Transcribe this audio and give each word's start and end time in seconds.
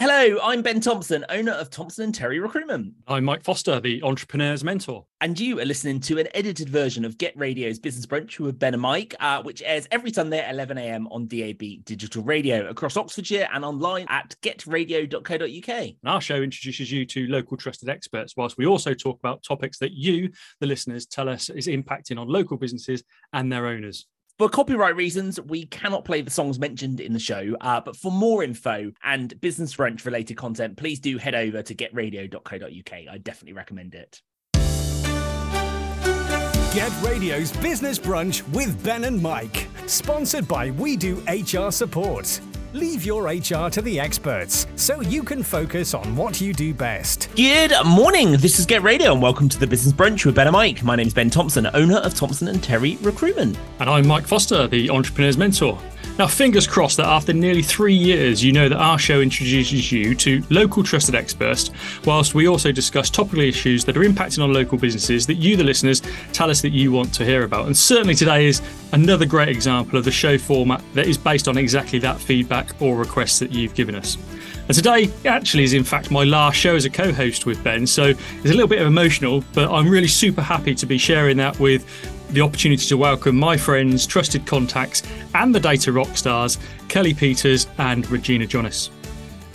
Hello, 0.00 0.38
I'm 0.42 0.62
Ben 0.62 0.80
Thompson, 0.80 1.26
owner 1.28 1.52
of 1.52 1.68
Thompson 1.68 2.04
and 2.04 2.14
Terry 2.14 2.38
Recruitment. 2.40 2.94
I'm 3.06 3.22
Mike 3.22 3.44
Foster, 3.44 3.80
the 3.80 4.02
entrepreneur's 4.02 4.64
mentor. 4.64 5.04
And 5.20 5.38
you 5.38 5.60
are 5.60 5.64
listening 5.66 6.00
to 6.00 6.18
an 6.18 6.26
edited 6.32 6.70
version 6.70 7.04
of 7.04 7.18
Get 7.18 7.36
Radio's 7.36 7.78
Business 7.78 8.06
Brunch 8.06 8.38
with 8.38 8.58
Ben 8.58 8.72
and 8.72 8.80
Mike, 8.80 9.14
uh, 9.20 9.42
which 9.42 9.62
airs 9.62 9.86
every 9.90 10.10
Sunday 10.10 10.38
at 10.38 10.54
11 10.54 10.78
a.m. 10.78 11.06
on 11.08 11.26
DAB 11.26 11.84
Digital 11.84 12.22
Radio 12.22 12.66
across 12.70 12.96
Oxfordshire 12.96 13.46
and 13.52 13.62
online 13.62 14.06
at 14.08 14.34
getradio.co.uk. 14.40 15.68
And 15.68 15.96
our 16.06 16.22
show 16.22 16.36
introduces 16.36 16.90
you 16.90 17.04
to 17.04 17.26
local 17.26 17.58
trusted 17.58 17.90
experts, 17.90 18.38
whilst 18.38 18.56
we 18.56 18.64
also 18.64 18.94
talk 18.94 19.18
about 19.18 19.42
topics 19.42 19.76
that 19.80 19.92
you, 19.92 20.30
the 20.60 20.66
listeners, 20.66 21.04
tell 21.04 21.28
us 21.28 21.50
is 21.50 21.66
impacting 21.66 22.18
on 22.18 22.26
local 22.26 22.56
businesses 22.56 23.04
and 23.34 23.52
their 23.52 23.66
owners. 23.66 24.06
For 24.40 24.48
copyright 24.48 24.96
reasons, 24.96 25.38
we 25.38 25.66
cannot 25.66 26.06
play 26.06 26.22
the 26.22 26.30
songs 26.30 26.58
mentioned 26.58 26.98
in 26.98 27.12
the 27.12 27.18
show. 27.18 27.54
Uh, 27.60 27.78
but 27.78 27.94
for 27.94 28.10
more 28.10 28.42
info 28.42 28.90
and 29.04 29.38
business 29.42 29.76
brunch 29.76 30.06
related 30.06 30.38
content, 30.38 30.78
please 30.78 30.98
do 30.98 31.18
head 31.18 31.34
over 31.34 31.60
to 31.60 31.74
getradio.co.uk. 31.74 32.92
I 33.12 33.18
definitely 33.18 33.52
recommend 33.52 33.94
it. 33.94 34.22
Get 36.74 36.90
Radio's 37.02 37.52
Business 37.58 37.98
Brunch 37.98 38.48
with 38.54 38.82
Ben 38.82 39.04
and 39.04 39.20
Mike, 39.20 39.68
sponsored 39.84 40.48
by 40.48 40.70
We 40.70 40.96
Do 40.96 41.22
HR 41.28 41.70
Support. 41.70 42.40
Leave 42.72 43.04
your 43.04 43.24
HR 43.24 43.68
to 43.68 43.82
the 43.82 43.98
experts 43.98 44.68
so 44.76 45.00
you 45.00 45.24
can 45.24 45.42
focus 45.42 45.92
on 45.92 46.14
what 46.14 46.40
you 46.40 46.52
do 46.52 46.72
best. 46.72 47.28
Good 47.34 47.72
morning. 47.84 48.36
This 48.36 48.60
is 48.60 48.66
Get 48.66 48.82
Radio 48.82 49.12
and 49.12 49.20
welcome 49.20 49.48
to 49.48 49.58
the 49.58 49.66
Business 49.66 49.92
Brunch 49.92 50.24
with 50.24 50.36
Ben 50.36 50.46
and 50.46 50.52
Mike. 50.52 50.84
My 50.84 50.94
name 50.94 51.08
is 51.08 51.12
Ben 51.12 51.30
Thompson, 51.30 51.68
owner 51.74 51.96
of 51.96 52.14
Thompson 52.14 52.46
and 52.46 52.62
Terry 52.62 52.96
Recruitment. 53.02 53.58
And 53.80 53.90
I'm 53.90 54.06
Mike 54.06 54.24
Foster, 54.24 54.68
the 54.68 54.88
entrepreneur's 54.88 55.36
mentor. 55.36 55.80
Now, 56.18 56.26
fingers 56.26 56.66
crossed 56.66 56.98
that 56.98 57.06
after 57.06 57.32
nearly 57.32 57.62
three 57.62 57.94
years, 57.94 58.44
you 58.44 58.52
know 58.52 58.68
that 58.68 58.76
our 58.76 58.98
show 58.98 59.20
introduces 59.20 59.90
you 59.90 60.14
to 60.16 60.42
local 60.50 60.82
trusted 60.82 61.14
experts, 61.14 61.70
whilst 62.04 62.34
we 62.34 62.46
also 62.46 62.72
discuss 62.72 63.08
topical 63.08 63.40
issues 63.40 63.84
that 63.86 63.96
are 63.96 64.00
impacting 64.00 64.44
on 64.44 64.52
local 64.52 64.76
businesses 64.76 65.26
that 65.26 65.36
you, 65.36 65.56
the 65.56 65.64
listeners, 65.64 66.02
tell 66.32 66.50
us 66.50 66.60
that 66.60 66.70
you 66.70 66.92
want 66.92 67.14
to 67.14 67.24
hear 67.24 67.44
about. 67.44 67.66
And 67.66 67.76
certainly 67.76 68.14
today 68.14 68.46
is 68.46 68.60
another 68.92 69.24
great 69.24 69.48
example 69.48 69.98
of 69.98 70.04
the 70.04 70.10
show 70.10 70.36
format 70.36 70.82
that 70.92 71.06
is 71.06 71.16
based 71.16 71.48
on 71.48 71.56
exactly 71.56 71.98
that 72.00 72.20
feedback 72.20 72.80
or 72.82 72.96
requests 72.96 73.38
that 73.38 73.52
you've 73.52 73.74
given 73.74 73.94
us. 73.94 74.18
And 74.68 74.76
today 74.76 75.10
actually 75.24 75.64
is 75.64 75.72
in 75.72 75.84
fact 75.84 76.10
my 76.10 76.24
last 76.24 76.56
show 76.56 76.76
as 76.76 76.84
a 76.84 76.90
co-host 76.90 77.46
with 77.46 77.64
Ben, 77.64 77.86
so 77.86 78.04
it's 78.04 78.44
a 78.44 78.48
little 78.48 78.68
bit 78.68 78.82
emotional, 78.82 79.42
but 79.52 79.70
I'm 79.70 79.88
really 79.88 80.06
super 80.06 80.42
happy 80.42 80.74
to 80.74 80.86
be 80.86 80.98
sharing 80.98 81.38
that 81.38 81.58
with 81.58 81.84
the 82.32 82.40
opportunity 82.40 82.86
to 82.86 82.96
welcome 82.96 83.36
my 83.36 83.56
friends, 83.56 84.06
trusted 84.06 84.46
contacts, 84.46 85.02
and 85.34 85.54
the 85.54 85.60
data 85.60 85.92
rock 85.92 86.16
stars, 86.16 86.58
Kellie 86.88 87.14
Peters 87.14 87.66
and 87.78 88.08
Regina 88.10 88.46
Johnys. 88.46 88.90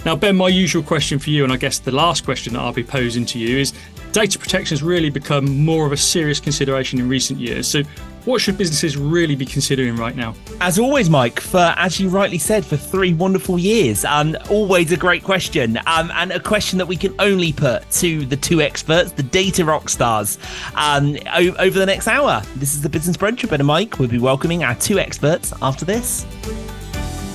Now, 0.05 0.15
Ben, 0.15 0.35
my 0.35 0.49
usual 0.49 0.83
question 0.83 1.17
for 1.17 1.29
you, 1.29 1.43
and 1.43 1.51
I 1.51 1.57
guess 1.57 1.79
the 1.79 1.91
last 1.91 2.25
question 2.25 2.53
that 2.53 2.59
I'll 2.59 2.73
be 2.73 2.83
posing 2.83 3.25
to 3.27 3.39
you 3.39 3.57
is 3.57 3.73
data 4.11 4.37
protection 4.37 4.75
has 4.75 4.83
really 4.83 5.09
become 5.09 5.63
more 5.63 5.85
of 5.85 5.91
a 5.91 5.97
serious 5.97 6.39
consideration 6.39 6.99
in 6.99 7.09
recent 7.09 7.39
years. 7.39 7.67
So, 7.67 7.81
what 8.25 8.41
should 8.41 8.57
businesses 8.57 8.97
really 8.97 9.35
be 9.35 9.45
considering 9.45 9.95
right 9.95 10.15
now? 10.15 10.33
As 10.61 10.77
always, 10.79 11.09
Mike, 11.09 11.39
for 11.39 11.73
as 11.77 11.99
you 11.99 12.09
rightly 12.09 12.37
said, 12.37 12.65
for 12.65 12.77
three 12.77 13.13
wonderful 13.13 13.57
years, 13.57 14.03
um, 14.05 14.35
always 14.49 14.91
a 14.91 14.97
great 14.97 15.23
question, 15.23 15.79
um, 15.87 16.11
and 16.15 16.31
a 16.31 16.39
question 16.39 16.77
that 16.77 16.87
we 16.87 16.97
can 16.97 17.13
only 17.19 17.53
put 17.53 17.89
to 17.91 18.25
the 18.25 18.37
two 18.37 18.61
experts, 18.61 19.11
the 19.11 19.23
data 19.23 19.63
rock 19.63 19.89
stars, 19.89 20.37
um, 20.75 21.15
o- 21.33 21.55
over 21.59 21.77
the 21.79 21.85
next 21.85 22.07
hour. 22.07 22.41
This 22.55 22.73
is 22.73 22.81
the 22.81 22.89
Business 22.89 23.15
Brunch 23.17 23.41
with 23.41 23.51
Ben 23.51 23.59
and 23.61 23.67
Mike. 23.67 23.99
We'll 23.99 24.09
be 24.09 24.19
welcoming 24.19 24.63
our 24.63 24.75
two 24.75 24.99
experts 24.99 25.53
after 25.61 25.85
this. 25.85 26.25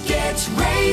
Get 0.06 0.48
radio. 0.56 0.89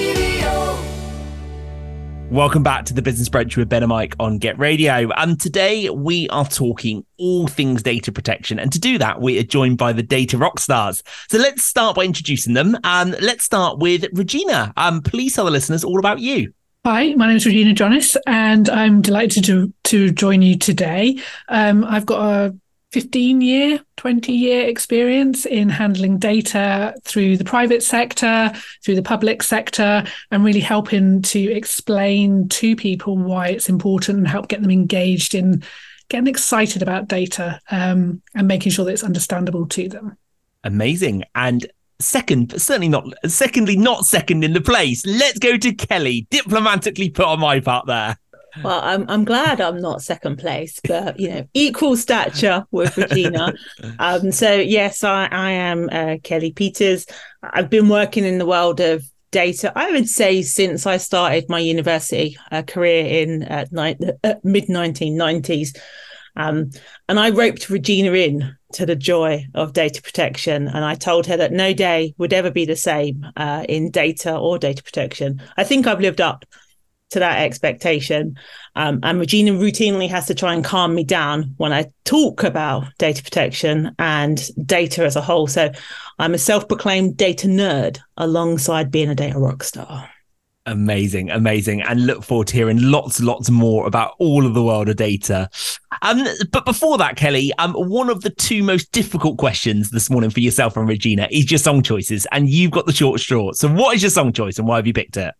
Welcome 2.30 2.62
back 2.62 2.84
to 2.86 2.94
the 2.94 3.02
Business 3.02 3.30
Brunch 3.30 3.56
with 3.56 3.70
Ben 3.70 3.84
and 3.84 3.90
Mike 3.90 4.14
on 4.20 4.38
Get 4.38 4.60
Radio. 4.60 5.10
And 5.12 5.40
today 5.40 5.90
we 5.90 6.28
are 6.28 6.46
talking 6.46 7.06
all 7.18 7.48
things 7.48 7.82
data 7.82 8.12
protection. 8.12 8.60
And 8.60 8.70
to 8.74 8.80
do 8.80 8.98
that, 8.98 9.22
we 9.22 9.40
are 9.40 9.44
joined 9.44 9.78
by 9.78 9.94
the 9.94 10.04
data 10.04 10.38
rock 10.38 10.60
stars. 10.60 11.04
So 11.30 11.38
let's 11.38 11.64
start 11.64 11.96
by 11.96 12.04
introducing 12.04 12.54
them. 12.54 12.76
And 12.84 13.16
um, 13.16 13.22
let's 13.22 13.46
start 13.46 13.80
with 13.80 14.06
Regina. 14.12 14.74
Um, 14.76 15.02
please 15.02 15.36
tell 15.36 15.46
the 15.46 15.52
listeners 15.52 15.86
all 15.86 16.00
about 16.00 16.20
you. 16.20 16.54
Hi, 16.84 17.14
my 17.14 17.28
name 17.28 17.38
is 17.38 17.46
Regina 17.46 17.74
Johnys, 17.74 18.18
and 18.28 18.70
I'm 18.70 19.02
delighted 19.02 19.46
to 19.46 19.74
to 19.86 20.12
join 20.12 20.42
you 20.42 20.58
today. 20.58 21.20
Um, 21.48 21.86
I've 21.86 22.06
got 22.06 22.22
a 22.22 22.56
15 22.92 23.42
year, 23.42 23.80
20 23.98 24.32
year 24.32 24.68
experience 24.68 25.46
in 25.46 25.70
handling 25.70 26.18
data 26.18 26.96
through 27.04 27.38
the 27.38 27.44
private 27.44 27.84
sector, 27.84 28.52
through 28.84 28.96
the 28.96 29.04
public 29.04 29.44
sector, 29.44 30.04
and 30.32 30.44
really 30.44 30.62
helping 30.62 31.22
to 31.22 31.40
explain 31.52 32.48
to 32.50 32.76
people 32.76 33.18
why 33.18 33.50
it's 33.50 33.70
important 33.70 34.20
and 34.20 34.28
help 34.28 34.48
get 34.48 34.62
them 34.62 34.72
engaged 34.72 35.36
in 35.36 35.64
getting 36.10 36.28
excited 36.28 36.82
about 36.82 37.10
data 37.10 37.60
um, 37.72 38.22
and 38.34 38.48
making 38.48 38.72
sure 38.72 38.86
that 38.86 38.94
it's 38.94 39.04
understandable 39.04 39.68
to 39.68 39.90
them. 39.90 40.18
Amazing. 40.64 41.24
And 41.36 41.68
second, 42.00 42.50
but 42.50 42.62
certainly 42.62 42.90
not, 42.90 43.06
secondly, 43.26 43.76
not 43.76 44.06
second 44.06 44.44
in 44.44 44.54
the 44.54 44.62
place. 44.62 45.06
Let's 45.06 45.40
go 45.40 45.58
to 45.58 45.74
Kellie, 45.74 46.28
diplomatically 46.30 47.10
put 47.10 47.26
on 47.26 47.40
my 47.40 47.60
part 47.60 47.86
there. 47.88 48.18
Well, 48.64 48.82
I'm 48.82 49.06
I'm 49.10 49.26
glad 49.26 49.62
I'm 49.62 49.80
not 49.80 50.02
second 50.02 50.38
place, 50.38 50.80
but 50.88 51.20
you 51.20 51.30
know, 51.30 51.48
equal 51.54 51.96
stature 51.98 52.66
with 52.72 52.98
Regina. 52.98 53.54
um, 54.00 54.32
so 54.32 54.54
yes, 54.56 55.04
I 55.04 55.26
I 55.26 55.52
am 55.52 55.90
uh, 55.92 56.18
Kellie 56.24 56.54
Peters. 56.54 57.06
I've 57.44 57.70
been 57.70 57.90
working 57.90 58.26
in 58.26 58.38
the 58.38 58.46
world 58.46 58.80
of 58.80 59.04
data. 59.32 59.72
I 59.76 59.92
would 59.92 60.10
say 60.10 60.42
since 60.42 60.86
I 60.86 60.98
started 60.98 61.50
my 61.50 61.60
university 61.60 62.38
uh, 62.52 62.64
career 62.64 63.24
in 63.24 63.44
uh, 63.44 63.66
ni- 63.72 63.98
uh, 64.24 64.36
mid 64.44 64.68
1990s. 64.68 65.78
Um, 66.36 66.70
and 67.10 67.20
I 67.20 67.32
roped 67.32 67.70
Regina 67.70 68.12
in 68.12 68.56
to 68.74 68.86
the 68.86 68.96
joy 68.96 69.46
of 69.56 69.74
data 69.74 70.02
protection. 70.02 70.68
And 70.68 70.86
I 70.86 70.96
told 70.96 71.26
her 71.26 71.38
that 71.38 71.52
no 71.52 71.74
day 71.74 72.14
would 72.18 72.34
ever 72.34 72.52
be 72.52 72.66
the 72.66 72.76
same 72.76 73.26
uh, 73.36 73.66
in 73.68 73.92
data 73.92 74.38
or 74.38 74.60
data 74.60 74.84
protection. 74.84 75.42
I 75.58 75.64
think 75.64 75.88
I've 75.88 76.02
lived 76.02 76.22
up 76.22 76.46
to 77.12 77.20
that 77.20 77.42
expectation. 77.42 78.38
Um, 78.76 79.00
and 79.04 79.20
Regina 79.20 79.52
routinely 79.52 80.10
has 80.10 80.28
to 80.28 80.36
try 80.36 80.54
and 80.54 80.64
calm 80.64 80.94
me 80.94 81.04
down 81.04 81.54
when 81.58 81.74
I 81.74 81.92
talk 82.06 82.44
about 82.44 82.86
data 82.98 83.24
protection 83.24 83.96
and 83.98 84.42
data 84.66 85.06
as 85.06 85.16
a 85.16 85.22
whole. 85.22 85.48
So 85.48 85.72
I'm 86.20 86.34
a 86.34 86.38
self 86.38 86.68
proclaimed 86.68 87.18
data 87.18 87.48
nerd 87.48 88.00
alongside 88.18 88.92
being 88.92 89.10
a 89.10 89.16
data 89.16 89.40
rock 89.40 89.64
star. 89.64 90.10
Amazing, 90.66 91.32
amazing, 91.32 91.82
and 91.82 92.06
look 92.06 92.26
forward 92.26 92.48
to 92.48 92.54
hearing 92.54 92.82
lots, 92.82 93.22
lots 93.22 93.50
more 93.50 93.88
about 93.88 94.16
all 94.20 94.46
of 94.46 94.54
the 94.54 94.62
world 94.62 94.90
of 94.90 94.98
data. 94.98 95.50
Um, 96.02 96.28
but 96.52 96.66
before 96.66 96.98
that, 96.98 97.16
Kellie, 97.16 97.54
um, 97.58 97.74
one 97.74 98.10
of 98.10 98.20
the 98.20 98.32
two 98.32 98.64
most 98.64 98.92
difficult 98.92 99.38
questions 99.38 99.92
this 99.92 100.10
morning 100.10 100.30
for 100.30 100.42
yourself 100.42 100.76
and 100.76 100.86
Regina 100.86 101.30
is 101.32 101.50
your 101.50 101.58
song 101.58 101.84
choices, 101.84 102.28
and 102.34 102.50
you've 102.50 102.72
got 102.72 102.86
the 102.86 102.92
short 102.92 103.22
straw. 103.22 103.54
So, 103.54 103.70
what 103.70 103.96
is 103.96 104.04
your 104.04 104.10
song 104.10 104.34
choice, 104.34 104.60
and 104.60 104.68
why 104.68 104.76
have 104.76 104.86
you 104.86 104.92
picked 104.92 105.16
it? 105.16 105.34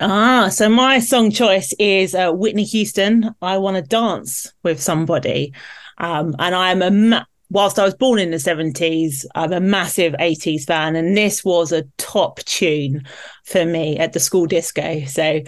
Ah, 0.00 0.48
so 0.50 0.68
my 0.68 0.98
song 0.98 1.30
choice 1.30 1.72
is 1.78 2.14
uh, 2.14 2.32
Whitney 2.32 2.64
Houston. 2.64 3.34
I 3.40 3.58
want 3.58 3.76
to 3.76 3.82
dance 3.82 4.52
with 4.64 4.82
somebody, 4.82 5.54
um, 5.98 6.34
and 6.38 6.54
I'm 6.54 6.82
a 6.82 6.90
ma- 6.90 7.24
whilst 7.50 7.78
I 7.78 7.84
was 7.84 7.94
born 7.94 8.18
in 8.18 8.32
the 8.32 8.38
70s, 8.38 9.24
I'm 9.36 9.52
a 9.52 9.60
massive 9.60 10.14
80s 10.14 10.64
fan, 10.64 10.96
and 10.96 11.16
this 11.16 11.44
was 11.44 11.70
a 11.70 11.84
top 11.96 12.40
tune 12.40 13.04
for 13.44 13.64
me 13.64 13.96
at 13.96 14.12
the 14.12 14.20
school 14.20 14.46
disco. 14.46 15.04
So 15.04 15.40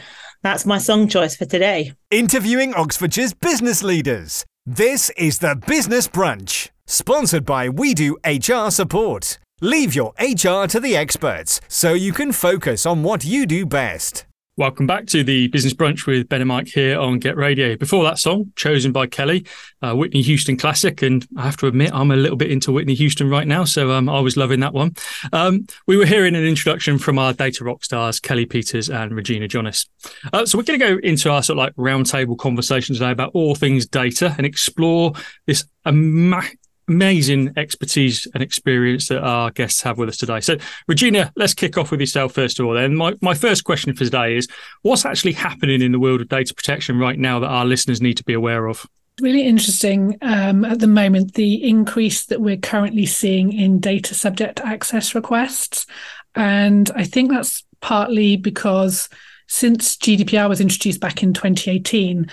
that's 0.43 0.65
my 0.65 0.78
song 0.78 1.09
choice 1.09 1.37
for 1.37 1.45
today. 1.45 1.93
Interviewing 2.13 2.73
Oxfordshire's 2.73 3.34
business 3.34 3.83
leaders. 3.83 4.45
This 4.65 5.11
is 5.17 5.41
the 5.41 5.61
Business 5.67 6.07
Brunch, 6.07 6.71
sponsored 6.87 7.45
by 7.45 7.69
We 7.69 7.95
Do 7.95 8.17
HR 8.25 8.71
Support. 8.71 9.39
Leave 9.61 9.95
your 9.95 10.13
HR 10.21 10.67
to 10.69 10.78
the 10.78 10.95
experts 10.97 11.61
so 11.67 11.95
you 11.95 12.13
can 12.13 12.31
focus 12.31 12.87
on 12.87 13.03
what 13.03 13.25
you 13.25 13.47
do 13.47 13.67
best. 13.67 14.25
Welcome 14.59 14.87
back 14.87 15.05
to 15.09 15.22
the 15.22 15.49
Business 15.49 15.75
Brunch 15.75 16.06
with 16.06 16.31
Ben 16.31 16.41
and 16.41 16.49
Mike 16.49 16.69
here 16.69 16.98
on 16.98 17.19
Get 17.19 17.36
Radio. 17.36 17.77
Before 17.77 18.03
that 18.04 18.19
song, 18.19 18.53
chosen 18.57 18.91
by 18.91 19.07
Kellie, 19.07 19.45
uh, 19.83 19.95
Whitney 19.95 20.22
Houston 20.22 20.57
classic, 20.57 21.03
and 21.03 21.27
I 21.36 21.42
have 21.42 21.59
to 21.59 21.66
admit 21.66 21.92
I'm 21.92 22.10
a 22.10 22.16
little 22.16 22.39
bit 22.39 22.51
into 22.51 22.72
Whitney 22.72 22.95
Houston 22.95 23.28
right 23.28 23.47
now, 23.47 23.65
so 23.65 23.91
um, 23.91 24.09
I 24.09 24.19
was 24.21 24.39
loving 24.39 24.60
that 24.60 24.72
one. 24.72 24.95
Um, 25.30 25.66
we 25.86 25.98
were 25.98 26.07
hearing 26.07 26.34
an 26.34 26.47
introduction 26.47 26.97
from 26.97 27.19
our 27.19 27.34
data 27.34 27.65
rock 27.65 27.84
stars 27.84 28.19
Kellie 28.19 28.47
Peters 28.47 28.89
and 28.89 29.15
Regina 29.15 29.47
Johnys. 29.47 29.89
Uh, 30.33 30.47
so 30.47 30.57
we're 30.57 30.65
going 30.65 30.80
to 30.80 30.86
go 30.86 30.98
into 31.07 31.30
our 31.30 31.42
sort 31.42 31.59
of 31.59 31.63
like 31.63 31.75
roundtable 31.75 32.39
conversation 32.39 32.95
today 32.95 33.10
about 33.10 33.33
all 33.34 33.54
things 33.54 33.84
data 33.86 34.34
and 34.39 34.47
explore 34.47 35.13
this 35.45 35.66
ama- 35.84 36.48
amazing 36.88 37.53
expertise 37.56 38.27
and 38.34 38.42
experience 38.42 39.09
that 39.09 39.22
our 39.22 39.50
guests 39.50 39.83
have 39.83 39.98
with 39.98 40.09
us 40.09 40.16
today. 40.16 40.41
So, 40.41 40.56
Regina, 40.86 41.33
let's 41.36 41.54
kick 41.54 41.77
off 41.77 41.91
with 41.91 42.00
yourself 42.00 42.33
first 42.33 42.59
of 42.59 42.66
all. 42.66 42.74
Then, 42.74 42.94
my, 42.94 43.15
my 43.21 43.34
first 43.34 43.65
question 43.65 43.94
for 43.94 44.04
today 44.04 44.36
is 44.36 44.48
what's 44.83 45.04
actually 45.04 45.33
happening 45.33 45.83
in 45.83 45.92
the 45.92 45.98
world 45.98 46.21
of 46.21 46.28
data 46.28 46.54
protection 46.54 46.98
right 46.98 47.18
now 47.18 47.38
that 47.41 47.48
our 47.48 47.65
listeners 47.65 48.00
need 48.00 48.16
to 48.16 48.24
be 48.24 48.34
aware 48.34 48.66
of? 48.66 48.86
Really 49.21 49.47
interesting 49.47 50.18
um, 50.21 50.65
at 50.65 50.80
the 50.80 50.86
moment, 50.86 51.34
the 51.34 51.66
increase 51.66 52.27
that 52.27 52.41
we're 52.41 52.59
currently 52.59 53.06
seeing 53.06 53.53
in 53.53 53.80
data 53.80 54.15
subject 54.15 54.60
access 54.60 55.15
requests. 55.15 55.86
And 56.34 56.91
I 56.94 57.04
think 57.04 57.30
that's 57.30 57.65
partly 57.80 58.36
because 58.36 59.09
since 59.48 59.97
GDPR 59.97 60.48
was 60.48 60.60
introduced 60.60 61.00
back 61.00 61.22
in 61.22 61.32
2018, 61.32 62.30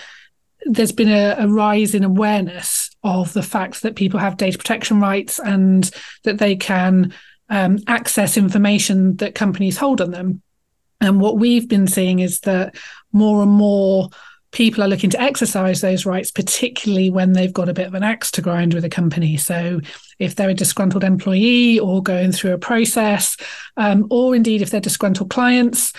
there's 0.66 0.92
been 0.92 1.10
a, 1.10 1.36
a, 1.38 1.48
rise 1.48 1.94
in 1.94 2.04
awareness 2.04 2.90
of 3.04 3.32
the 3.34 3.42
fact 3.42 3.82
that 3.82 3.96
people 3.96 4.18
have 4.18 4.36
data 4.36 4.58
protection 4.58 5.00
rights 5.00 5.38
and 5.38 5.90
that 6.24 6.38
they 6.38 6.56
can 6.56 7.12
um, 7.50 7.78
access 7.86 8.36
information 8.36 9.16
that 9.16 9.34
companies 9.34 9.76
hold 9.76 10.00
on 10.00 10.10
them. 10.10 10.42
And 11.00 11.20
what 11.20 11.38
we've 11.38 11.68
been 11.68 11.86
seeing 11.86 12.20
is 12.20 12.40
that 12.40 12.76
more 13.12 13.42
and 13.42 13.52
more 13.52 14.08
people 14.52 14.82
are 14.82 14.88
looking 14.88 15.10
to 15.10 15.20
exercise 15.20 15.80
those 15.80 16.06
rights, 16.06 16.30
particularly 16.30 17.10
when 17.10 17.32
they've 17.32 17.52
got 17.52 17.68
a 17.68 17.74
bit 17.74 17.86
of 17.86 17.94
an 17.94 18.02
axe 18.02 18.30
to 18.30 18.42
grind 18.42 18.72
with 18.72 18.84
a 18.84 18.88
company. 18.88 19.36
So, 19.36 19.80
if 20.18 20.36
they're 20.36 20.50
a 20.50 20.54
disgruntled 20.54 21.04
employee 21.04 21.78
or 21.78 22.02
going 22.02 22.32
through 22.32 22.52
a 22.52 22.58
process, 22.58 23.36
um, 23.76 24.06
or 24.10 24.34
indeed 24.34 24.62
if 24.62 24.70
they're 24.70 24.80
disgruntled 24.80 25.28
clients, 25.28 25.92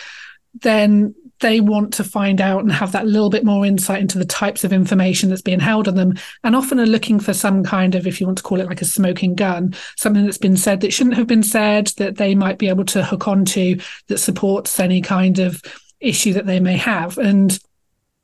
then 0.62 1.14
they 1.42 1.60
want 1.60 1.94
to 1.94 2.04
find 2.04 2.40
out 2.40 2.62
and 2.62 2.72
have 2.72 2.92
that 2.92 3.08
little 3.08 3.30
bit 3.30 3.44
more 3.44 3.66
insight 3.66 4.02
into 4.02 4.18
the 4.18 4.26
types 4.26 4.64
of 4.64 4.72
information 4.72 5.30
that's 5.30 5.42
being 5.42 5.60
held 5.60 5.88
on 5.88 5.96
them 5.96 6.14
and 6.44 6.56
often 6.56 6.80
are 6.80 6.86
looking 6.86 7.20
for 7.20 7.34
some 7.34 7.64
kind 7.64 7.96
of 7.96 8.08
if 8.08 8.20
you 8.20 8.26
want 8.26 8.38
to 8.38 8.44
call 8.44 8.60
it 8.60 8.68
like 8.68 8.82
a 8.82 8.86
smoking 8.86 9.36
gun 9.36 9.76
something 9.98 10.24
that's 10.24 10.38
been 10.38 10.58
said 10.58 10.82
that 10.82 10.94
shouldn't 10.94 11.18
have 11.18 11.28
been 11.28 11.44
said 11.44 11.88
that 11.98 12.16
they 12.16 12.36
might 12.36 12.58
be 12.58 12.70
able 12.70 12.86
to 12.86 13.04
hook 13.04 13.28
onto 13.28 13.78
that 14.08 14.18
supports 14.18 14.80
any 14.80 15.02
kind 15.02 15.40
of 15.40 15.62
issue 16.00 16.34
that 16.34 16.46
they 16.46 16.60
may 16.60 16.78
have. 16.78 17.18
And 17.18 17.58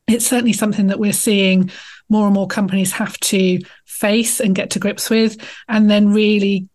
it's 0.08 0.28
certainly 0.28 0.54
something 0.54 0.88
that 0.88 1.00
we're 1.00 1.13
seeing 1.13 1.72
more 2.10 2.25
and 2.25 2.34
more 2.34 2.48
companies 2.48 2.92
have 2.94 3.18
to 3.19 3.60
face 3.86 4.40
and 4.40 4.56
get 4.56 4.72
to 4.72 4.80
grips 4.80 5.10
with 5.10 5.38
and 5.68 5.90
then 5.90 6.13
really 6.13 6.68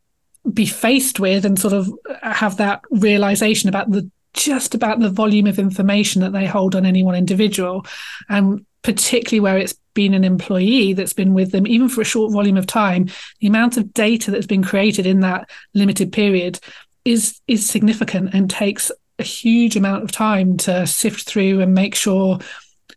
be 0.52 0.66
faced 0.66 1.20
with 1.20 1.44
and 1.44 1.58
sort 1.58 1.74
of 1.74 1.90
have 2.22 2.56
that 2.58 2.80
realization 2.90 3.68
about 3.68 3.90
the 3.90 4.10
just 4.36 4.74
about 4.74 5.00
the 5.00 5.10
volume 5.10 5.46
of 5.46 5.58
information 5.58 6.20
that 6.22 6.32
they 6.32 6.46
hold 6.46 6.74
on 6.74 6.86
any 6.86 7.02
one 7.02 7.14
individual 7.14 7.84
and 8.28 8.64
particularly 8.82 9.40
where 9.40 9.58
it's 9.58 9.74
been 9.94 10.14
an 10.14 10.24
employee 10.24 10.92
that's 10.92 11.14
been 11.14 11.34
with 11.34 11.50
them 11.50 11.66
even 11.66 11.88
for 11.88 12.02
a 12.02 12.04
short 12.04 12.32
volume 12.32 12.56
of 12.56 12.66
time 12.66 13.08
the 13.40 13.48
amount 13.48 13.76
of 13.76 13.92
data 13.94 14.30
that's 14.30 14.46
been 14.46 14.62
created 14.62 15.06
in 15.06 15.20
that 15.20 15.48
limited 15.74 16.12
period 16.12 16.60
is 17.04 17.40
is 17.48 17.66
significant 17.66 18.34
and 18.34 18.50
takes 18.50 18.92
a 19.18 19.22
huge 19.22 19.76
amount 19.76 20.04
of 20.04 20.12
time 20.12 20.56
to 20.56 20.86
sift 20.86 21.26
through 21.26 21.60
and 21.60 21.74
make 21.74 21.94
sure 21.94 22.38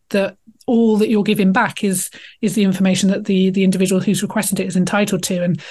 that 0.09 0.37
all 0.69 0.97
that 0.97 1.09
you're 1.09 1.23
giving 1.23 1.51
back 1.51 1.83
is 1.83 2.11
is 2.41 2.55
the 2.55 2.63
information 2.63 3.09
that 3.09 3.25
the 3.25 3.49
the 3.49 3.63
individual 3.63 4.01
who's 4.01 4.21
requested 4.21 4.59
it 4.59 4.67
is 4.67 4.75
entitled 4.75 5.23
to. 5.23 5.43
And 5.43 5.61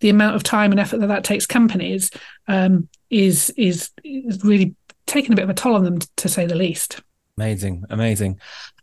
the 0.00 0.08
amount 0.08 0.34
of 0.34 0.42
time 0.42 0.72
and 0.72 0.80
effort 0.80 0.98
that 0.98 1.06
that 1.06 1.24
takes 1.24 1.46
companies 1.46 2.10
um, 2.48 2.88
is 3.10 3.50
is 3.56 3.90
is 4.02 4.42
really 4.44 4.74
taking 5.10 5.32
a 5.32 5.36
bit 5.36 5.42
of 5.42 5.50
a 5.50 5.54
toll 5.54 5.74
on 5.74 5.84
them 5.84 5.98
to 6.16 6.28
say 6.28 6.46
the 6.46 6.54
least 6.54 7.00
amazing 7.36 7.84
amazing 7.90 8.38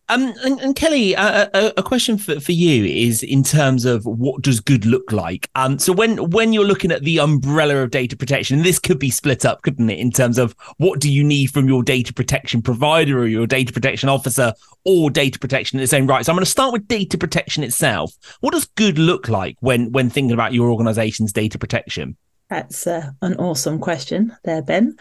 um, 0.10 0.34
and, 0.44 0.60
and 0.62 0.76
Kelly, 0.76 1.14
a, 1.16 1.50
a, 1.54 1.74
a, 1.78 1.84
question 1.84 2.18
for, 2.18 2.40
for 2.40 2.54
you 2.54 2.86
is 2.86 3.24
in 3.24 3.44
terms 3.44 3.84
of 3.84 4.06
what 4.06 4.42
does 4.42 4.62
good 4.62 4.86
look 4.86 5.12
like. 5.12 5.50
Um, 5.56 5.80
so 5.80 5.92
when 5.92 6.30
when 6.30 6.54
you're 6.54 6.64
looking 6.64 6.94
at 6.94 7.04
the 7.04 7.20
umbrella 7.20 7.78
of 7.78 7.92
data 7.92 8.16
protection, 8.16 8.64
this 8.64 8.80
could 8.80 9.00
be 9.00 9.10
split 9.10 9.44
up, 9.44 9.64
couldn't 9.64 9.90
it? 9.90 10.00
In 10.00 10.12
terms 10.12 10.38
of 10.38 10.56
what 10.78 11.02
do 11.02 11.12
you 11.12 11.26
need 11.26 11.48
from 11.48 11.68
your 11.68 11.84
data 11.84 12.14
protection 12.14 12.62
provider 12.62 13.20
or 13.20 13.28
your 13.28 13.48
data 13.48 13.74
protection 13.74 14.08
officer 14.08 14.54
or 14.86 15.12
data 15.12 15.40
protection 15.40 15.78
in 15.78 15.84
its 15.84 15.94
own 15.94 16.08
right. 16.08 16.26
So 16.26 16.32
I'm 16.32 16.38
going 16.38 16.46
to 16.46 16.52
start 16.52 16.72
with 16.72 16.88
data 16.88 17.18
protection 17.18 17.64
itself. 17.64 18.14
What 18.40 18.54
does 18.54 18.66
good 18.76 18.98
look 18.98 19.28
like 19.28 19.58
when 19.60 19.92
when 19.92 20.10
thinking 20.10 20.32
about 20.32 20.54
your 20.54 20.72
organization's 20.72 21.34
data 21.34 21.60
protection? 21.60 22.16
That's 22.50 22.88
uh, 22.88 23.12
an 23.22 23.36
awesome 23.36 23.80
question, 23.80 24.34
there, 24.46 24.62
Ben. 24.62 24.96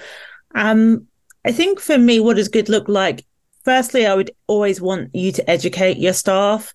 Um, 0.56 1.06
I 1.46 1.52
think 1.52 1.80
for 1.80 1.96
me, 1.96 2.20
what 2.20 2.36
does 2.36 2.48
good 2.48 2.68
look 2.68 2.88
like 2.88 3.24
firstly, 3.66 4.06
I 4.06 4.14
would 4.14 4.30
always 4.46 4.80
want 4.80 5.12
you 5.12 5.32
to 5.32 5.50
educate 5.50 5.98
your 5.98 6.12
staff. 6.12 6.72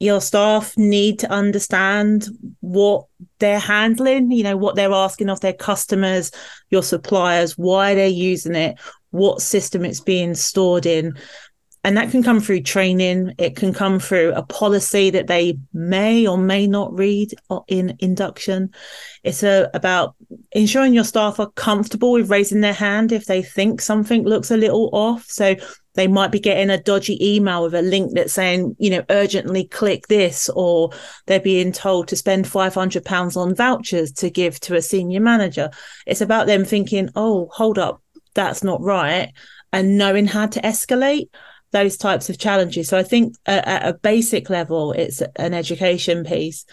Your 0.00 0.20
staff 0.20 0.76
need 0.76 1.18
to 1.20 1.30
understand 1.30 2.28
what 2.60 3.06
they're 3.38 3.58
handling, 3.58 4.30
you 4.30 4.42
know, 4.42 4.56
what 4.56 4.76
they're 4.76 4.92
asking 4.92 5.30
of 5.30 5.40
their 5.40 5.54
customers, 5.54 6.30
your 6.68 6.82
suppliers, 6.82 7.56
why 7.56 7.94
they're 7.94 8.06
using 8.06 8.54
it, 8.54 8.78
what 9.10 9.40
system 9.40 9.82
it's 9.82 10.00
being 10.00 10.34
stored 10.34 10.84
in. 10.84 11.16
And 11.82 11.96
that 11.96 12.10
can 12.10 12.22
come 12.22 12.40
through 12.40 12.60
training. 12.62 13.34
It 13.38 13.56
can 13.56 13.72
come 13.72 13.98
through 13.98 14.32
a 14.34 14.42
policy 14.42 15.08
that 15.10 15.28
they 15.28 15.58
may 15.72 16.26
or 16.26 16.36
may 16.36 16.66
not 16.66 16.92
read 16.92 17.32
in 17.68 17.96
induction. 18.00 18.74
It's 19.24 19.42
a, 19.42 19.70
about 19.72 20.14
ensuring 20.52 20.92
your 20.92 21.04
staff 21.04 21.40
are 21.40 21.50
comfortable 21.52 22.12
with 22.12 22.30
raising 22.30 22.60
their 22.60 22.74
hand 22.74 23.12
if 23.12 23.24
they 23.24 23.42
think 23.42 23.80
something 23.80 24.24
looks 24.24 24.50
a 24.50 24.58
little 24.58 24.90
off. 24.92 25.24
So 25.24 25.56
they 25.94 26.06
might 26.06 26.30
be 26.30 26.38
getting 26.38 26.70
a 26.70 26.82
dodgy 26.82 27.18
email 27.34 27.62
with 27.62 27.74
a 27.74 27.82
link 27.82 28.12
that's 28.14 28.32
saying, 28.32 28.76
you 28.78 28.90
know, 28.90 29.04
urgently 29.08 29.64
click 29.64 30.06
this, 30.06 30.48
or 30.50 30.90
they're 31.26 31.40
being 31.40 31.72
told 31.72 32.08
to 32.08 32.16
spend 32.16 32.44
£500 32.44 33.36
on 33.36 33.54
vouchers 33.54 34.12
to 34.12 34.30
give 34.30 34.60
to 34.60 34.76
a 34.76 34.82
senior 34.82 35.20
manager. 35.20 35.70
It's 36.06 36.20
about 36.20 36.46
them 36.46 36.64
thinking, 36.64 37.08
oh, 37.16 37.48
hold 37.52 37.78
up, 37.78 38.02
that's 38.34 38.62
not 38.62 38.80
right, 38.82 39.32
and 39.72 39.98
knowing 39.98 40.26
how 40.26 40.46
to 40.46 40.60
escalate 40.60 41.28
those 41.72 41.96
types 41.96 42.28
of 42.28 42.38
challenges. 42.38 42.88
So 42.88 42.98
I 42.98 43.02
think 43.02 43.34
at 43.46 43.86
a 43.86 43.94
basic 43.94 44.50
level, 44.50 44.92
it's 44.92 45.22
an 45.36 45.54
education 45.54 46.24
piece. 46.24 46.64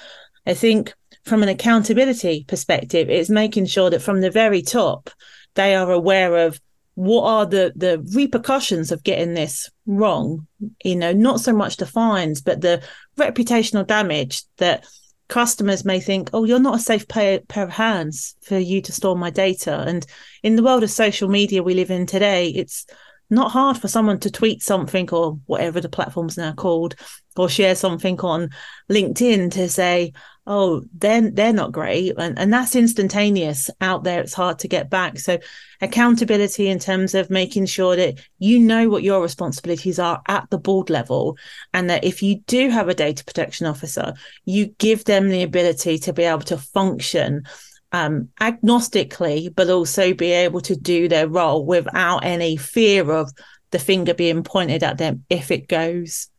I 0.46 0.54
think 0.54 0.94
from 1.26 1.44
an 1.44 1.50
accountability 1.50 2.46
perspective, 2.48 3.10
it's 3.10 3.30
making 3.30 3.66
sure 3.66 3.90
that 3.90 4.02
from 4.02 4.22
the 4.22 4.32
very 4.32 4.62
top, 4.62 5.10
they 5.56 5.76
are 5.76 5.92
aware 5.92 6.48
of 6.48 6.60
what 6.98 7.30
are 7.30 7.46
the 7.46 7.72
the 7.76 8.04
repercussions 8.16 8.92
of 8.92 9.04
getting 9.04 9.36
this 9.36 9.70
wrong 9.86 10.48
you 10.84 10.96
know 10.96 11.14
not 11.14 11.40
so 11.40 11.54
much 11.54 11.78
the 11.78 11.86
fines 11.86 12.42
but 12.42 12.62
the 12.62 12.82
reputational 13.20 13.86
damage 13.86 14.42
that 14.58 14.84
customers 15.28 15.86
may 15.86 16.00
think 16.00 16.32
oh 16.34 16.44
you're 16.44 16.58
not 16.58 16.78
a 16.78 16.82
safe 16.82 17.08
pair 17.08 17.40
of 17.56 17.70
hands 17.70 18.36
for 18.42 18.58
you 18.58 18.82
to 18.82 18.92
store 18.92 19.16
my 19.16 19.30
data 19.30 19.84
and 19.88 20.08
in 20.42 20.56
the 20.56 20.64
world 20.64 20.82
of 20.82 20.90
social 20.90 21.30
media 21.30 21.62
we 21.62 21.76
live 21.76 21.92
in 21.92 22.08
today 22.08 22.50
it's 22.50 22.88
not 23.30 23.52
hard 23.52 23.78
for 23.78 23.88
someone 23.88 24.20
to 24.20 24.32
tweet 24.32 24.62
something 24.62 25.10
or 25.12 25.40
whatever 25.46 25.82
the 25.82 25.90
platform's 25.90 26.38
now 26.38 26.54
called 26.54 26.96
or 27.36 27.50
share 27.50 27.76
something 27.76 28.20
on 28.22 28.50
linkedin 28.90 29.52
to 29.52 29.70
say 29.70 30.14
oh 30.48 30.82
they're 30.94 31.30
they're 31.30 31.54
not 31.54 31.72
great. 31.72 32.14
And, 32.18 32.40
and 32.40 32.52
that's 32.52 32.76
instantaneous 32.76 33.70
out 33.82 34.04
there. 34.04 34.22
It's 34.22 34.34
hard 34.34 34.60
to 34.60 34.68
get 34.68 34.90
back. 34.90 35.20
So 35.20 35.38
accountability 35.82 36.68
in 36.70 36.80
terms 36.80 37.14
of 37.14 37.30
making 37.30 37.68
sure 37.68 37.96
that 37.96 38.20
you 38.40 38.60
know 38.60 38.90
what 38.90 39.04
your 39.04 39.22
responsibilities 39.22 40.00
are 40.00 40.22
at 40.28 40.50
the 40.50 40.58
board 40.58 40.90
level 40.90 41.38
and 41.74 41.90
that 41.90 42.04
if 42.04 42.24
you 42.24 42.40
do 42.48 42.70
have 42.70 42.90
a 42.90 42.96
data 42.96 43.24
protection 43.24 43.68
officer 43.68 44.14
you 44.46 44.68
give 44.80 45.06
them 45.06 45.30
the 45.30 45.44
ability 45.44 46.00
to 46.00 46.14
be 46.14 46.24
able 46.24 46.40
to 46.40 46.58
function 46.58 47.44
um, 47.92 48.30
agnostically 48.40 49.54
but 49.56 49.70
also 49.70 50.14
be 50.14 50.32
able 50.32 50.62
to 50.62 50.76
do 50.76 51.08
their 51.08 51.28
role 51.28 51.66
without 51.66 52.20
any 52.20 52.58
fear 52.58 53.12
of 53.12 53.32
the 53.72 53.80
finger 53.80 54.14
being 54.14 54.44
pointed 54.44 54.84
at 54.84 54.98
them 54.98 55.26
if 55.30 55.52
it 55.52 55.68
goes 55.68 56.30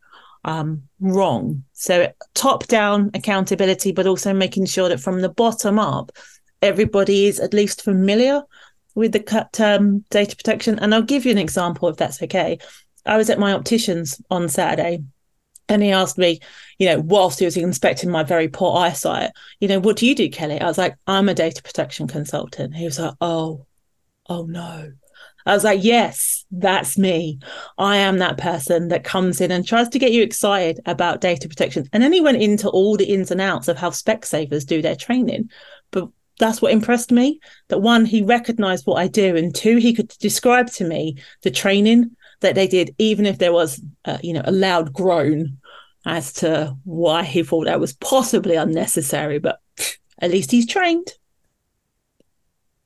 um, 0.45 0.85
wrong. 1.01 1.65
So 1.73 2.13
top 2.35 2.67
down 2.67 3.11
accountability, 3.15 3.93
but 3.93 4.07
also 4.07 4.33
making 4.33 4.67
sure 4.67 4.89
that 4.89 5.01
from 5.01 5.21
the 5.21 5.29
bottom 5.29 5.79
up, 5.79 6.13
everybody 6.63 7.27
is 7.27 7.41
at 7.41 7.53
least 7.53 7.83
familiar 7.83 8.43
with 8.95 9.13
the 9.13 9.21
cut 9.21 9.53
term 9.53 10.05
data 10.11 10.37
protection. 10.37 10.79
And 10.79 10.95
I'll 10.95 11.03
give 11.03 11.25
you 11.25 11.33
an 11.33 11.39
example 11.39 11.89
if 11.89 11.97
that's 11.97 12.23
okay. 12.23 12.59
I 13.05 13.17
was 13.17 13.31
at 13.31 13.39
my 13.39 13.53
optician's 13.53 14.21
on 14.31 14.49
Saturday 14.49 15.03
and 15.69 15.83
he 15.83 15.93
asked 15.93 16.19
me, 16.19 16.41
you 16.79 16.87
know, 16.87 17.01
whilst 17.01 17.39
he 17.39 17.45
was 17.45 17.57
inspecting 17.57 18.11
my 18.11 18.23
very 18.23 18.49
poor 18.49 18.77
eyesight, 18.77 19.31
you 19.61 19.69
know, 19.69 19.81
what 19.81 19.97
do 19.97 20.07
you 20.07 20.15
do, 20.15 20.29
Kellie? 20.31 20.61
I 20.61 20.67
was 20.67 20.79
like, 20.79 20.97
I'm 21.07 21.29
a 21.29 21.35
data 21.35 21.63
protection 21.63 22.07
consultant. 22.07 22.75
He 22.75 22.85
was 22.85 22.99
like, 22.99 23.15
oh, 23.21 23.67
oh 24.29 24.45
no. 24.47 24.93
I 25.47 25.55
was 25.55 25.65
like, 25.65 25.83
yes, 25.83 26.45
that's 26.51 26.99
me. 26.99 27.39
I 27.79 27.97
am 27.99 28.19
that 28.19 28.37
person 28.37 28.89
that 28.89 29.05
comes 29.05 29.41
in 29.41 29.51
and 29.51 29.67
tries 29.67 29.89
to 29.91 29.99
get 29.99 30.13
you 30.13 30.23
excited 30.23 30.81
about 30.85 31.23
data 31.23 31.49
protection. 31.49 31.89
And 31.93 32.03
then 32.03 32.13
he 32.13 32.21
went 32.21 32.43
into 32.43 32.69
all 32.69 32.97
the 32.97 33.07
ins 33.07 33.31
and 33.31 33.41
outs 33.41 33.69
of 33.69 33.79
how 33.79 33.91
Specsavers 33.91 34.67
do 34.67 34.83
their 34.83 34.97
training. 34.97 35.49
But 35.91 36.09
that's 36.39 36.61
what 36.61 36.73
impressed 36.73 37.11
me 37.11 37.41
that 37.69 37.81
one, 37.81 38.05
he 38.05 38.23
recognized 38.23 38.87
what 38.87 38.99
I 38.99 39.09
do, 39.09 39.37
and 39.37 39.55
two, 39.55 39.77
he 39.77 39.95
could 39.95 40.09
describe 40.21 40.71
to 40.73 40.85
me 40.85 41.17
the 41.43 41.51
training 41.51 42.17
that 42.41 42.55
they 42.55 42.67
did, 42.67 42.95
even 42.99 43.27
if 43.27 43.39
there 43.39 43.53
was, 43.53 43.83
uh, 44.05 44.19
you 44.23 44.33
know, 44.33 44.43
a 44.45 44.53
loud 44.53 44.93
groan 44.93 45.59
as 46.07 46.33
to 46.33 46.77
why 46.85 47.25
he 47.25 47.43
thought 47.43 47.67
that 47.67 47.81
was 47.81 47.93
possibly 47.95 48.55
unnecessary. 48.57 49.39
But 49.39 49.61
at 50.21 50.31
least 50.31 50.51
he's 50.51 50.67
trained. 50.67 51.09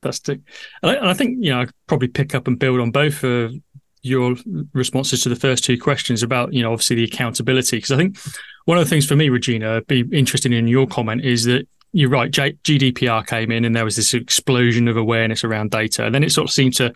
Fantastic. 0.03 0.41
And 0.83 0.93
I, 0.93 0.95
and 0.95 1.09
I 1.09 1.15
think, 1.15 1.39
you 1.41 1.51
know, 1.51 1.61
I 1.63 1.67
probably 1.87 2.09
pick 2.09 2.35
up 2.35 2.49
and 2.49 2.59
build 2.59 2.81
on 2.81 2.91
both 2.91 3.23
of 3.23 3.55
your 4.03 4.35
responses 4.73 5.23
to 5.23 5.29
the 5.29 5.37
first 5.37 5.65
two 5.65 5.79
questions 5.79 6.23
about, 6.23 6.53
you 6.53 6.63
know, 6.63 6.73
obviously 6.73 6.97
the 6.97 7.05
accountability. 7.05 7.77
Because 7.77 7.93
I 7.93 7.97
think 7.97 8.19
one 8.65 8.79
of 8.79 8.85
the 8.85 8.91
things 8.91 9.07
for 9.07 9.15
me, 9.15 9.29
Regina, 9.29 9.81
be 9.83 10.01
interested 10.13 10.53
in 10.53 10.67
your 10.67 10.87
comment 10.87 11.25
is 11.25 11.45
that 11.45 11.69
you're 11.93 12.11
right. 12.11 12.31
GDPR 12.31 13.27
came 13.27 13.53
in 13.53 13.65
and 13.65 13.77
there 13.77 13.85
was 13.85 13.97
this 13.97 14.15
explosion 14.15 14.89
of 14.89 14.97
awareness 14.97 15.45
around 15.45 15.71
data. 15.71 16.05
And 16.05 16.15
then 16.15 16.25
it 16.25 16.33
sort 16.33 16.49
of 16.49 16.53
seemed 16.53 16.75
to 16.77 16.93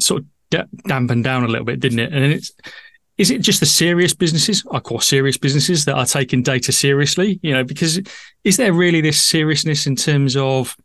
sort 0.00 0.22
of 0.22 0.26
dampened 0.50 1.24
down 1.24 1.44
a 1.44 1.48
little 1.48 1.64
bit, 1.64 1.80
didn't 1.80 1.98
it? 1.98 2.12
And 2.12 2.24
it's 2.24 2.52
is 3.16 3.30
it 3.30 3.42
just 3.42 3.60
the 3.60 3.66
serious 3.66 4.12
businesses 4.12 4.64
I 4.72 4.80
call 4.80 4.98
serious 4.98 5.36
businesses 5.36 5.84
that 5.84 5.96
are 5.96 6.06
taking 6.06 6.42
data 6.42 6.72
seriously? 6.72 7.38
You 7.42 7.52
know, 7.52 7.64
because 7.64 8.00
is 8.42 8.56
there 8.56 8.72
really 8.72 9.00
this 9.00 9.22
seriousness 9.22 9.86
in 9.86 9.94
terms 9.94 10.36
of 10.36 10.76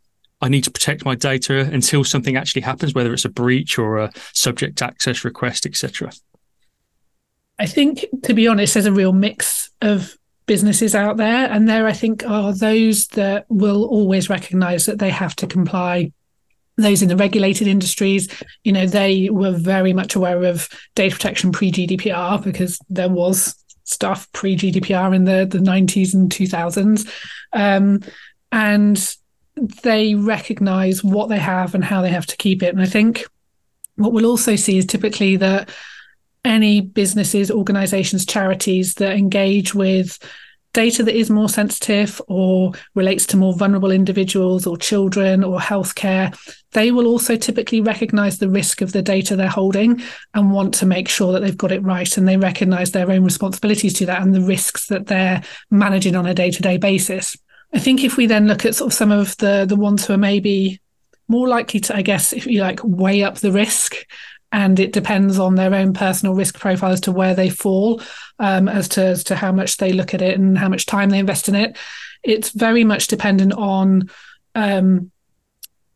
I 0.42 0.48
need 0.48 0.64
to 0.66 0.72
protect 0.72 1.06
my 1.06 1.16
data 1.16 1.62
until 1.62 2.04
something 2.04 2.36
actually 2.36 2.62
happens, 2.62 2.94
whether 2.94 3.14
it's 3.14 3.26
a 3.26 3.30
breach 3.30 3.78
or 3.78 3.98
a 3.98 4.12
subject 4.34 4.82
access 4.82 5.26
request, 5.26 5.66
etc. 5.66 6.12
I 7.58 7.66
think, 7.66 8.06
to 8.24 8.34
be 8.34 8.48
honest, 8.48 8.74
there's 8.74 8.86
a 8.86 8.92
real 8.92 9.12
mix 9.12 9.70
of 9.82 10.16
businesses 10.46 10.96
out 10.96 11.18
there, 11.18 11.52
and 11.52 11.68
there 11.68 11.86
I 11.86 11.94
think 11.94 12.26
are 12.26 12.54
those 12.54 13.08
that 13.10 13.46
will 13.50 13.86
always 13.86 14.30
recognise 14.30 14.86
that 14.86 15.00
they 15.00 15.10
have 15.10 15.36
to 15.38 15.48
comply. 15.48 16.14
Those 16.82 17.02
in 17.02 17.10
the 17.10 17.18
regulated 17.18 17.68
industries, 17.68 18.28
you 18.64 18.72
know, 18.72 18.86
they 18.86 19.30
were 19.30 19.52
very 19.52 19.94
much 19.94 20.16
aware 20.16 20.44
of 20.44 20.70
data 20.96 21.16
protection 21.16 21.52
pre 21.52 21.72
GDPR 21.72 22.44
because 22.44 22.80
there 22.90 23.10
was 23.10 23.56
stuff 23.84 24.32
pre 24.32 24.56
GDPR 24.56 25.16
in 25.16 25.26
the 25.26 25.46
the 25.50 25.60
90s 25.60 26.14
and 26.14 26.32
2000s, 26.32 27.10
um, 27.54 28.02
and 28.52 29.16
they 29.84 30.16
recognize 30.16 31.04
what 31.04 31.30
they 31.30 31.40
have 31.40 31.76
and 31.76 31.84
how 31.84 32.02
they 32.02 32.10
have 32.10 32.26
to 32.28 32.38
keep 32.38 32.64
it. 32.64 32.74
And 32.74 32.82
I 32.82 32.86
think 32.86 33.26
what 33.96 34.14
we'll 34.14 34.26
also 34.26 34.56
see 34.56 34.78
is 34.78 34.86
typically 34.86 35.36
that 35.38 35.70
any 36.46 36.82
businesses, 36.82 37.52
organizations, 37.52 38.26
charities 38.26 38.94
that 38.96 39.18
engage 39.18 39.76
with 39.76 40.18
data 40.74 41.04
that 41.04 41.16
is 41.16 41.30
more 41.30 41.50
sensitive 41.50 42.22
or 42.28 42.72
relates 42.96 43.26
to 43.26 43.38
more 43.38 43.54
vulnerable 43.54 43.92
individuals 43.92 44.66
or 44.66 44.78
children 44.78 45.44
or 45.44 45.60
healthcare, 45.60 46.38
they 46.72 46.92
will 46.92 47.08
also 47.08 47.36
typically 47.36 47.82
recognize 47.82 48.38
the 48.38 48.50
risk 48.50 48.82
of 48.82 48.92
the 48.92 49.02
data 49.02 49.36
they're 49.36 49.48
holding 49.48 50.02
and 50.34 50.52
want 50.52 50.74
to 50.76 50.86
make 50.86 51.10
sure 51.10 51.34
that 51.34 51.40
they've 51.40 51.58
got 51.58 51.72
it 51.72 51.84
right. 51.84 52.18
And 52.18 52.28
they 52.28 52.38
recognize 52.38 52.92
their 52.92 53.10
own 53.10 53.24
responsibilities 53.24 53.94
to 53.96 54.06
that 54.06 54.22
and 54.22 54.34
the 54.36 54.42
risks 54.42 54.88
that 54.88 55.08
they're 55.08 55.42
managing 55.72 56.16
on 56.16 56.26
a 56.26 56.34
day 56.34 56.52
to 56.52 56.62
day 56.62 56.78
basis. 56.78 57.36
I 57.74 57.80
think 57.80 58.04
if 58.04 58.18
we 58.18 58.26
then 58.26 58.48
look 58.48 58.66
at 58.66 58.76
sort 58.76 58.92
of 58.92 58.98
some 58.98 59.12
of 59.12 59.38
the 59.38 59.66
the 59.68 59.76
ones 59.76 60.06
who 60.06 60.14
are 60.14 60.18
maybe 60.18 60.80
more 61.28 61.48
likely 61.48 61.80
to, 61.82 61.96
I 61.96 62.02
guess, 62.02 62.34
if 62.34 62.48
you 62.48 62.62
like, 62.62 62.80
weigh 62.84 63.24
up 63.24 63.36
the 63.36 63.52
risk, 63.52 63.96
and 64.52 64.80
it 64.80 64.94
depends 64.94 65.38
on 65.38 65.54
their 65.56 65.76
own 65.76 65.94
personal 65.94 66.34
risk 66.34 66.60
profile 66.60 66.92
as 66.92 67.02
to 67.02 67.12
where 67.12 67.36
they 67.36 67.50
fall, 67.50 68.02
um, 68.40 68.68
as 68.68 68.90
to 68.90 69.06
as 69.06 69.24
to 69.26 69.36
how 69.36 69.52
much 69.52 69.78
they 69.78 69.94
look 69.94 70.14
at 70.14 70.22
it 70.22 70.40
and 70.40 70.58
how 70.58 70.70
much 70.70 70.88
time 70.88 71.10
they 71.10 71.20
invest 71.20 71.48
in 71.48 71.56
it. 71.56 71.78
It's 72.24 72.50
very 72.50 72.84
much 72.84 73.08
dependent 73.08 73.54
on 73.54 74.10
um, 74.56 75.12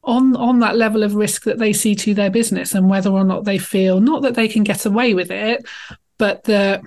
on 0.04 0.36
on 0.36 0.60
that 0.60 0.76
level 0.76 1.04
of 1.04 1.16
risk 1.16 1.44
that 1.44 1.60
they 1.60 1.74
see 1.74 1.96
to 1.96 2.14
their 2.14 2.30
business 2.30 2.76
and 2.76 2.90
whether 2.90 3.10
or 3.10 3.24
not 3.24 3.46
they 3.46 3.58
feel 3.58 4.00
not 4.00 4.22
that 4.24 4.36
they 4.36 4.48
can 4.48 4.64
get 4.64 4.86
away 4.86 5.14
with 5.14 5.32
it, 5.32 5.66
but 6.18 6.44
that 6.44 6.82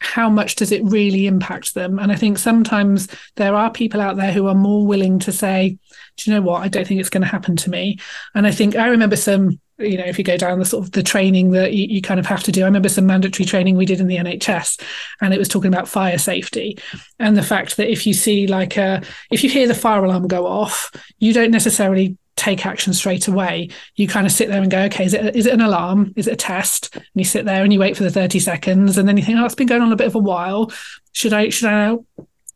how 0.00 0.30
much 0.30 0.56
does 0.56 0.72
it 0.72 0.82
really 0.84 1.26
impact 1.26 1.74
them? 1.74 1.98
And 1.98 2.10
I 2.10 2.16
think 2.16 2.38
sometimes 2.38 3.06
there 3.36 3.54
are 3.54 3.70
people 3.70 4.00
out 4.00 4.16
there 4.16 4.32
who 4.32 4.48
are 4.48 4.54
more 4.54 4.86
willing 4.86 5.18
to 5.20 5.32
say, 5.32 5.78
do 6.16 6.30
you 6.30 6.34
know 6.34 6.42
what? 6.42 6.62
I 6.62 6.68
don't 6.68 6.86
think 6.86 7.00
it's 7.00 7.10
going 7.10 7.22
to 7.22 7.28
happen 7.28 7.54
to 7.56 7.70
me. 7.70 7.98
And 8.34 8.46
I 8.46 8.50
think 8.50 8.76
I 8.76 8.88
remember 8.88 9.16
some, 9.16 9.60
you 9.78 9.98
know, 9.98 10.04
if 10.04 10.18
you 10.18 10.24
go 10.24 10.38
down 10.38 10.58
the 10.58 10.64
sort 10.64 10.86
of 10.86 10.92
the 10.92 11.02
training 11.02 11.50
that 11.50 11.74
you, 11.74 11.86
you 11.86 12.02
kind 12.02 12.18
of 12.18 12.24
have 12.26 12.42
to 12.44 12.52
do, 12.52 12.62
I 12.62 12.66
remember 12.66 12.88
some 12.88 13.06
mandatory 13.06 13.44
training 13.44 13.76
we 13.76 13.86
did 13.86 14.00
in 14.00 14.06
the 14.06 14.16
NHS 14.16 14.82
and 15.20 15.34
it 15.34 15.38
was 15.38 15.48
talking 15.48 15.72
about 15.72 15.88
fire 15.88 16.18
safety 16.18 16.78
and 17.18 17.36
the 17.36 17.42
fact 17.42 17.76
that 17.76 17.90
if 17.90 18.06
you 18.06 18.14
see 18.14 18.46
like 18.46 18.78
a, 18.78 19.02
if 19.30 19.44
you 19.44 19.50
hear 19.50 19.68
the 19.68 19.74
fire 19.74 20.02
alarm 20.02 20.28
go 20.28 20.46
off, 20.46 20.90
you 21.18 21.34
don't 21.34 21.50
necessarily 21.50 22.16
take 22.40 22.64
action 22.64 22.94
straight 22.94 23.28
away. 23.28 23.68
You 23.96 24.08
kind 24.08 24.26
of 24.26 24.32
sit 24.32 24.48
there 24.48 24.62
and 24.62 24.70
go, 24.70 24.80
okay, 24.84 25.04
is 25.04 25.12
it, 25.12 25.36
is 25.36 25.46
it 25.46 25.52
an 25.52 25.60
alarm? 25.60 26.14
Is 26.16 26.26
it 26.26 26.32
a 26.32 26.36
test? 26.36 26.96
And 26.96 27.04
you 27.14 27.24
sit 27.24 27.44
there 27.44 27.62
and 27.62 27.72
you 27.72 27.78
wait 27.78 27.96
for 27.96 28.02
the 28.02 28.10
30 28.10 28.40
seconds 28.40 28.96
and 28.96 29.06
then 29.06 29.18
you 29.18 29.22
think, 29.22 29.38
oh, 29.38 29.44
it's 29.44 29.54
been 29.54 29.66
going 29.66 29.82
on 29.82 29.92
a 29.92 29.96
bit 29.96 30.06
of 30.06 30.14
a 30.14 30.20
while. 30.20 30.72
Should 31.12 31.34
I, 31.34 31.50
should 31.50 31.68
I 31.68 31.98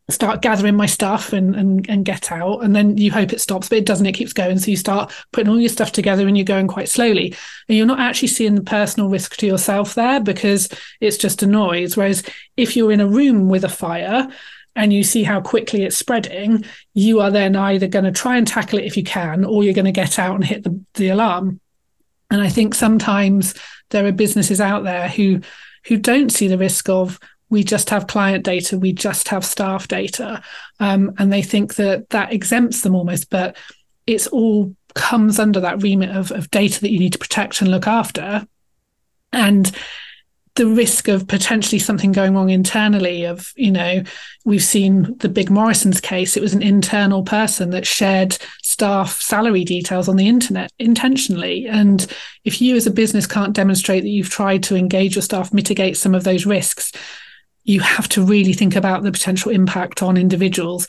start 0.09 0.41
gathering 0.41 0.75
my 0.75 0.87
stuff 0.87 1.33
and, 1.33 1.55
and, 1.55 1.87
and 1.87 2.03
get 2.03 2.31
out? 2.31 2.63
And 2.63 2.75
then 2.75 2.97
you 2.97 3.11
hope 3.11 3.31
it 3.31 3.41
stops, 3.41 3.69
but 3.69 3.77
it 3.77 3.85
doesn't, 3.85 4.07
it 4.07 4.13
keeps 4.13 4.33
going. 4.33 4.57
So 4.57 4.71
you 4.71 4.77
start 4.77 5.13
putting 5.31 5.49
all 5.49 5.59
your 5.59 5.69
stuff 5.69 5.91
together 5.91 6.27
and 6.27 6.35
you're 6.35 6.45
going 6.45 6.67
quite 6.67 6.89
slowly 6.89 7.35
and 7.69 7.77
you're 7.77 7.85
not 7.85 7.99
actually 7.99 8.29
seeing 8.29 8.55
the 8.55 8.63
personal 8.63 9.09
risk 9.09 9.37
to 9.37 9.45
yourself 9.45 9.93
there 9.93 10.19
because 10.19 10.67
it's 10.99 11.17
just 11.17 11.43
a 11.43 11.47
noise. 11.47 11.95
Whereas 11.95 12.23
if 12.57 12.75
you're 12.75 12.91
in 12.91 13.01
a 13.01 13.07
room 13.07 13.49
with 13.49 13.63
a 13.63 13.69
fire, 13.69 14.27
and 14.75 14.91
you 14.91 15.03
see 15.03 15.23
how 15.23 15.39
quickly 15.41 15.83
it's 15.83 15.97
spreading, 15.97 16.65
you 16.93 17.21
are 17.21 17.31
then 17.31 17.55
either 17.55 17.87
going 17.87 18.05
to 18.05 18.11
try 18.11 18.37
and 18.37 18.47
tackle 18.47 18.79
it 18.79 18.85
if 18.85 18.97
you 18.97 19.03
can, 19.03 19.45
or 19.45 19.63
you're 19.63 19.73
going 19.73 19.85
to 19.85 19.91
get 19.91 20.19
out 20.19 20.35
and 20.35 20.43
hit 20.43 20.63
the, 20.63 20.79
the 20.95 21.09
alarm. 21.09 21.59
And 22.29 22.41
I 22.41 22.49
think 22.49 22.73
sometimes 22.75 23.53
there 23.91 24.05
are 24.05 24.11
businesses 24.11 24.59
out 24.59 24.83
there 24.83 25.07
who 25.07 25.41
who 25.87 25.97
don't 25.97 26.31
see 26.31 26.47
the 26.47 26.57
risk 26.57 26.89
of 26.89 27.19
we 27.49 27.63
just 27.63 27.91
have 27.91 28.07
client 28.07 28.43
data, 28.43 28.77
we 28.77 28.91
just 28.91 29.27
have 29.27 29.45
staff 29.45 29.87
data, 29.87 30.41
um, 30.79 31.13
and 31.19 31.31
they 31.31 31.43
think 31.43 31.75
that 31.75 32.09
that 32.09 32.33
exempts 32.33 32.81
them 32.81 32.95
almost, 32.95 33.29
but 33.29 33.55
it's 34.07 34.25
all 34.27 34.75
comes 34.95 35.39
under 35.39 35.59
that 35.59 35.83
remit 35.83 36.09
of, 36.09 36.31
of 36.31 36.49
data 36.49 36.81
that 36.81 36.91
you 36.91 36.97
need 36.97 37.13
to 37.13 37.19
protect 37.19 37.61
and 37.61 37.69
look 37.69 37.85
after. 37.85 38.47
And 39.31 39.71
the 40.55 40.67
risk 40.67 41.09
of 41.09 41.27
potentially 41.27 41.79
something 41.79 42.13
going 42.13 42.33
wrong 42.33 42.49
internally 42.49 43.25
of 43.25 43.51
you 43.57 43.71
know 43.71 44.01
we've 44.45 44.63
seen 44.63 45.17
the 45.17 45.29
big 45.29 45.49
Morrisons 45.49 45.99
case. 45.99 46.37
It 46.37 46.41
was 46.41 46.53
an 46.53 46.61
internal 46.61 47.23
person 47.23 47.71
that 47.71 47.85
shared 47.85 48.37
staff 48.61 49.21
salary 49.21 49.63
details 49.63 50.07
on 50.07 50.15
the 50.15 50.27
internet 50.27 50.71
intentionally. 50.79 51.67
And 51.67 52.07
if 52.43 52.61
you 52.61 52.75
as 52.75 52.87
a 52.87 52.91
business 52.91 53.27
can't 53.27 53.53
demonstrate 53.53 54.03
that 54.03 54.09
you've 54.09 54.29
tried 54.29 54.63
to 54.63 54.75
engage 54.75 55.15
your 55.15 55.21
staff 55.21 55.53
mitigate 55.53 55.97
some 55.97 56.15
of 56.15 56.23
those 56.23 56.45
risks 56.45 56.91
you 57.65 57.79
have 57.79 58.07
to 58.07 58.23
really 58.23 58.53
think 58.53 58.75
about 58.75 59.03
the 59.03 59.11
potential 59.11 59.51
impact 59.51 60.03
on 60.03 60.17
individuals. 60.17 60.87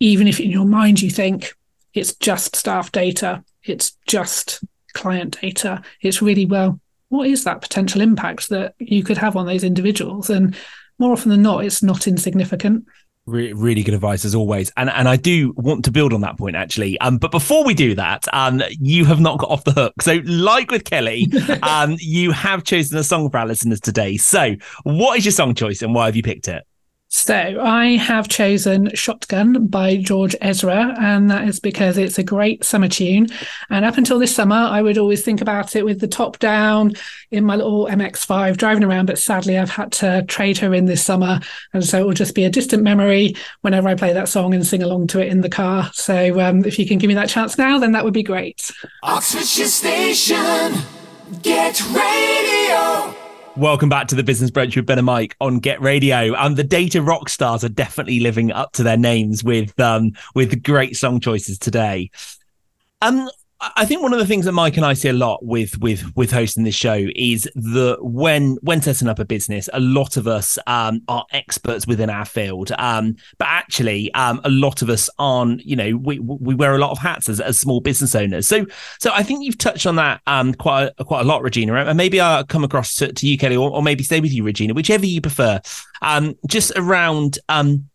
Even 0.00 0.26
if 0.26 0.40
in 0.40 0.50
your 0.50 0.64
mind 0.64 1.00
you 1.00 1.10
think 1.10 1.54
it's 1.94 2.14
just 2.14 2.56
staff 2.56 2.92
data 2.92 3.42
it's 3.62 3.96
just 4.06 4.62
client 4.94 5.38
data 5.40 5.82
it's 6.00 6.22
really 6.22 6.46
well 6.46 6.80
what 7.08 7.28
is 7.28 7.44
that 7.44 7.62
potential 7.62 8.00
impact 8.00 8.48
that 8.48 8.74
you 8.78 9.02
could 9.02 9.18
have 9.18 9.36
on 9.36 9.46
those 9.46 9.64
individuals? 9.64 10.30
And 10.30 10.56
more 10.98 11.12
often 11.12 11.30
than 11.30 11.42
not, 11.42 11.64
it's 11.64 11.82
not 11.82 12.08
insignificant. 12.08 12.86
Re- 13.26 13.52
really 13.52 13.82
good 13.82 13.94
advice 13.94 14.24
as 14.24 14.36
always, 14.36 14.70
and 14.76 14.88
and 14.88 15.08
I 15.08 15.16
do 15.16 15.52
want 15.56 15.84
to 15.86 15.90
build 15.90 16.12
on 16.12 16.20
that 16.20 16.38
point 16.38 16.54
actually. 16.54 16.96
Um, 17.00 17.18
but 17.18 17.32
before 17.32 17.64
we 17.64 17.74
do 17.74 17.96
that, 17.96 18.24
um, 18.32 18.62
you 18.78 19.04
have 19.04 19.18
not 19.18 19.38
got 19.38 19.50
off 19.50 19.64
the 19.64 19.72
hook. 19.72 20.00
So, 20.00 20.20
like 20.24 20.70
with 20.70 20.84
Kellie, 20.84 21.26
um, 21.62 21.96
you 21.98 22.30
have 22.30 22.62
chosen 22.62 22.96
a 22.96 23.02
song 23.02 23.28
for 23.28 23.38
our 23.38 23.46
listeners 23.46 23.80
today. 23.80 24.16
So, 24.16 24.54
what 24.84 25.18
is 25.18 25.24
your 25.24 25.32
song 25.32 25.56
choice, 25.56 25.82
and 25.82 25.92
why 25.92 26.06
have 26.06 26.14
you 26.14 26.22
picked 26.22 26.46
it? 26.46 26.64
So 27.16 27.60
I 27.62 27.96
have 27.96 28.28
chosen 28.28 28.94
Shotgun 28.94 29.68
by 29.68 29.96
George 29.96 30.36
Ezra, 30.42 30.94
and 31.00 31.30
that 31.30 31.48
is 31.48 31.58
because 31.58 31.96
it's 31.96 32.18
a 32.18 32.22
great 32.22 32.62
summer 32.62 32.88
tune. 32.88 33.28
And 33.70 33.86
up 33.86 33.96
until 33.96 34.18
this 34.18 34.34
summer, 34.34 34.54
I 34.54 34.82
would 34.82 34.98
always 34.98 35.24
think 35.24 35.40
about 35.40 35.74
it 35.74 35.84
with 35.86 36.00
the 36.00 36.08
top 36.08 36.38
down 36.38 36.92
in 37.30 37.44
my 37.46 37.56
little 37.56 37.86
MX5 37.86 38.58
driving 38.58 38.84
around. 38.84 39.06
But 39.06 39.18
sadly, 39.18 39.58
I've 39.58 39.70
had 39.70 39.92
to 39.92 40.24
trade 40.28 40.58
her 40.58 40.74
in 40.74 40.84
this 40.84 41.02
summer. 41.02 41.40
And 41.72 41.82
so 41.82 41.98
it 41.98 42.06
will 42.06 42.12
just 42.12 42.34
be 42.34 42.44
a 42.44 42.50
distant 42.50 42.82
memory 42.82 43.34
whenever 43.62 43.88
I 43.88 43.94
play 43.94 44.12
that 44.12 44.28
song 44.28 44.52
and 44.52 44.64
sing 44.64 44.82
along 44.82 45.06
to 45.08 45.20
it 45.20 45.28
in 45.28 45.40
the 45.40 45.48
car. 45.48 45.90
So 45.94 46.38
um, 46.38 46.66
if 46.66 46.78
you 46.78 46.86
can 46.86 46.98
give 46.98 47.08
me 47.08 47.14
that 47.14 47.30
chance 47.30 47.56
now, 47.56 47.78
then 47.78 47.92
that 47.92 48.04
would 48.04 48.14
be 48.14 48.22
great. 48.22 48.70
Oxfordshire 49.02 49.66
Station, 49.68 50.74
get 51.42 51.80
radio. 51.88 52.55
Welcome 53.56 53.88
back 53.88 54.08
to 54.08 54.14
the 54.14 54.22
Business 54.22 54.50
Brunch 54.50 54.76
with 54.76 54.84
Ben 54.84 54.98
and 54.98 55.06
Mike 55.06 55.34
on 55.40 55.60
Get 55.60 55.80
Radio. 55.80 56.34
And 56.34 56.36
um, 56.36 56.54
the 56.56 56.62
data 56.62 57.00
rock 57.00 57.30
stars 57.30 57.64
are 57.64 57.70
definitely 57.70 58.20
living 58.20 58.52
up 58.52 58.72
to 58.72 58.82
their 58.82 58.98
names 58.98 59.42
with 59.42 59.78
um 59.80 60.12
with 60.34 60.62
great 60.62 60.94
song 60.94 61.20
choices 61.20 61.58
today. 61.58 62.10
Um, 63.00 63.30
I 63.58 63.86
think 63.86 64.02
one 64.02 64.12
of 64.12 64.18
the 64.18 64.26
things 64.26 64.44
that 64.44 64.52
Mike 64.52 64.76
and 64.76 64.84
I 64.84 64.92
see 64.92 65.08
a 65.08 65.14
lot 65.14 65.42
with 65.44 65.78
with 65.78 66.14
with 66.14 66.30
hosting 66.30 66.64
this 66.64 66.74
show 66.74 67.06
is 67.14 67.48
that 67.54 67.98
when 68.02 68.56
when 68.60 68.82
setting 68.82 69.08
up 69.08 69.18
a 69.18 69.24
business, 69.24 69.70
a 69.72 69.80
lot 69.80 70.18
of 70.18 70.26
us 70.26 70.58
um, 70.66 71.00
are 71.08 71.24
experts 71.32 71.86
within 71.86 72.10
our 72.10 72.26
field, 72.26 72.70
um, 72.78 73.16
but 73.38 73.48
actually, 73.48 74.12
um, 74.12 74.42
a 74.44 74.50
lot 74.50 74.82
of 74.82 74.90
us 74.90 75.08
aren't. 75.18 75.64
You 75.64 75.74
know, 75.74 75.96
we 75.96 76.18
we 76.18 76.54
wear 76.54 76.74
a 76.74 76.78
lot 76.78 76.90
of 76.90 76.98
hats 76.98 77.30
as, 77.30 77.40
as 77.40 77.58
small 77.58 77.80
business 77.80 78.14
owners. 78.14 78.46
So 78.46 78.66
so 78.98 79.10
I 79.14 79.22
think 79.22 79.42
you've 79.42 79.58
touched 79.58 79.86
on 79.86 79.96
that 79.96 80.20
um, 80.26 80.52
quite 80.52 80.90
a, 80.98 81.04
quite 81.04 81.22
a 81.22 81.24
lot, 81.24 81.42
Regina. 81.42 81.74
And 81.76 81.96
maybe 81.96 82.20
I'll 82.20 82.44
come 82.44 82.64
across 82.64 82.94
to, 82.96 83.10
to 83.10 83.26
you, 83.26 83.38
Kellie, 83.38 83.56
or, 83.56 83.70
or, 83.70 83.82
maybe 83.82 84.04
stay 84.04 84.20
with 84.20 84.32
you, 84.32 84.44
Regina, 84.44 84.74
whichever 84.74 85.06
you 85.06 85.20
prefer. 85.22 85.60
Um, 86.02 86.34
just 86.46 86.72
around 86.76 87.38
um, 87.48 87.88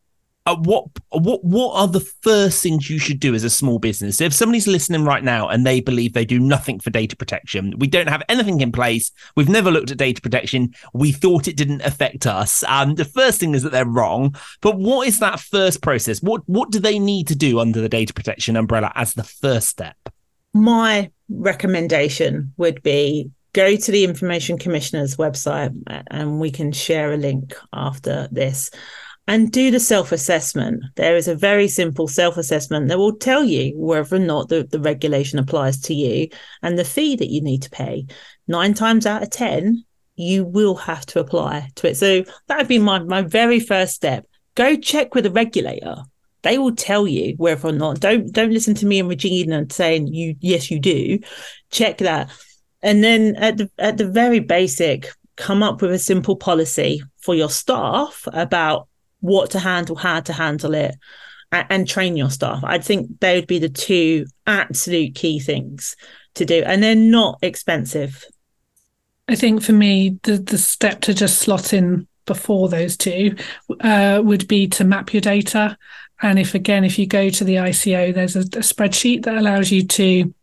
uh, 0.48 0.55
what 0.55 0.86
what 1.10 1.43
what 1.43 1.75
are 1.75 1.88
the 1.88 2.00
first 2.00 2.63
things 2.63 2.89
you 2.89 2.98
should 2.98 3.19
do 3.19 3.36
as 3.36 3.43
a 3.43 3.50
small 3.50 3.77
business? 3.77 4.19
If 4.19 4.33
somebody's 4.33 4.67
listening 4.67 5.05
right 5.05 5.24
now 5.24 5.48
and 5.48 5.65
they 5.65 5.81
believe 5.81 6.13
they 6.13 6.25
do 6.25 6.39
nothing 6.39 6.79
for 6.79 6.89
data 6.89 7.15
protection 7.15 7.74
we 7.77 7.88
don't 7.88 8.10
have 8.10 8.24
anything 8.27 8.62
in 8.62 8.71
place. 8.71 9.12
We've 9.36 9.50
never 9.50 9.69
looked 9.69 9.91
at 9.91 9.98
data 9.98 10.19
protection. 10.21 10.74
We 10.93 11.12
thought 11.12 11.48
it 11.48 11.57
didn't 11.57 11.81
affect 11.81 12.25
us. 12.25 12.63
Um 12.67 12.95
the 12.95 13.05
first 13.05 13.39
thing 13.39 13.53
is 13.53 13.62
that 13.63 13.71
they're 13.71 13.86
wrong. 13.86 14.36
But 14.62 14.77
what 14.77 15.07
is 15.07 15.19
that 15.19 15.39
first 15.39 15.83
process? 15.83 16.21
What 16.24 16.41
what 16.48 16.71
do 16.71 16.79
they 16.79 16.98
need 16.98 17.27
to 17.27 17.36
do 17.36 17.60
under 17.60 17.79
the 17.79 17.89
data 17.89 18.13
protection 18.13 18.55
umbrella 18.55 18.91
as 18.95 19.13
the 19.13 19.24
first 19.24 19.67
step? 19.67 19.95
My 20.53 21.12
recommendation 21.29 22.53
would 22.57 22.81
be 22.81 23.29
go 23.53 23.75
to 23.75 23.91
the 23.91 24.03
Information 24.05 24.57
Commissioner's 24.57 25.17
website 25.17 25.75
and 26.10 26.39
we 26.39 26.50
can 26.50 26.71
share 26.71 27.13
a 27.13 27.17
link 27.17 27.53
after 27.74 28.27
this 28.31 28.71
and 29.27 29.51
do 29.51 29.71
the 29.71 29.79
self 29.79 30.11
assessment. 30.11 30.83
There 30.95 31.15
is 31.15 31.27
a 31.27 31.35
very 31.35 31.67
simple 31.67 32.07
self 32.07 32.37
assessment 32.37 32.87
that 32.87 32.97
will 32.97 33.15
tell 33.15 33.43
you 33.43 33.73
whether 33.77 34.15
or 34.15 34.19
not 34.19 34.49
the, 34.49 34.63
the 34.63 34.79
regulation 34.79 35.39
applies 35.39 35.79
to 35.81 35.93
you 35.93 36.29
and 36.61 36.77
the 36.77 36.85
fee 36.85 37.15
that 37.15 37.29
you 37.29 37.41
need 37.41 37.63
to 37.63 37.69
pay. 37.69 38.05
Nine 38.47 38.73
times 38.73 39.05
out 39.05 39.23
of 39.23 39.29
10, 39.29 39.85
you 40.15 40.43
will 40.43 40.75
have 40.75 41.05
to 41.07 41.19
apply 41.19 41.69
to 41.75 41.87
it. 41.87 41.95
So 41.95 42.23
that 42.47 42.57
would 42.57 42.67
be 42.67 42.79
my, 42.79 42.99
my 42.99 43.21
very 43.21 43.59
first 43.59 43.93
step. 43.93 44.25
Go 44.55 44.75
check 44.75 45.15
with 45.15 45.23
the 45.23 45.31
regulator. 45.31 46.03
They 46.43 46.57
will 46.57 46.75
tell 46.75 47.07
you 47.07 47.35
whether 47.37 47.69
or 47.69 47.71
not. 47.71 47.99
Don't 47.99 48.31
don't 48.31 48.51
listen 48.51 48.73
to 48.75 48.85
me 48.85 48.99
and 48.99 49.07
Regina 49.07 49.65
saying 49.69 50.07
you 50.07 50.35
yes 50.39 50.71
you 50.71 50.79
do. 50.79 51.19
Check 51.69 51.99
that, 51.99 52.31
and 52.81 53.03
then 53.03 53.35
at 53.35 53.57
the 53.57 53.69
at 53.77 53.97
the 53.97 54.09
very 54.09 54.39
basic, 54.39 55.07
come 55.37 55.61
up 55.61 55.81
with 55.81 55.91
a 55.91 55.99
simple 55.99 56.35
policy 56.35 57.03
for 57.19 57.35
your 57.35 57.49
staff 57.49 58.27
about 58.33 58.87
what 59.21 59.51
to 59.51 59.59
handle, 59.59 59.95
how 59.95 60.19
to 60.19 60.33
handle 60.33 60.73
it, 60.73 60.95
and, 61.51 61.65
and 61.69 61.87
train 61.87 62.17
your 62.17 62.29
staff. 62.29 62.61
I 62.63 62.79
think 62.79 63.19
they 63.19 63.35
would 63.35 63.47
be 63.47 63.59
the 63.59 63.69
two 63.69 64.25
absolute 64.45 65.15
key 65.15 65.39
things 65.39 65.95
to 66.35 66.45
do, 66.45 66.63
and 66.65 66.83
they're 66.83 66.95
not 66.95 67.39
expensive. 67.41 68.25
I 69.27 69.35
think 69.35 69.63
for 69.63 69.73
me, 69.73 70.19
the 70.23 70.37
the 70.37 70.57
step 70.57 71.01
to 71.01 71.13
just 71.13 71.39
slot 71.39 71.73
in 71.73 72.07
before 72.25 72.69
those 72.69 72.97
two 72.97 73.35
uh, 73.79 74.21
would 74.23 74.47
be 74.47 74.67
to 74.67 74.83
map 74.83 75.13
your 75.13 75.21
data. 75.21 75.77
And 76.21 76.37
if 76.37 76.53
again, 76.53 76.83
if 76.83 76.99
you 76.99 77.07
go 77.07 77.29
to 77.29 77.43
the 77.43 77.55
ICO, 77.55 78.13
there's 78.13 78.35
a, 78.35 78.41
a 78.41 78.63
spreadsheet 78.63 79.23
that 79.23 79.37
allows 79.37 79.71
you 79.71 79.87
to 79.87 80.33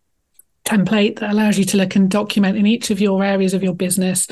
template 0.64 1.18
that 1.18 1.30
allows 1.30 1.58
you 1.58 1.64
to 1.64 1.76
look 1.78 1.96
and 1.96 2.10
document 2.10 2.56
in 2.56 2.66
each 2.66 2.90
of 2.90 3.00
your 3.00 3.24
areas 3.24 3.54
of 3.54 3.62
your 3.62 3.74
business 3.74 4.26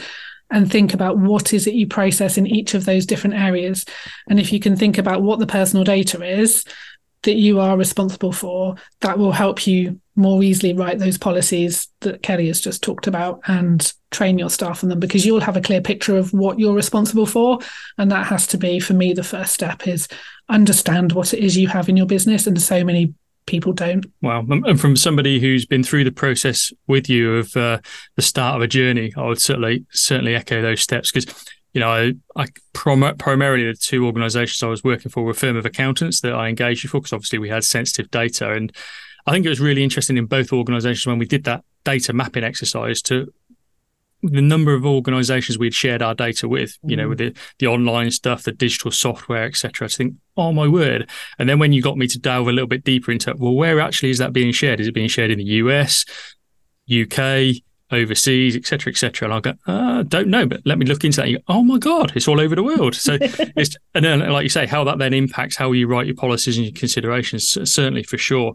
and 0.50 0.70
think 0.70 0.94
about 0.94 1.18
what 1.18 1.52
is 1.52 1.66
it 1.66 1.74
you 1.74 1.86
process 1.86 2.38
in 2.38 2.46
each 2.46 2.74
of 2.74 2.84
those 2.84 3.06
different 3.06 3.36
areas. 3.36 3.84
And 4.28 4.38
if 4.38 4.52
you 4.52 4.60
can 4.60 4.76
think 4.76 4.98
about 4.98 5.22
what 5.22 5.38
the 5.38 5.46
personal 5.46 5.84
data 5.84 6.22
is 6.22 6.64
that 7.22 7.34
you 7.34 7.58
are 7.60 7.76
responsible 7.76 8.32
for, 8.32 8.76
that 9.00 9.18
will 9.18 9.32
help 9.32 9.66
you 9.66 10.00
more 10.14 10.42
easily 10.42 10.72
write 10.72 10.98
those 10.98 11.18
policies 11.18 11.88
that 12.00 12.22
Kellie 12.22 12.46
has 12.46 12.60
just 12.60 12.82
talked 12.82 13.06
about 13.06 13.40
and 13.46 13.92
train 14.10 14.38
your 14.38 14.48
staff 14.48 14.82
on 14.82 14.88
them 14.88 15.00
because 15.00 15.26
you'll 15.26 15.40
have 15.40 15.56
a 15.56 15.62
clear 15.62 15.80
picture 15.80 16.16
of 16.16 16.32
what 16.32 16.58
you're 16.58 16.74
responsible 16.74 17.26
for. 17.26 17.58
And 17.98 18.10
that 18.12 18.26
has 18.26 18.46
to 18.48 18.58
be, 18.58 18.78
for 18.78 18.94
me, 18.94 19.12
the 19.12 19.24
first 19.24 19.52
step 19.52 19.86
is 19.86 20.08
understand 20.48 21.12
what 21.12 21.34
it 21.34 21.40
is 21.40 21.56
you 21.56 21.68
have 21.68 21.88
in 21.88 21.96
your 21.96 22.06
business. 22.06 22.46
And 22.46 22.60
so 22.60 22.84
many 22.84 23.12
people 23.46 23.72
don't. 23.72 24.06
Wow. 24.22 24.44
And 24.48 24.80
from 24.80 24.96
somebody 24.96 25.40
who's 25.40 25.66
been 25.66 25.82
through 25.82 26.04
the 26.04 26.12
process 26.12 26.72
with 26.86 27.08
you 27.08 27.36
of 27.36 27.56
uh, 27.56 27.78
the 28.16 28.22
start 28.22 28.56
of 28.56 28.62
a 28.62 28.66
journey, 28.66 29.12
I 29.16 29.26
would 29.26 29.40
certainly 29.40 29.86
certainly 29.90 30.34
echo 30.34 30.60
those 30.60 30.80
steps 30.80 31.10
because 31.10 31.46
you 31.76 31.80
know, 31.80 31.90
I, 31.90 32.14
I 32.34 32.46
prom- 32.72 33.16
primarily 33.18 33.66
the 33.66 33.74
two 33.74 34.06
organisations 34.06 34.62
I 34.62 34.68
was 34.68 34.82
working 34.82 35.10
for 35.10 35.22
were 35.22 35.32
a 35.32 35.34
firm 35.34 35.56
of 35.56 35.66
accountants 35.66 36.22
that 36.22 36.32
I 36.32 36.48
engaged 36.48 36.82
with 36.82 36.90
for 36.90 37.00
because 37.00 37.12
obviously 37.12 37.38
we 37.38 37.50
had 37.50 37.64
sensitive 37.64 38.10
data, 38.10 38.50
and 38.52 38.74
I 39.26 39.32
think 39.32 39.44
it 39.44 39.50
was 39.50 39.60
really 39.60 39.84
interesting 39.84 40.16
in 40.16 40.24
both 40.24 40.54
organisations 40.54 41.06
when 41.06 41.18
we 41.18 41.26
did 41.26 41.44
that 41.44 41.64
data 41.84 42.14
mapping 42.14 42.44
exercise 42.44 43.02
to 43.02 43.30
the 44.23 44.42
number 44.42 44.75
of 44.75 44.87
organizations 44.87 45.58
we'd 45.58 45.75
shared 45.75 46.02
our 46.02 46.14
data 46.14 46.49
with, 46.49 46.78
you 46.82 46.96
know, 46.96 47.08
with 47.08 47.18
the, 47.18 47.37
the 47.58 47.66
online 47.66 48.11
stuff, 48.11 48.44
the 48.44 48.52
digital 48.52 48.90
software, 48.90 49.44
etc. 49.44 49.88
To 49.88 49.96
think, 49.96 50.14
oh 50.37 50.52
my 50.52 50.66
word. 50.66 51.08
And 51.38 51.49
then 51.49 51.58
when 51.58 51.73
you 51.73 51.82
got 51.82 51.99
me 51.99 52.06
to 52.08 52.18
delve 52.18 52.49
a 52.49 52.52
little 52.52 52.68
bit 52.68 52.85
deeper 52.85 53.12
into, 53.12 53.35
well, 53.37 53.54
where 53.54 53.80
actually 53.80 54.11
is 54.11 54.18
that 54.18 54.32
being 54.32 54.52
shared? 54.52 54.80
Is 54.80 54.88
it 54.88 54.94
being 54.94 55.08
shared 55.08 55.30
in 55.30 55.38
the 55.38 55.44
US, 55.44 56.04
UK, 56.90 57.56
overseas, 57.92 58.56
etc., 58.56 58.90
etc.? 58.90 59.26
And 59.26 59.35
I'll 59.35 59.40
go, 59.40 59.52
uh, 59.66 60.02
don't 60.04 60.28
know, 60.28 60.46
but 60.46 60.61
let 60.64 60.78
me 60.78 60.87
look 60.87 61.04
into 61.04 61.20
that. 61.20 61.28
You 61.28 61.38
go, 61.38 61.44
oh 61.49 61.62
my 61.62 61.78
God, 61.78 62.12
it's 62.16 62.28
all 62.28 62.40
over 62.40 62.54
the 62.54 62.62
world. 62.62 62.94
So 62.94 63.18
it's, 63.20 63.76
and 63.94 64.04
then, 64.04 64.20
like 64.30 64.44
you 64.44 64.49
say, 64.49 64.66
how 64.66 64.82
that 64.85 64.99
then 64.99 65.14
impacts 65.14 65.56
how 65.56 65.73
you 65.73 65.87
write 65.87 66.06
your 66.06 66.16
policies 66.16 66.57
and 66.57 66.66
your 66.66 66.74
considerations, 66.74 67.48
certainly 67.70 68.02
for 68.02 68.18
sure. 68.18 68.55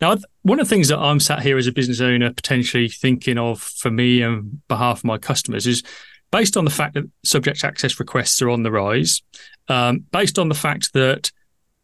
Now, 0.00 0.16
one 0.42 0.60
of 0.60 0.68
the 0.68 0.74
things 0.74 0.88
that 0.88 0.98
I'm 0.98 1.20
sat 1.20 1.42
here 1.42 1.56
as 1.56 1.66
a 1.66 1.72
business 1.72 2.00
owner 2.00 2.32
potentially 2.32 2.88
thinking 2.88 3.38
of 3.38 3.60
for 3.60 3.90
me 3.90 4.22
and 4.22 4.66
behalf 4.68 4.98
of 4.98 5.04
my 5.04 5.18
customers 5.18 5.66
is 5.66 5.82
based 6.30 6.56
on 6.56 6.64
the 6.64 6.70
fact 6.70 6.94
that 6.94 7.04
subject 7.24 7.64
access 7.64 7.98
requests 7.98 8.42
are 8.42 8.50
on 8.50 8.62
the 8.62 8.70
rise, 8.70 9.22
um, 9.68 10.04
based 10.12 10.38
on 10.38 10.48
the 10.48 10.54
fact 10.54 10.92
that 10.92 11.30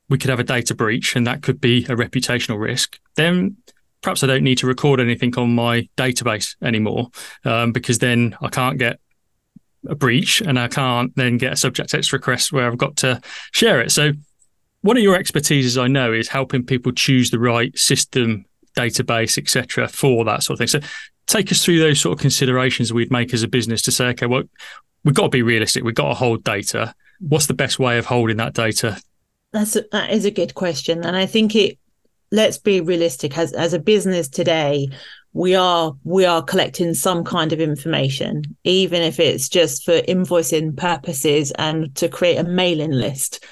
we 0.09 0.18
could 0.18 0.31
have 0.31 0.40
a 0.40 0.44
data 0.44 0.75
breach 0.75 1.16
and 1.16 1.27
that 1.27 1.42
could 1.42 1.61
be 1.61 1.85
a 1.85 1.96
reputational 1.96 2.61
risk, 2.61 2.98
then 3.14 3.57
perhaps 4.03 4.22
I 4.22 4.27
don't 4.27 4.42
need 4.42 4.59
to 4.59 4.66
record 4.66 5.01
anything 5.01 5.35
on 5.37 5.55
my 5.55 5.88
database 5.96 6.57
anymore 6.62 7.09
um, 7.44 7.72
because 7.72 7.98
then 7.98 8.37
I 8.42 8.48
can't 8.48 8.79
get 8.79 8.98
a 9.88 9.94
breach 9.94 10.40
and 10.40 10.59
I 10.59 10.68
can't 10.68 11.14
then 11.16 11.38
get 11.38 11.53
a 11.53 11.57
subject 11.57 11.94
access 11.94 12.12
request 12.12 12.53
where 12.53 12.66
I've 12.66 12.79
got 12.79 12.96
to 12.98 13.20
share 13.53 13.81
it. 13.81 13.90
So 13.90 14.12
one 14.83 14.97
of 14.97 15.03
your 15.03 15.18
expertises 15.18 15.81
I 15.81 15.88
know 15.88 16.12
is 16.12 16.29
helping 16.29 16.64
people 16.64 16.92
choose 16.92 17.31
the 17.31 17.38
right 17.38 17.77
system, 17.79 18.45
database, 18.77 19.38
etc., 19.38 19.88
for 19.88 20.25
that 20.25 20.42
sort 20.42 20.55
of 20.55 20.59
thing. 20.59 20.81
So 20.81 20.87
take 21.27 21.51
us 21.51 21.64
through 21.64 21.79
those 21.79 22.01
sort 22.01 22.18
of 22.18 22.21
considerations 22.21 22.92
we'd 22.92 23.11
make 23.11 23.33
as 23.33 23.42
a 23.42 23.49
business 23.49 23.83
to 23.83 23.92
say, 23.92 24.07
okay, 24.09 24.27
well, 24.27 24.42
we've 25.05 25.14
got 25.14 25.25
to 25.25 25.29
be 25.29 25.42
realistic. 25.42 25.85
We've 25.85 25.95
got 25.95 26.09
to 26.09 26.14
hold 26.14 26.45
data. 26.45 26.95
What's 27.21 27.47
the 27.47 27.55
best 27.55 27.79
way 27.79 27.99
of 27.99 28.07
holding 28.07 28.37
that 28.38 28.55
data? 28.55 29.01
That's 29.53 29.77
a, 29.77 29.85
that 29.92 30.11
is 30.11 30.25
a 30.25 30.31
good 30.31 30.55
question, 30.55 31.05
and 31.05 31.16
I 31.16 31.27
think 31.27 31.57
it. 31.57 31.79
Let's 32.35 32.57
be 32.57 32.81
realistic. 32.81 33.37
As 33.37 33.53
as 33.53 33.75
a 33.75 33.79
business 33.79 34.27
today, 34.27 34.88
we 35.35 35.55
are 35.55 35.95
we 36.03 36.25
are 36.25 36.42
collecting 36.42 36.95
some 36.95 37.25
kind 37.25 37.53
of 37.53 37.61
information, 37.61 38.42
even 38.64 39.03
if 39.03 39.21
it's 39.21 39.51
just 39.51 39.85
for 39.85 40.01
invoicing 40.01 40.75
purposes 40.75 41.53
and 41.59 41.95
to 41.97 42.09
create 42.09 42.38
a 42.38 42.45
mailing 42.45 42.90
list 42.90 43.45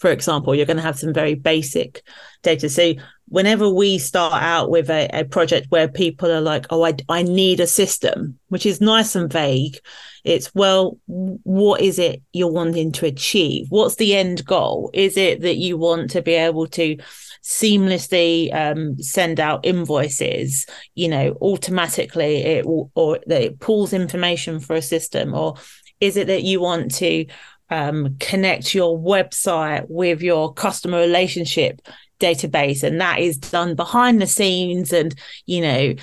for 0.00 0.10
example, 0.10 0.54
you're 0.54 0.66
going 0.66 0.78
to 0.78 0.82
have 0.82 0.98
some 0.98 1.12
very 1.12 1.34
basic 1.34 2.02
data. 2.42 2.70
So 2.70 2.94
whenever 3.28 3.68
we 3.68 3.98
start 3.98 4.42
out 4.42 4.70
with 4.70 4.88
a, 4.88 5.10
a 5.12 5.24
project 5.26 5.66
where 5.68 5.88
people 5.88 6.32
are 6.32 6.40
like, 6.40 6.66
oh, 6.70 6.86
I, 6.86 6.94
I 7.10 7.22
need 7.22 7.60
a 7.60 7.66
system, 7.66 8.38
which 8.48 8.64
is 8.64 8.80
nice 8.80 9.14
and 9.14 9.30
vague, 9.30 9.76
it's, 10.24 10.54
well, 10.54 10.98
what 11.06 11.82
is 11.82 11.98
it 11.98 12.22
you're 12.32 12.50
wanting 12.50 12.92
to 12.92 13.06
achieve? 13.06 13.66
What's 13.68 13.96
the 13.96 14.16
end 14.16 14.46
goal? 14.46 14.90
Is 14.94 15.18
it 15.18 15.42
that 15.42 15.58
you 15.58 15.76
want 15.76 16.10
to 16.12 16.22
be 16.22 16.32
able 16.32 16.66
to 16.68 16.96
seamlessly 17.44 18.54
um, 18.54 18.98
send 19.02 19.38
out 19.38 19.66
invoices, 19.66 20.66
you 20.94 21.08
know, 21.08 21.36
automatically 21.42 22.36
it 22.38 22.64
or 22.66 23.18
that 23.26 23.42
it 23.42 23.60
pulls 23.60 23.92
information 23.92 24.60
for 24.60 24.76
a 24.76 24.82
system 24.82 25.34
or 25.34 25.56
is 26.00 26.16
it 26.16 26.28
that 26.28 26.42
you 26.42 26.60
want 26.60 26.94
to 26.94 27.26
um, 27.70 28.16
connect 28.18 28.74
your 28.74 28.98
website 28.98 29.86
with 29.88 30.22
your 30.22 30.52
customer 30.52 30.98
relationship 30.98 31.80
database. 32.18 32.82
And 32.82 33.00
that 33.00 33.20
is 33.20 33.38
done 33.38 33.74
behind 33.74 34.20
the 34.20 34.26
scenes 34.26 34.92
and 34.92 35.14
you 35.46 35.60
know 35.60 35.94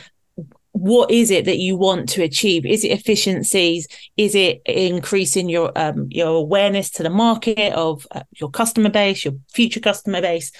what 0.72 1.10
is 1.10 1.32
it 1.32 1.46
that 1.46 1.58
you 1.58 1.76
want 1.76 2.08
to 2.08 2.22
achieve? 2.22 2.64
Is 2.64 2.84
it 2.84 2.92
efficiencies? 2.92 3.88
Is 4.16 4.36
it 4.36 4.62
increasing 4.66 5.50
your 5.50 5.72
um, 5.76 6.08
your 6.12 6.36
awareness 6.36 6.92
to 6.92 7.04
the 7.04 7.10
market 7.10 7.74
of 7.74 8.06
uh, 8.12 8.22
your 8.40 8.52
customer 8.52 8.90
base 8.90 9.26
your 9.26 9.34
future 9.52 9.80
customer 9.80 10.22
base? 10.22 10.52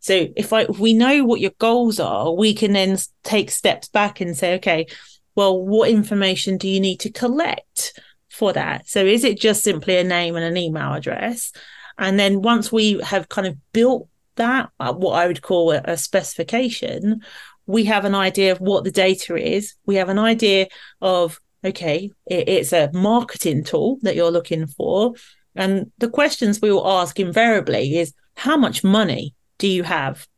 So 0.00 0.28
if 0.36 0.52
I 0.52 0.62
if 0.62 0.78
we 0.78 0.94
know 0.94 1.24
what 1.24 1.40
your 1.40 1.52
goals 1.58 2.00
are 2.00 2.32
we 2.32 2.54
can 2.54 2.72
then 2.72 2.96
take 3.22 3.50
steps 3.50 3.88
back 3.88 4.20
and 4.20 4.36
say 4.36 4.54
okay 4.54 4.86
well 5.34 5.60
what 5.60 5.90
information 5.90 6.58
do 6.58 6.68
you 6.68 6.80
need 6.80 7.00
to 7.00 7.10
collect 7.10 7.98
for 8.36 8.52
that. 8.52 8.88
So 8.88 9.04
is 9.04 9.24
it 9.24 9.40
just 9.40 9.64
simply 9.64 9.96
a 9.96 10.04
name 10.04 10.36
and 10.36 10.44
an 10.44 10.56
email 10.56 10.92
address? 10.92 11.52
And 11.98 12.18
then 12.18 12.42
once 12.42 12.70
we 12.70 13.00
have 13.00 13.28
kind 13.28 13.46
of 13.46 13.56
built 13.72 14.08
that, 14.36 14.70
uh, 14.78 14.92
what 14.92 15.14
I 15.14 15.26
would 15.26 15.42
call 15.42 15.72
a, 15.72 15.80
a 15.84 15.96
specification, 15.96 17.22
we 17.66 17.84
have 17.84 18.04
an 18.04 18.14
idea 18.14 18.52
of 18.52 18.60
what 18.60 18.84
the 18.84 18.90
data 18.90 19.36
is. 19.36 19.74
We 19.86 19.96
have 19.96 20.08
an 20.08 20.18
idea 20.18 20.68
of, 21.00 21.40
okay, 21.64 22.10
it, 22.26 22.48
it's 22.48 22.72
a 22.72 22.90
marketing 22.92 23.64
tool 23.64 23.98
that 24.02 24.14
you're 24.14 24.30
looking 24.30 24.66
for. 24.66 25.14
And 25.54 25.90
the 25.98 26.10
questions 26.10 26.60
we 26.60 26.70
will 26.70 26.86
ask 26.86 27.18
invariably 27.18 27.98
is 27.98 28.12
how 28.36 28.56
much 28.56 28.84
money 28.84 29.34
do 29.58 29.66
you 29.66 29.82
have 29.82 30.28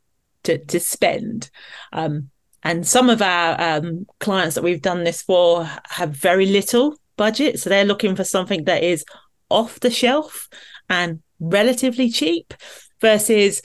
to, 0.44 0.58
to 0.66 0.78
spend? 0.78 1.50
Um, 1.92 2.30
and 2.62 2.86
some 2.86 3.10
of 3.10 3.20
our 3.20 3.60
um, 3.60 4.06
clients 4.20 4.54
that 4.54 4.64
we've 4.64 4.82
done 4.82 5.04
this 5.04 5.22
for 5.22 5.68
have 5.90 6.10
very 6.10 6.46
little 6.46 6.96
budget. 7.18 7.60
So 7.60 7.68
they're 7.68 7.84
looking 7.84 8.16
for 8.16 8.24
something 8.24 8.64
that 8.64 8.82
is 8.82 9.04
off 9.50 9.80
the 9.80 9.90
shelf 9.90 10.48
and 10.88 11.22
relatively 11.38 12.10
cheap 12.10 12.54
versus 13.00 13.60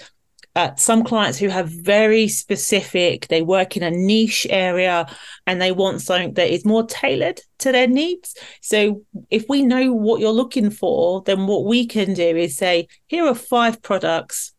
uh, 0.55 0.75
some 0.75 1.03
clients 1.03 1.39
who 1.39 1.47
have 1.47 1.67
very 1.67 2.27
specific, 2.27 3.27
they 3.27 3.41
work 3.41 3.75
in 3.75 3.81
a 3.81 3.89
niche 3.89 4.45
area 4.49 5.07
and 5.47 5.59
they 5.59 5.71
want 5.71 6.01
something 6.01 6.33
that 6.33 6.53
is 6.53 6.63
more 6.63 6.85
tailored 6.85 7.41
to 7.57 7.71
their 7.71 7.87
needs. 7.87 8.35
So, 8.61 9.01
if 9.31 9.45
we 9.49 9.63
know 9.63 9.91
what 9.93 10.19
you're 10.19 10.31
looking 10.31 10.69
for, 10.69 11.23
then 11.23 11.47
what 11.47 11.65
we 11.65 11.87
can 11.87 12.13
do 12.13 12.37
is 12.37 12.55
say, 12.55 12.87
here 13.07 13.25
are 13.25 13.33
five 13.33 13.81
products 13.81 14.53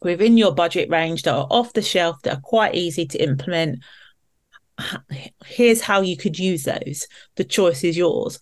within 0.00 0.38
your 0.38 0.54
budget 0.54 0.88
range 0.88 1.24
that 1.24 1.34
are 1.34 1.48
off 1.50 1.74
the 1.74 1.82
shelf 1.82 2.16
that 2.22 2.38
are 2.38 2.40
quite 2.40 2.74
easy 2.74 3.04
to 3.06 3.22
implement 3.22 3.80
here's 5.44 5.80
how 5.80 6.00
you 6.00 6.16
could 6.16 6.38
use 6.38 6.64
those. 6.64 7.06
The 7.36 7.44
choice 7.44 7.84
is 7.84 7.96
yours. 7.96 8.38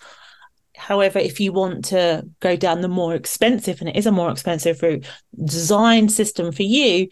However, 0.77 1.18
if 1.18 1.38
you 1.38 1.53
want 1.53 1.87
to 1.87 2.27
go 2.40 2.57
down 2.57 2.81
the 2.81 2.88
more 2.88 3.14
expensive, 3.14 3.81
and 3.81 3.88
it 3.88 3.97
is 3.97 4.07
a 4.07 4.12
more 4.12 4.31
expensive 4.31 4.83
route, 4.83 5.07
design 5.44 6.09
system 6.09 6.51
for 6.51 6.64
you, 6.64 7.09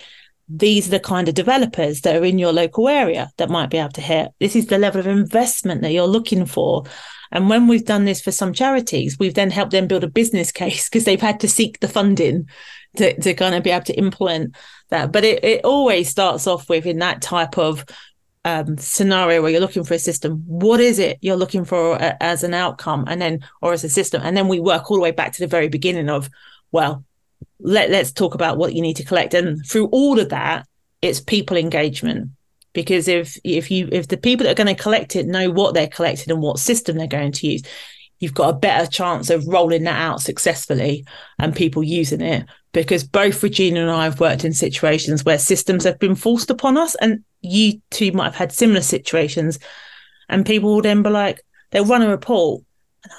these 0.48 0.88
are 0.88 0.92
the 0.92 1.00
kind 1.00 1.28
of 1.28 1.34
developers 1.34 2.00
that 2.00 2.16
are 2.16 2.24
in 2.24 2.38
your 2.38 2.52
local 2.52 2.88
area 2.88 3.30
that 3.38 3.48
might 3.48 3.70
be 3.70 3.78
able 3.78 3.90
to 3.90 4.00
hit. 4.00 4.32
This 4.40 4.56
is 4.56 4.66
the 4.66 4.78
level 4.78 5.00
of 5.00 5.06
investment 5.06 5.82
that 5.82 5.92
you're 5.92 6.06
looking 6.06 6.44
for. 6.44 6.84
And 7.30 7.48
when 7.48 7.68
we've 7.68 7.84
done 7.84 8.04
this 8.04 8.20
for 8.20 8.32
some 8.32 8.52
charities, 8.52 9.16
we've 9.18 9.34
then 9.34 9.50
helped 9.50 9.72
them 9.72 9.86
build 9.86 10.04
a 10.04 10.10
business 10.10 10.52
case 10.52 10.88
because 10.88 11.04
they've 11.04 11.20
had 11.20 11.40
to 11.40 11.48
seek 11.48 11.80
the 11.80 11.88
funding 11.88 12.48
to, 12.96 13.18
to 13.20 13.32
kind 13.34 13.54
of 13.54 13.62
be 13.62 13.70
able 13.70 13.84
to 13.86 13.94
implement 13.94 14.56
that. 14.90 15.12
But 15.12 15.24
it, 15.24 15.42
it 15.44 15.64
always 15.64 16.08
starts 16.08 16.46
off 16.46 16.68
with 16.68 16.84
in 16.84 16.98
that 16.98 17.22
type 17.22 17.56
of 17.56 17.84
um, 18.44 18.76
scenario 18.76 19.40
where 19.40 19.50
you're 19.50 19.60
looking 19.60 19.84
for 19.84 19.94
a 19.94 19.98
system, 19.98 20.42
what 20.46 20.80
is 20.80 20.98
it 20.98 21.18
you're 21.20 21.36
looking 21.36 21.64
for 21.64 21.94
a, 21.96 22.16
as 22.20 22.42
an 22.42 22.54
outcome, 22.54 23.04
and 23.06 23.20
then 23.20 23.40
or 23.60 23.72
as 23.72 23.84
a 23.84 23.88
system, 23.88 24.22
and 24.24 24.36
then 24.36 24.48
we 24.48 24.60
work 24.60 24.90
all 24.90 24.96
the 24.96 25.02
way 25.02 25.12
back 25.12 25.32
to 25.32 25.40
the 25.40 25.46
very 25.46 25.68
beginning 25.68 26.08
of, 26.08 26.28
well, 26.72 27.04
let 27.60 27.90
let's 27.90 28.12
talk 28.12 28.34
about 28.34 28.58
what 28.58 28.74
you 28.74 28.82
need 28.82 28.96
to 28.96 29.04
collect, 29.04 29.34
and 29.34 29.64
through 29.66 29.86
all 29.86 30.18
of 30.18 30.30
that, 30.30 30.66
it's 31.00 31.20
people 31.20 31.56
engagement. 31.56 32.30
Because 32.72 33.06
if 33.06 33.36
if 33.44 33.70
you 33.70 33.88
if 33.92 34.08
the 34.08 34.16
people 34.16 34.44
that 34.44 34.52
are 34.52 34.64
going 34.64 34.74
to 34.74 34.82
collect 34.82 35.14
it 35.14 35.26
know 35.26 35.50
what 35.50 35.74
they're 35.74 35.86
collecting 35.86 36.32
and 36.32 36.42
what 36.42 36.58
system 36.58 36.96
they're 36.96 37.06
going 37.06 37.32
to 37.32 37.46
use 37.46 37.62
you've 38.22 38.32
got 38.32 38.54
a 38.54 38.58
better 38.58 38.88
chance 38.88 39.30
of 39.30 39.48
rolling 39.48 39.82
that 39.82 40.00
out 40.00 40.20
successfully 40.20 41.04
and 41.40 41.56
people 41.56 41.82
using 41.82 42.20
it. 42.20 42.46
Because 42.70 43.02
both 43.02 43.42
Regina 43.42 43.80
and 43.80 43.90
I 43.90 44.04
have 44.04 44.20
worked 44.20 44.44
in 44.44 44.52
situations 44.52 45.24
where 45.24 45.38
systems 45.38 45.82
have 45.82 45.98
been 45.98 46.14
forced 46.14 46.48
upon 46.48 46.78
us 46.78 46.94
and 46.94 47.24
you 47.42 47.80
two 47.90 48.12
might 48.12 48.26
have 48.26 48.34
had 48.34 48.52
similar 48.52 48.80
situations 48.80 49.58
and 50.28 50.46
people 50.46 50.74
will 50.74 50.82
then 50.82 51.02
be 51.02 51.10
like 51.10 51.42
they'll 51.70 51.84
run 51.84 52.02
a 52.02 52.08
report 52.08 52.62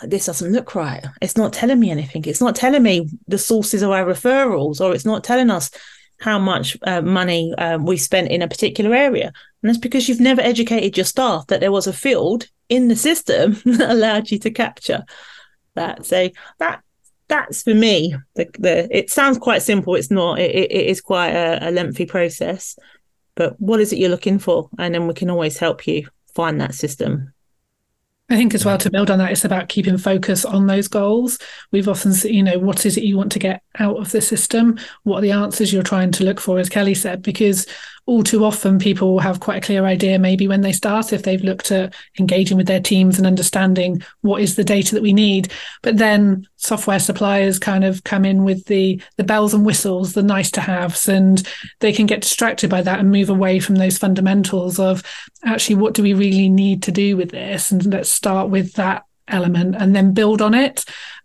this 0.03 0.27
doesn't 0.27 0.53
look 0.53 0.75
right 0.75 1.05
it's 1.21 1.36
not 1.36 1.51
telling 1.51 1.79
me 1.79 1.91
anything 1.91 2.23
it's 2.25 2.39
not 2.39 2.55
telling 2.55 2.81
me 2.81 3.09
the 3.27 3.38
sources 3.38 3.81
of 3.81 3.91
our 3.91 4.05
referrals 4.05 4.79
or 4.79 4.93
it's 4.93 5.05
not 5.05 5.23
telling 5.23 5.49
us 5.49 5.69
how 6.23 6.39
much 6.39 6.77
uh, 6.83 7.01
money 7.01 7.53
uh, 7.57 7.77
we 7.77 7.97
spent 7.97 8.31
in 8.31 8.41
a 8.41 8.47
particular 8.47 8.95
area. 8.95 9.25
And 9.62 9.69
that's 9.69 9.77
because 9.77 10.07
you've 10.07 10.21
never 10.21 10.41
educated 10.41 10.97
your 10.97 11.05
staff 11.05 11.47
that 11.47 11.59
there 11.59 11.71
was 11.71 11.86
a 11.86 11.93
field 11.93 12.47
in 12.69 12.88
the 12.88 12.95
system 12.95 13.57
that 13.65 13.91
allowed 13.91 14.31
you 14.31 14.39
to 14.39 14.51
capture 14.51 15.03
that. 15.75 16.05
So 16.05 16.29
that 16.59 16.81
that's 17.27 17.63
for 17.63 17.73
me. 17.73 18.15
The, 18.36 18.49
the 18.57 18.97
it 18.97 19.09
sounds 19.09 19.38
quite 19.38 19.63
simple. 19.63 19.95
It's 19.95 20.12
not. 20.12 20.39
It, 20.39 20.71
it 20.71 20.86
is 20.88 21.01
quite 21.01 21.31
a, 21.31 21.69
a 21.69 21.71
lengthy 21.71 22.05
process. 22.05 22.77
But 23.36 23.60
what 23.60 23.80
is 23.80 23.91
it 23.91 24.00
you're 24.00 24.10
looking 24.10 24.39
for? 24.39 24.69
And 24.78 24.93
then 24.93 25.08
we 25.08 25.13
can 25.13 25.30
always 25.30 25.58
help 25.58 25.88
you 25.88 26.08
find 26.34 26.62
that 26.62 26.76
system. 26.76 27.34
I 28.30 28.38
think 28.38 28.54
as 28.56 28.63
well 28.63 28.78
to 28.78 28.89
build 28.89 29.12
on 29.12 29.19
that, 29.19 29.32
it's 29.32 29.43
about 29.43 29.69
keeping 29.69 29.98
focus 29.98 30.46
on 30.46 30.65
those 30.65 30.88
goals. 30.88 31.38
We've 31.72 31.89
often, 31.89 32.13
seen, 32.13 32.34
you 32.34 32.41
know, 32.43 32.58
what 32.58 32.86
is 32.86 32.98
it 32.98 33.04
you 33.04 33.17
want 33.17 33.32
to 33.34 33.39
get 33.39 33.62
out 33.80 33.98
of 33.98 34.12
the 34.12 34.22
system? 34.22 34.80
What 35.04 35.19
are 35.19 35.22
the 35.22 35.32
answers 35.32 35.74
you're 35.74 35.84
trying 35.84 36.12
to 36.13 36.24
look 36.24 36.39
for, 36.39 36.58
as 36.58 36.69
Kellie 36.69 36.96
said? 36.96 37.22
Because 37.22 37.67
all 38.06 38.24
too 38.24 38.44
often 38.44 38.80
people 38.80 39.20
have 39.20 39.39
quite 39.39 39.63
a 39.63 39.66
clear 39.66 39.86
idea 39.86 40.20
maybe 40.20 40.48
when 40.48 40.62
they 40.62 40.74
start 40.74 41.13
if 41.13 41.24
they've 41.24 41.44
looked 41.44 41.72
at 41.72 41.94
engaging 42.20 42.58
with 42.58 42.68
their 42.68 42.82
teams 42.82 43.18
and 43.18 43.26
understanding 43.26 44.04
what 44.22 44.42
is 44.42 44.56
the 44.56 44.63
data 44.63 44.94
that 44.94 45.04
we 45.04 45.13
need. 45.13 45.52
But 45.82 45.98
then 45.98 46.46
software 46.58 47.00
suppliers 47.00 47.60
kind 47.60 47.86
of 47.86 48.04
come 48.04 48.26
in 48.26 48.44
with 48.44 48.66
the 48.66 49.02
the 49.16 49.24
bells 49.24 49.54
and 49.54 49.66
whistles 49.66 50.13
the 50.13 50.24
nice 50.24 50.52
to 50.52 50.62
haves 50.62 51.08
and 51.08 51.48
they 51.80 51.94
can 51.94 52.06
get 52.06 52.22
distracted 52.22 52.70
by 52.70 52.82
that 52.82 53.00
and 53.00 53.12
move 53.12 53.30
away 53.30 53.60
from 53.60 53.76
those 53.76 53.98
fundamentals 53.98 54.80
of 54.80 55.02
actually 55.46 55.76
what 55.76 55.94
do 55.94 56.04
we 56.04 56.13
really 56.13 56.50
need 56.50 56.84
to 56.84 56.92
do 56.92 57.16
with 57.16 57.32
this? 57.32 57.72
And 57.72 57.86
let's 57.86 58.12
start 58.12 58.50
with 58.50 58.74
that 58.74 59.06
element 59.30 59.76
and 59.78 59.96
then 59.96 60.13
build 60.13 60.42
on 60.42 60.54
it 60.54 60.84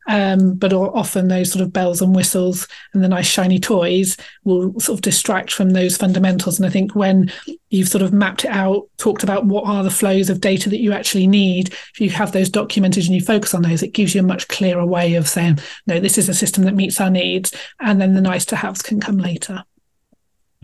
um, 0.08 0.54
but 0.54 0.72
often 0.72 1.28
those 1.28 1.52
sort 1.52 1.62
of 1.62 1.72
bells 1.72 2.00
and 2.00 2.16
whistles 2.16 2.66
and 2.94 3.04
the 3.04 3.08
nice 3.08 3.26
shiny 3.26 3.60
toys 3.60 4.16
will 4.42 4.78
sort 4.80 4.98
of 4.98 5.02
distract 5.02 5.52
from 5.52 5.70
those 5.70 5.98
fundamentals. 5.98 6.58
And 6.58 6.66
I 6.66 6.70
think 6.70 6.94
when 6.94 7.30
you've 7.68 7.88
sort 7.88 8.02
of 8.02 8.12
mapped 8.12 8.46
it 8.46 8.50
out, 8.50 8.88
talked 8.96 9.22
about 9.22 9.44
what 9.44 9.66
are 9.66 9.84
the 9.84 9.90
flows 9.90 10.30
of 10.30 10.40
data 10.40 10.70
that 10.70 10.80
you 10.80 10.92
actually 10.92 11.26
need, 11.26 11.68
if 11.68 12.00
you 12.00 12.08
have 12.08 12.32
those 12.32 12.48
documented 12.48 13.04
and 13.04 13.14
you 13.14 13.20
focus 13.20 13.54
on 13.54 13.62
those, 13.62 13.82
it 13.82 13.92
gives 13.92 14.14
you 14.14 14.22
a 14.22 14.24
much 14.24 14.48
clearer 14.48 14.86
way 14.86 15.14
of 15.14 15.28
saying, 15.28 15.58
no, 15.86 16.00
this 16.00 16.16
is 16.16 16.28
a 16.30 16.34
system 16.34 16.64
that 16.64 16.74
meets 16.74 17.00
our 17.00 17.10
needs. 17.10 17.54
And 17.80 18.00
then 18.00 18.14
the 18.14 18.22
nice 18.22 18.46
to 18.46 18.56
haves 18.56 18.80
can 18.80 19.00
come 19.00 19.18
later. 19.18 19.62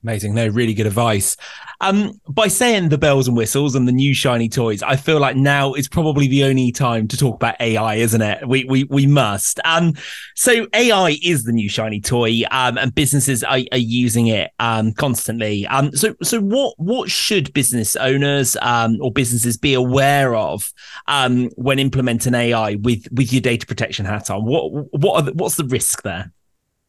Amazing. 0.05 0.35
No, 0.35 0.47
really 0.49 0.75
good 0.75 0.87
advice. 0.87 1.35
Um, 1.81 2.21
by 2.29 2.49
saying 2.49 2.91
the 2.91 2.99
bells 2.99 3.27
and 3.27 3.35
whistles 3.35 3.75
and 3.75 3.89
the 3.89 3.93
new 3.93 4.13
shiny 4.13 4.51
toys, 4.51 4.83
I 4.83 4.97
feel 4.97 5.19
like 5.19 5.35
now 5.35 5.73
is 5.73 5.89
probably 5.89 6.29
the 6.29 6.45
only 6.45 6.73
time 6.73 7.09
to 7.09 7.17
talk 7.17 7.37
about 7.37 7.59
AI, 7.59 7.95
isn't 7.95 8.21
it? 8.21 8.47
We 8.47 8.65
we 8.65 8.85
we 8.85 9.07
must. 9.07 9.61
Um, 9.65 9.95
so 10.35 10.67
AI 10.75 11.17
is 11.23 11.45
the 11.45 11.53
new 11.53 11.71
shiny 11.71 12.03
toy, 12.03 12.43
um, 12.51 12.77
and 12.77 12.95
businesses 12.95 13.43
are, 13.43 13.61
are 13.73 13.79
using 13.79 14.27
it 14.27 14.51
um 14.59 14.93
constantly. 14.93 15.67
Um, 15.69 15.91
so 15.97 16.15
so 16.23 16.39
what 16.39 16.75
what 16.77 17.11
should 17.11 17.55
business 17.55 17.97
owners 17.97 18.59
um 18.61 18.99
or 19.01 19.11
businesses 19.11 19.57
be 19.57 19.73
aware 19.73 20.37
of 20.37 20.71
um 21.09 21.49
when 21.57 21.79
implementing 21.79 22.35
AI 22.35 22.75
with 22.75 23.07
with 23.11 23.33
your 23.33 23.41
data 23.41 23.67
protection 23.67 24.05
hat 24.05 24.29
on? 24.29 24.45
What 24.45 24.71
what 25.01 25.15
are 25.15 25.23
the, 25.23 25.33
what's 25.33 25.57
the 25.57 25.65
risk 25.65 26.03
there? 26.03 26.31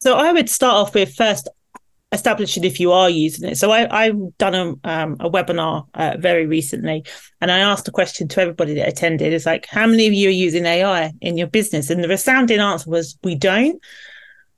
So 0.00 0.16
I 0.18 0.32
would 0.32 0.50
start 0.50 0.74
off 0.74 0.94
with 0.94 1.14
first 1.14 1.48
establish 2.12 2.56
it 2.56 2.64
if 2.64 2.78
you 2.78 2.92
are 2.92 3.10
using 3.10 3.48
it. 3.48 3.56
So 3.56 3.72
I, 3.72 4.06
have 4.06 4.38
done 4.38 4.54
a, 4.54 4.88
um, 4.88 5.16
a 5.20 5.30
webinar 5.30 5.86
uh, 5.94 6.16
very 6.18 6.46
recently, 6.46 7.04
and 7.40 7.50
I 7.50 7.58
asked 7.58 7.88
a 7.88 7.92
question 7.92 8.28
to 8.28 8.40
everybody 8.40 8.74
that 8.74 8.88
attended: 8.88 9.32
It's 9.32 9.46
like, 9.46 9.66
how 9.66 9.86
many 9.86 10.06
of 10.06 10.12
you 10.12 10.28
are 10.28 10.32
using 10.32 10.66
AI 10.66 11.12
in 11.20 11.36
your 11.36 11.48
business?" 11.48 11.90
And 11.90 12.02
the 12.02 12.08
resounding 12.08 12.60
answer 12.60 12.90
was, 12.90 13.18
"We 13.22 13.34
don't." 13.34 13.82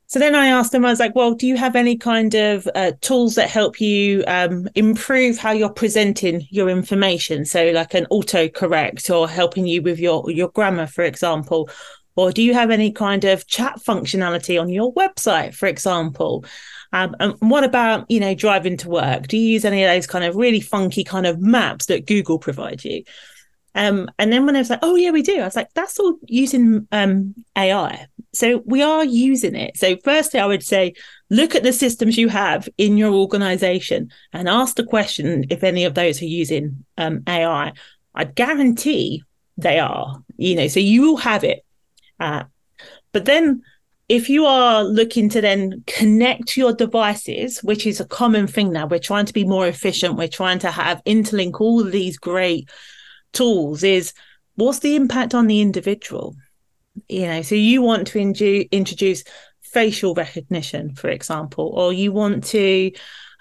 So 0.08 0.18
then 0.18 0.34
I 0.34 0.46
asked 0.46 0.72
them, 0.72 0.86
I 0.86 0.90
was 0.90 1.00
like, 1.00 1.14
well, 1.14 1.34
do 1.34 1.46
you 1.46 1.58
have 1.58 1.76
any 1.76 1.94
kind 1.94 2.34
of 2.34 2.66
uh, 2.74 2.92
tools 3.02 3.34
that 3.34 3.50
help 3.50 3.78
you 3.78 4.24
um, 4.26 4.66
improve 4.74 5.36
how 5.36 5.50
you're 5.50 5.68
presenting 5.68 6.46
your 6.48 6.70
information? 6.70 7.44
So 7.44 7.72
like 7.72 7.92
an 7.92 8.06
autocorrect 8.10 9.14
or 9.14 9.28
helping 9.28 9.66
you 9.66 9.82
with 9.82 9.98
your, 9.98 10.30
your 10.30 10.48
grammar, 10.48 10.86
for 10.86 11.04
example. 11.04 11.68
Or 12.16 12.32
do 12.32 12.42
you 12.42 12.54
have 12.54 12.70
any 12.70 12.90
kind 12.90 13.24
of 13.24 13.46
chat 13.46 13.80
functionality 13.86 14.58
on 14.58 14.70
your 14.70 14.94
website, 14.94 15.54
for 15.54 15.66
example? 15.66 16.42
Um, 16.92 17.14
and 17.20 17.34
what 17.40 17.64
about, 17.64 18.10
you 18.10 18.20
know, 18.20 18.34
driving 18.34 18.76
to 18.78 18.88
work? 18.88 19.28
Do 19.28 19.36
you 19.36 19.48
use 19.48 19.64
any 19.64 19.84
of 19.84 19.90
those 19.90 20.06
kind 20.06 20.24
of 20.24 20.36
really 20.36 20.60
funky 20.60 21.04
kind 21.04 21.26
of 21.26 21.40
maps 21.40 21.86
that 21.86 22.06
Google 22.06 22.38
provides 22.38 22.84
you? 22.84 23.04
Um, 23.74 24.10
and 24.18 24.32
then 24.32 24.46
when 24.46 24.56
I 24.56 24.60
was 24.60 24.70
like, 24.70 24.80
oh, 24.82 24.96
yeah, 24.96 25.10
we 25.10 25.22
do, 25.22 25.40
I 25.40 25.44
was 25.44 25.54
like, 25.54 25.72
that's 25.74 26.00
all 26.00 26.16
using 26.26 26.88
um, 26.90 27.34
AI. 27.56 28.06
So 28.32 28.62
we 28.66 28.82
are 28.82 29.04
using 29.04 29.54
it. 29.54 29.76
So, 29.76 29.96
firstly, 30.02 30.40
I 30.40 30.46
would 30.46 30.62
say, 30.62 30.94
look 31.30 31.54
at 31.54 31.62
the 31.62 31.72
systems 31.72 32.18
you 32.18 32.28
have 32.28 32.68
in 32.78 32.96
your 32.96 33.12
organization 33.12 34.10
and 34.32 34.48
ask 34.48 34.76
the 34.76 34.84
question 34.84 35.44
if 35.50 35.62
any 35.62 35.84
of 35.84 35.94
those 35.94 36.20
are 36.22 36.26
using 36.26 36.84
um, 36.96 37.22
AI. 37.28 37.72
I 38.14 38.24
guarantee 38.24 39.22
they 39.56 39.78
are, 39.78 40.22
you 40.36 40.56
know, 40.56 40.68
so 40.68 40.80
you 40.80 41.02
will 41.02 41.16
have 41.18 41.44
it. 41.44 41.64
Uh, 42.18 42.44
but 43.12 43.26
then 43.26 43.62
if 44.08 44.30
you 44.30 44.46
are 44.46 44.84
looking 44.84 45.28
to 45.28 45.40
then 45.40 45.84
connect 45.86 46.56
your 46.56 46.72
devices, 46.72 47.58
which 47.58 47.86
is 47.86 48.00
a 48.00 48.06
common 48.06 48.46
thing 48.46 48.72
now, 48.72 48.86
we're 48.86 48.98
trying 48.98 49.26
to 49.26 49.34
be 49.34 49.44
more 49.44 49.66
efficient, 49.66 50.16
we're 50.16 50.28
trying 50.28 50.58
to 50.60 50.70
have 50.70 51.04
interlink 51.04 51.60
all 51.60 51.84
these 51.84 52.16
great 52.16 52.68
tools, 53.34 53.82
is 53.82 54.14
what's 54.54 54.78
the 54.78 54.96
impact 54.96 55.34
on 55.34 55.46
the 55.46 55.60
individual? 55.60 56.34
You 57.08 57.26
know, 57.26 57.42
so 57.42 57.54
you 57.54 57.82
want 57.82 58.06
to 58.08 58.18
in- 58.18 58.68
introduce 58.72 59.24
facial 59.60 60.14
recognition, 60.14 60.94
for 60.94 61.10
example, 61.10 61.66
or 61.76 61.92
you 61.92 62.10
want 62.10 62.44
to, 62.44 62.90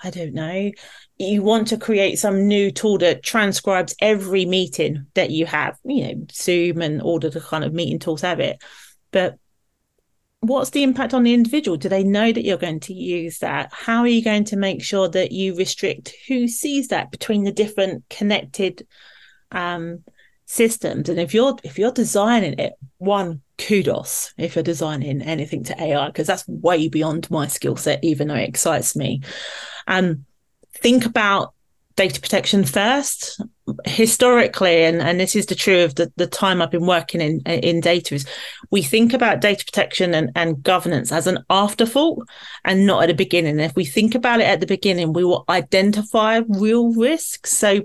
I 0.03 0.09
don't 0.09 0.33
know, 0.33 0.71
you 1.17 1.43
want 1.43 1.69
to 1.69 1.77
create 1.77 2.19
some 2.19 2.45
new 2.45 2.71
tool 2.71 2.97
that 2.97 3.23
transcribes 3.23 3.95
every 4.01 4.45
meeting 4.45 5.07
that 5.15 5.31
you 5.31 5.45
have, 5.45 5.77
you 5.85 6.03
know, 6.03 6.25
Zoom 6.31 6.81
and 6.81 7.01
all 7.01 7.19
the 7.19 7.31
kind 7.39 7.63
of 7.63 7.73
meeting 7.73 7.99
tools 7.99 8.21
have 8.21 8.41
it. 8.41 8.61
But 9.11 9.37
what's 10.41 10.69
the 10.69 10.83
impact 10.83 11.13
on 11.13 11.23
the 11.23 11.33
individual? 11.33 11.77
Do 11.77 11.89
they 11.89 12.03
know 12.03 12.31
that 12.31 12.43
you're 12.43 12.57
going 12.57 12.79
to 12.81 12.93
use 12.93 13.39
that? 13.39 13.69
How 13.73 14.01
are 14.01 14.07
you 14.07 14.23
going 14.23 14.45
to 14.45 14.57
make 14.57 14.83
sure 14.83 15.09
that 15.09 15.31
you 15.31 15.55
restrict 15.55 16.13
who 16.27 16.47
sees 16.47 16.89
that 16.89 17.11
between 17.11 17.43
the 17.43 17.51
different 17.51 18.03
connected 18.09 18.87
um, 19.51 20.03
systems? 20.45 21.09
And 21.09 21.19
if 21.19 21.33
you're 21.33 21.57
if 21.63 21.79
you're 21.79 21.91
designing 21.91 22.59
it, 22.59 22.73
one 22.97 23.41
kudos 23.57 24.33
if 24.37 24.55
you're 24.55 24.63
designing 24.63 25.19
anything 25.23 25.63
to 25.63 25.81
AI 25.81 26.07
because 26.07 26.27
that's 26.27 26.47
way 26.47 26.87
beyond 26.87 27.29
my 27.31 27.47
skill 27.47 27.75
set, 27.75 28.03
even 28.03 28.27
though 28.27 28.35
it 28.35 28.49
excites 28.49 28.95
me. 28.95 29.21
Um, 29.87 30.25
think 30.75 31.05
about 31.05 31.53
data 31.97 32.21
protection 32.21 32.63
first 32.63 33.41
historically 33.83 34.85
and, 34.85 35.01
and 35.01 35.19
this 35.19 35.35
is 35.35 35.47
the 35.47 35.55
true 35.55 35.83
of 35.83 35.95
the, 35.95 36.09
the 36.15 36.27
time 36.27 36.61
i've 36.61 36.71
been 36.71 36.85
working 36.85 37.19
in 37.19 37.41
in 37.41 37.81
data 37.81 38.15
is 38.15 38.25
we 38.71 38.81
think 38.81 39.13
about 39.13 39.41
data 39.41 39.65
protection 39.65 40.13
and, 40.13 40.31
and 40.35 40.63
governance 40.63 41.11
as 41.11 41.27
an 41.27 41.39
afterthought 41.49 42.27
and 42.65 42.85
not 42.85 43.03
at 43.03 43.07
the 43.07 43.13
beginning. 43.13 43.59
If 43.59 43.75
we 43.75 43.85
think 43.85 44.15
about 44.15 44.39
it 44.39 44.47
at 44.47 44.59
the 44.59 44.65
beginning 44.65 45.13
we 45.13 45.23
will 45.23 45.45
identify 45.49 46.41
real 46.47 46.93
risks. 46.93 47.51
So 47.51 47.81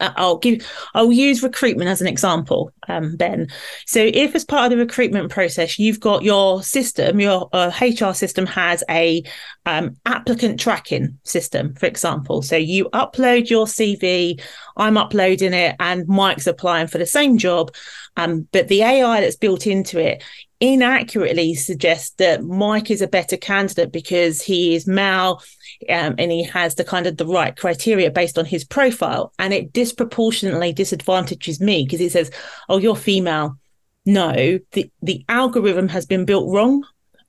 I'll 0.00 0.38
give 0.38 0.66
I'll 0.94 1.12
use 1.12 1.42
recruitment 1.42 1.88
as 1.90 2.00
an 2.00 2.06
example, 2.06 2.72
um, 2.88 3.16
Ben. 3.16 3.48
So 3.86 4.00
if 4.12 4.34
as 4.34 4.44
part 4.44 4.64
of 4.64 4.70
the 4.70 4.84
recruitment 4.84 5.30
process 5.30 5.78
you've 5.78 6.00
got 6.00 6.22
your 6.22 6.62
system, 6.62 7.20
your 7.20 7.48
uh, 7.52 7.70
HR 7.80 8.14
system 8.14 8.46
has 8.46 8.82
a 8.88 9.22
um, 9.66 9.96
applicant 10.06 10.58
tracking 10.58 11.18
system, 11.24 11.74
for 11.74 11.86
example. 11.86 12.42
So 12.42 12.56
you 12.56 12.86
upload 12.90 13.50
your 13.50 13.66
CV, 13.66 14.40
I'm 14.76 14.96
uploading 14.96 15.52
it, 15.52 15.76
and 15.78 16.08
Mike's 16.08 16.46
applying 16.46 16.86
for 16.86 16.98
the 16.98 17.06
same 17.06 17.38
job. 17.38 17.74
Um, 18.16 18.48
but 18.52 18.68
the 18.68 18.82
AI 18.82 19.20
that's 19.20 19.36
built 19.36 19.66
into 19.66 19.98
it 19.98 20.22
inaccurately 20.60 21.54
suggests 21.54 22.10
that 22.16 22.44
Mike 22.44 22.90
is 22.90 23.00
a 23.00 23.08
better 23.08 23.36
candidate 23.36 23.90
because 23.92 24.42
he 24.42 24.74
is 24.74 24.86
male 24.86 25.42
um, 25.88 26.14
and 26.18 26.30
he 26.30 26.42
has 26.42 26.74
the 26.74 26.84
kind 26.84 27.06
of 27.06 27.16
the 27.16 27.26
right 27.26 27.56
criteria 27.56 28.10
based 28.10 28.38
on 28.38 28.44
his 28.44 28.64
profile 28.64 29.32
and 29.38 29.52
it 29.52 29.72
disproportionately 29.72 30.72
disadvantages 30.72 31.60
me 31.60 31.84
because 31.84 32.00
it 32.00 32.12
says 32.12 32.30
oh 32.68 32.78
you're 32.78 32.96
female 32.96 33.56
no 34.04 34.58
the 34.72 34.90
the 35.02 35.24
algorithm 35.28 35.88
has 35.88 36.06
been 36.06 36.24
built 36.24 36.52
wrong 36.52 36.84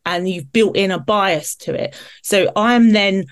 and 0.06 0.28
you've 0.28 0.52
built 0.52 0.76
in 0.76 0.92
a 0.92 1.00
bias 1.00 1.56
to 1.56 1.74
it 1.74 1.96
so 2.22 2.52
i'm 2.56 2.92
then 2.92 3.26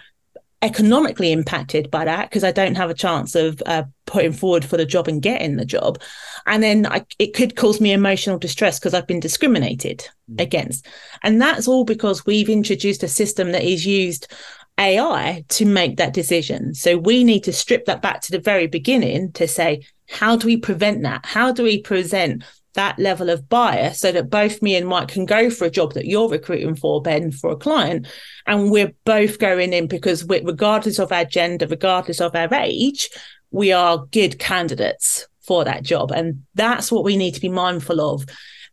economically 0.62 1.32
impacted 1.32 1.90
by 1.90 2.04
that 2.04 2.30
because 2.30 2.44
I 2.44 2.52
don't 2.52 2.76
have 2.76 2.90
a 2.90 2.96
chance 2.96 3.34
of 3.34 3.62
uh, 3.66 3.84
putting 4.06 4.34
forward 4.34 4.66
for 4.66 4.76
the 4.76 4.86
job 4.86 5.08
and 5.08 5.22
getting 5.22 5.56
the 5.56 5.66
job. 5.66 6.02
And 6.46 6.62
then 6.62 6.86
I, 6.86 7.06
it 7.18 7.34
could 7.34 7.56
cause 7.56 7.80
me 7.80 7.94
emotional 7.94 8.38
distress 8.38 8.78
because 8.78 8.94
I've 8.94 9.08
been 9.08 9.22
discriminated 9.22 10.08
mm. 10.30 10.42
against. 10.42 10.86
And 11.24 11.42
that's 11.42 11.68
all 11.68 11.86
because 11.86 12.26
we've 12.26 12.50
introduced 12.50 13.04
a 13.04 13.08
system 13.08 13.54
that 13.54 13.64
is 13.64 13.86
used 13.86 14.34
AI 14.80 15.44
to 15.50 15.66
make 15.66 15.98
that 15.98 16.14
decision. 16.14 16.74
So 16.74 16.98
we 16.98 17.24
need 17.24 17.44
to 17.44 17.54
strip 17.54 17.86
that 17.86 18.02
back 18.02 18.22
to 18.22 18.32
the 18.32 18.40
very 18.40 18.68
beginning 18.68 19.34
to 19.34 19.48
say, 19.48 19.86
how 20.10 20.38
do 20.38 20.48
we 20.48 20.58
prevent 20.58 21.04
that? 21.04 21.26
How 21.26 21.52
do 21.52 21.64
we 21.64 21.82
present 21.82 22.44
that 22.74 22.98
level 22.98 23.30
of 23.30 23.50
bias 23.50 24.00
so 24.00 24.12
that 24.12 24.30
both 24.30 24.62
me 24.62 24.76
and 24.76 24.88
Mike 24.88 25.10
can 25.10 25.26
go 25.26 25.50
for 25.50 25.66
a 25.66 25.72
job 25.72 25.94
that 25.94 26.06
you're 26.06 26.30
recruiting 26.30 26.76
for, 26.76 27.02
Ben, 27.02 27.32
for 27.32 27.52
a 27.52 27.56
client, 27.58 28.08
and 28.46 28.72
we're 28.72 28.94
both 29.06 29.40
going 29.40 29.74
in 29.74 29.88
because 29.88 30.24
regardless 30.24 31.00
of 31.00 31.12
our 31.12 31.26
gender, 31.26 31.68
regardless 31.68 32.22
of 32.22 32.36
our 32.36 32.54
age, 32.54 33.10
we 33.52 33.72
are 33.72 34.06
good 34.12 34.40
candidates 34.40 35.28
for 35.42 35.66
that 35.66 35.84
job. 35.84 36.12
And 36.12 36.44
that's 36.54 36.92
what 36.92 37.04
we 37.04 37.18
need 37.18 37.34
to 37.34 37.42
be 37.42 37.50
mindful 37.50 38.00
of 38.00 38.26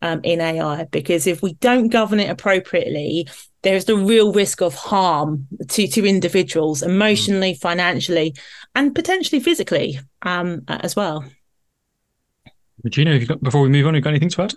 um, 0.03 0.21
in 0.23 0.41
AI, 0.41 0.85
because 0.85 1.27
if 1.27 1.43
we 1.43 1.55
don't 1.55 1.89
govern 1.89 2.21
it 2.21 2.31
appropriately, 2.31 3.27
there's 3.67 3.87
the 3.87 3.97
real 3.97 4.33
risk 4.33 4.63
of 4.63 4.77
harm 4.77 5.45
to, 5.67 5.89
to 5.89 6.07
individuals 6.07 6.83
emotionally, 6.83 7.53
financially, 7.55 8.33
and 8.77 8.95
potentially 8.95 9.41
physically 9.41 9.99
um, 10.23 10.63
as 10.69 10.95
well. 10.95 11.25
Regina, 12.85 13.19
got, 13.25 13.43
before 13.43 13.63
we 13.63 13.69
move 13.69 13.89
on, 13.89 13.95
have 13.95 13.99
you 13.99 14.03
got 14.03 14.11
anything 14.11 14.29
to 14.29 14.43
add? 14.43 14.55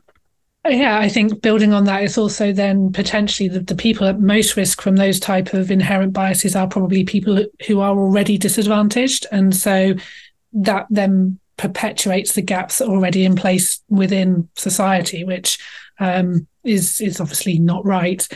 Yeah, 0.67 0.99
I 0.99 1.09
think 1.09 1.41
building 1.41 1.73
on 1.73 1.85
that, 1.85 2.03
it's 2.03 2.19
also 2.19 2.53
then 2.53 2.91
potentially 2.91 3.49
the, 3.49 3.61
the 3.61 3.73
people 3.73 4.05
at 4.05 4.19
most 4.19 4.55
risk 4.55 4.79
from 4.79 4.97
those 4.97 5.19
type 5.19 5.55
of 5.55 5.71
inherent 5.71 6.13
biases 6.13 6.55
are 6.55 6.67
probably 6.67 7.03
people 7.03 7.43
who 7.65 7.79
are 7.79 7.97
already 7.97 8.37
disadvantaged, 8.37 9.25
and 9.31 9.55
so 9.55 9.95
that 10.53 10.85
then 10.91 11.39
perpetuates 11.57 12.33
the 12.33 12.43
gaps 12.43 12.77
that 12.77 12.85
are 12.85 12.91
already 12.91 13.25
in 13.25 13.35
place 13.35 13.81
within 13.89 14.47
society, 14.55 15.23
which 15.23 15.57
um, 15.97 16.45
is 16.63 17.01
is 17.01 17.19
obviously 17.19 17.57
not 17.57 17.83
right. 17.83 18.27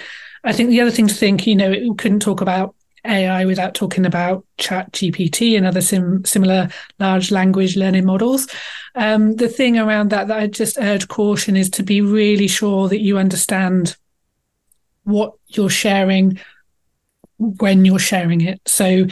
I 0.44 0.54
think 0.54 0.70
the 0.70 0.82
other 0.82 0.92
thing 0.92 1.08
to 1.08 1.14
think, 1.14 1.48
you 1.48 1.56
know, 1.56 1.70
we 1.70 1.94
couldn't 1.96 2.22
talk 2.22 2.42
about 2.42 2.76
AI 3.06 3.46
without 3.46 3.74
talking 3.74 4.06
about 4.06 4.46
Chat 4.58 4.92
GPT 4.92 5.58
and 5.58 5.66
other 5.66 5.82
sim- 5.82 6.24
similar 6.26 6.70
large 7.00 7.32
language 7.32 7.76
learning 7.76 8.06
models. 8.06 8.48
Um, 8.96 9.36
the 9.36 9.50
thing 9.50 9.78
around 9.78 10.10
that 10.12 10.28
that 10.28 10.40
I 10.40 10.48
just 10.48 10.78
urge 10.78 11.08
caution 11.08 11.58
is 11.58 11.70
to 11.72 11.84
be 11.84 12.02
really 12.02 12.48
sure 12.48 12.88
that 12.90 13.02
you 13.02 13.18
understand 13.18 13.96
what 15.04 15.34
you're 15.48 15.70
sharing 15.70 16.40
when 17.38 17.84
you're 17.84 18.00
sharing 18.00 18.42
it. 18.42 18.62
So 18.66 19.06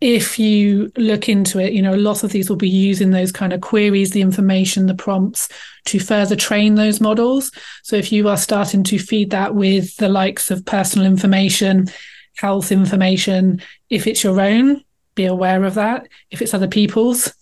if 0.00 0.38
you 0.38 0.90
look 0.96 1.28
into 1.28 1.58
it, 1.58 1.72
you 1.72 1.82
know, 1.82 1.94
a 1.94 1.96
lot 1.96 2.24
of 2.24 2.32
these 2.32 2.48
will 2.48 2.56
be 2.56 2.68
using 2.68 3.10
those 3.10 3.30
kind 3.30 3.52
of 3.52 3.60
queries, 3.60 4.12
the 4.12 4.22
information, 4.22 4.86
the 4.86 4.94
prompts 4.94 5.48
to 5.86 5.98
further 5.98 6.36
train 6.36 6.74
those 6.74 7.00
models. 7.00 7.52
So 7.82 7.96
if 7.96 8.10
you 8.10 8.28
are 8.28 8.38
starting 8.38 8.82
to 8.84 8.98
feed 8.98 9.30
that 9.30 9.54
with 9.54 9.96
the 9.96 10.08
likes 10.08 10.50
of 10.50 10.64
personal 10.64 11.06
information, 11.06 11.88
health 12.36 12.72
information. 12.72 13.60
If 13.90 14.06
it's 14.06 14.24
your 14.24 14.40
own, 14.40 14.82
be 15.14 15.26
aware 15.26 15.64
of 15.64 15.74
that. 15.74 16.08
If 16.30 16.40
it's 16.40 16.54
other 16.54 16.68
people's, 16.68 17.34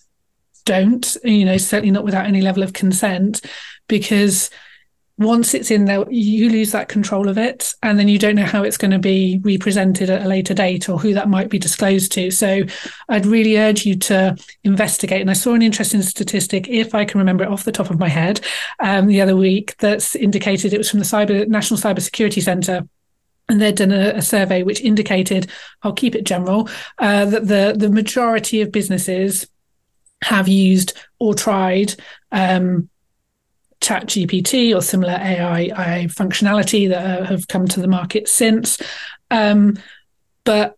don't, 0.64 1.16
you 1.22 1.44
know, 1.44 1.56
certainly 1.56 1.92
not 1.92 2.04
without 2.04 2.26
any 2.26 2.40
level 2.40 2.64
of 2.64 2.72
consent, 2.72 3.40
because 3.86 4.50
once 5.18 5.52
it's 5.52 5.70
in 5.70 5.84
there, 5.84 6.04
you 6.10 6.48
lose 6.48 6.70
that 6.72 6.88
control 6.88 7.28
of 7.28 7.36
it. 7.36 7.74
And 7.82 7.98
then 7.98 8.08
you 8.08 8.18
don't 8.18 8.36
know 8.36 8.44
how 8.44 8.62
it's 8.62 8.76
going 8.76 8.92
to 8.92 8.98
be 8.98 9.40
represented 9.42 10.10
at 10.10 10.24
a 10.24 10.28
later 10.28 10.54
date 10.54 10.88
or 10.88 10.98
who 10.98 11.12
that 11.14 11.28
might 11.28 11.50
be 11.50 11.58
disclosed 11.58 12.12
to. 12.12 12.30
So 12.30 12.62
I'd 13.08 13.26
really 13.26 13.58
urge 13.58 13.84
you 13.84 13.96
to 13.96 14.36
investigate. 14.62 15.20
And 15.20 15.30
I 15.30 15.34
saw 15.34 15.54
an 15.54 15.62
interesting 15.62 16.02
statistic, 16.02 16.68
if 16.68 16.94
I 16.94 17.04
can 17.04 17.18
remember 17.18 17.42
it 17.42 17.50
off 17.50 17.64
the 17.64 17.72
top 17.72 17.90
of 17.90 17.98
my 17.98 18.08
head, 18.08 18.40
um, 18.78 19.06
the 19.06 19.20
other 19.20 19.36
week 19.36 19.76
that's 19.78 20.14
indicated 20.14 20.72
it 20.72 20.78
was 20.78 20.90
from 20.90 21.00
the 21.00 21.04
Cyber 21.04 21.48
National 21.48 21.80
Cybersecurity 21.80 22.42
Centre 22.42 22.88
and 23.48 23.60
they'd 23.60 23.76
done 23.76 23.92
a, 23.92 24.10
a, 24.10 24.22
survey 24.22 24.62
which 24.62 24.82
indicated, 24.82 25.50
I'll 25.82 25.94
keep 25.94 26.14
it 26.14 26.24
general, 26.24 26.68
uh, 26.98 27.24
that 27.24 27.46
the 27.46 27.74
the 27.74 27.88
majority 27.88 28.60
of 28.60 28.70
businesses 28.70 29.48
have 30.22 30.48
used 30.48 30.92
or 31.18 31.34
tried 31.34 31.94
um, 32.30 32.90
Chat 33.80 34.06
GPT 34.06 34.74
or 34.76 34.82
similar 34.82 35.12
AI, 35.12 36.06
functionality 36.06 36.88
that 36.88 37.20
uh, 37.20 37.24
have 37.24 37.48
come 37.48 37.66
to 37.68 37.80
the 37.80 37.88
market 37.88 38.28
since. 38.28 38.80
Um, 39.30 39.78
but 40.44 40.76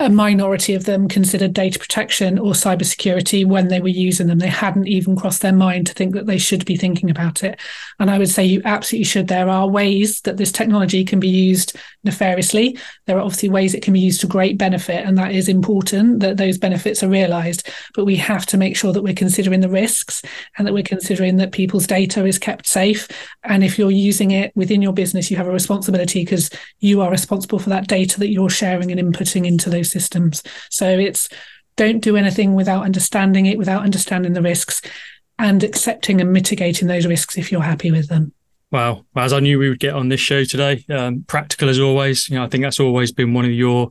a 0.00 0.08
minority 0.08 0.74
of 0.74 0.84
them 0.84 1.08
considered 1.08 1.52
data 1.52 1.76
protection 1.76 2.38
or 2.38 2.52
cybersecurity 2.52 3.44
when 3.44 3.66
they 3.66 3.80
were 3.80 3.88
using 3.88 4.28
them. 4.28 4.38
They 4.38 4.46
hadn't 4.46 4.86
even 4.86 5.16
crossed 5.16 5.42
their 5.42 5.52
mind 5.52 5.88
to 5.88 5.92
think 5.94 6.14
that 6.14 6.26
they 6.26 6.38
should 6.38 6.64
be 6.64 6.76
thinking 6.76 7.10
about 7.10 7.42
it. 7.42 7.58
And 7.98 8.08
I 8.08 8.16
would 8.16 8.28
say 8.28 8.44
you 8.44 8.62
absolutely 8.64 9.06
should. 9.06 9.26
There 9.26 9.48
are 9.48 9.68
ways 9.68 10.20
that 10.20 10.36
this 10.36 10.52
technology 10.52 11.04
can 11.04 11.18
be 11.18 11.28
used 11.28 11.76
nefariously. 12.04 12.78
There 13.06 13.18
are 13.18 13.22
obviously 13.22 13.48
ways 13.48 13.74
it 13.74 13.82
can 13.82 13.92
be 13.92 13.98
used 13.98 14.20
to 14.20 14.28
great 14.28 14.56
benefit, 14.56 15.04
and 15.04 15.18
that 15.18 15.32
is 15.32 15.48
important 15.48 16.20
that 16.20 16.36
those 16.36 16.58
benefits 16.58 17.02
are 17.02 17.08
realized. 17.08 17.68
But 17.94 18.04
we 18.04 18.14
have 18.16 18.46
to 18.46 18.56
make 18.56 18.76
sure 18.76 18.92
that 18.92 19.02
we're 19.02 19.14
considering 19.14 19.60
the 19.60 19.68
risks 19.68 20.22
and 20.56 20.66
that 20.66 20.74
we're 20.74 20.84
considering 20.84 21.38
that 21.38 21.50
people's 21.50 21.88
data 21.88 22.24
is 22.24 22.38
kept 22.38 22.68
safe. 22.68 23.08
And 23.42 23.64
if 23.64 23.78
you're 23.78 23.90
using 23.90 24.30
it 24.30 24.52
within 24.54 24.80
your 24.80 24.92
business, 24.92 25.28
you 25.28 25.36
have 25.38 25.48
a 25.48 25.52
responsibility 25.52 26.20
because 26.20 26.50
you 26.78 27.00
are 27.00 27.10
responsible 27.10 27.58
for 27.58 27.70
that 27.70 27.88
data 27.88 28.20
that 28.20 28.30
you're 28.30 28.48
sharing 28.48 28.92
and 28.92 29.00
inputting 29.00 29.44
into 29.44 29.68
those 29.68 29.87
systems. 29.90 30.42
So 30.70 30.88
it's 30.88 31.28
don't 31.76 32.00
do 32.00 32.16
anything 32.16 32.54
without 32.54 32.84
understanding 32.84 33.46
it, 33.46 33.58
without 33.58 33.84
understanding 33.84 34.32
the 34.32 34.42
risks 34.42 34.82
and 35.38 35.62
accepting 35.62 36.20
and 36.20 36.32
mitigating 36.32 36.88
those 36.88 37.06
risks 37.06 37.38
if 37.38 37.52
you're 37.52 37.62
happy 37.62 37.90
with 37.90 38.08
them. 38.08 38.32
Wow. 38.70 39.06
As 39.16 39.32
I 39.32 39.40
knew 39.40 39.58
we 39.58 39.68
would 39.68 39.80
get 39.80 39.94
on 39.94 40.08
this 40.08 40.20
show 40.20 40.44
today, 40.44 40.84
um, 40.90 41.24
practical 41.26 41.68
as 41.68 41.78
always. 41.78 42.28
You 42.28 42.36
know, 42.36 42.44
I 42.44 42.48
think 42.48 42.64
that's 42.64 42.80
always 42.80 43.12
been 43.12 43.32
one 43.32 43.44
of 43.44 43.52
your 43.52 43.90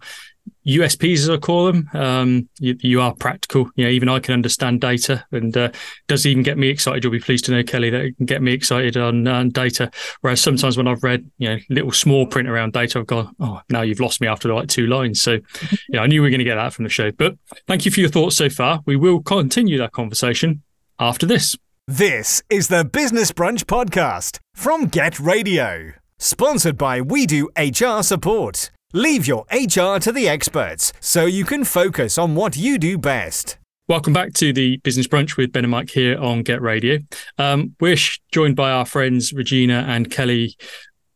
USPs, 0.66 1.20
as 1.20 1.30
I 1.30 1.38
call 1.38 1.66
them. 1.66 1.90
Um, 1.94 2.50
you, 2.60 2.76
you, 2.80 3.02
are 3.02 3.14
practical. 3.14 3.70
You 3.76 3.86
know, 3.86 3.92
even 3.92 4.10
I 4.10 4.20
can 4.20 4.34
understand 4.34 4.82
data, 4.82 5.26
and 5.32 5.56
uh, 5.56 5.72
does 6.08 6.26
even 6.26 6.44
get 6.44 6.58
me 6.58 6.68
excited. 6.68 7.04
You'll 7.04 7.12
be 7.12 7.20
pleased 7.20 7.46
to 7.46 7.52
know, 7.52 7.64
Kellie, 7.64 7.90
that 7.90 8.02
it 8.02 8.18
can 8.18 8.26
get 8.26 8.42
me 8.42 8.54
excited 8.54 8.98
on 8.98 9.28
uh, 9.28 9.44
data. 9.46 9.92
Whereas 10.22 10.42
sometimes 10.42 10.78
when 10.78 10.88
I've 10.88 11.04
read, 11.04 11.30
you 11.38 11.50
know, 11.50 11.58
little 11.70 11.92
small 11.92 12.26
print 12.26 12.50
around 12.50 12.74
data, 12.74 13.00
I've 13.00 13.08
gone, 13.08 13.34
oh, 13.40 13.62
now 13.70 13.82
you've 13.82 14.00
lost 14.00 14.22
me 14.22 14.28
after 14.28 14.54
like 14.54 14.68
two 14.68 14.88
lines. 14.88 15.22
So, 15.22 15.40
yeah, 15.90 16.02
I 16.02 16.08
knew 16.08 16.22
we 16.22 16.28
were 16.28 16.32
going 16.32 16.40
to 16.40 16.46
get 16.46 16.56
that 16.56 16.74
from 16.74 16.84
the 16.84 16.90
show. 16.90 17.12
But 17.12 17.38
thank 17.68 17.86
you 17.86 17.92
for 17.92 18.00
your 18.00 18.10
thoughts 18.10 18.36
so 18.36 18.50
far. 18.50 18.82
We 18.86 18.96
will 18.96 19.22
continue 19.22 19.78
that 19.78 19.92
conversation 19.92 20.64
after 21.00 21.26
this. 21.26 21.56
This 21.88 22.44
is 22.50 22.68
the 22.68 22.84
Business 22.84 23.32
Brunch 23.32 23.64
podcast 23.64 24.40
from 24.54 24.88
Get 24.88 25.20
Radio, 25.22 25.94
sponsored 26.18 26.78
by 26.78 27.00
We 27.00 27.26
Do 27.26 27.50
HR 27.58 28.04
Support. 28.04 28.72
Leave 28.98 29.28
your 29.28 29.46
HR 29.52 30.00
to 30.00 30.12
the 30.12 30.28
experts 30.28 30.92
so 31.00 31.28
you 31.28 31.46
can 31.46 31.64
focus 31.64 32.18
on 32.18 32.34
what 32.34 32.58
you 32.58 32.80
do 32.80 32.98
best. 32.98 33.60
Welcome 33.88 34.12
back 34.12 34.34
to 34.34 34.52
the 34.52 34.78
Business 34.78 35.08
Brunch 35.08 35.38
with 35.38 35.52
Ben 35.52 35.66
and 35.66 35.70
Mike 35.70 35.92
here 35.92 36.18
on 36.18 36.42
Get 36.42 36.64
Radio. 36.64 36.98
Um, 37.38 37.76
we're 37.80 37.98
joined 38.32 38.56
by 38.56 38.72
our 38.72 38.88
friends 38.88 39.34
Regina 39.34 39.86
and 39.88 40.10
Kellie, 40.10 40.58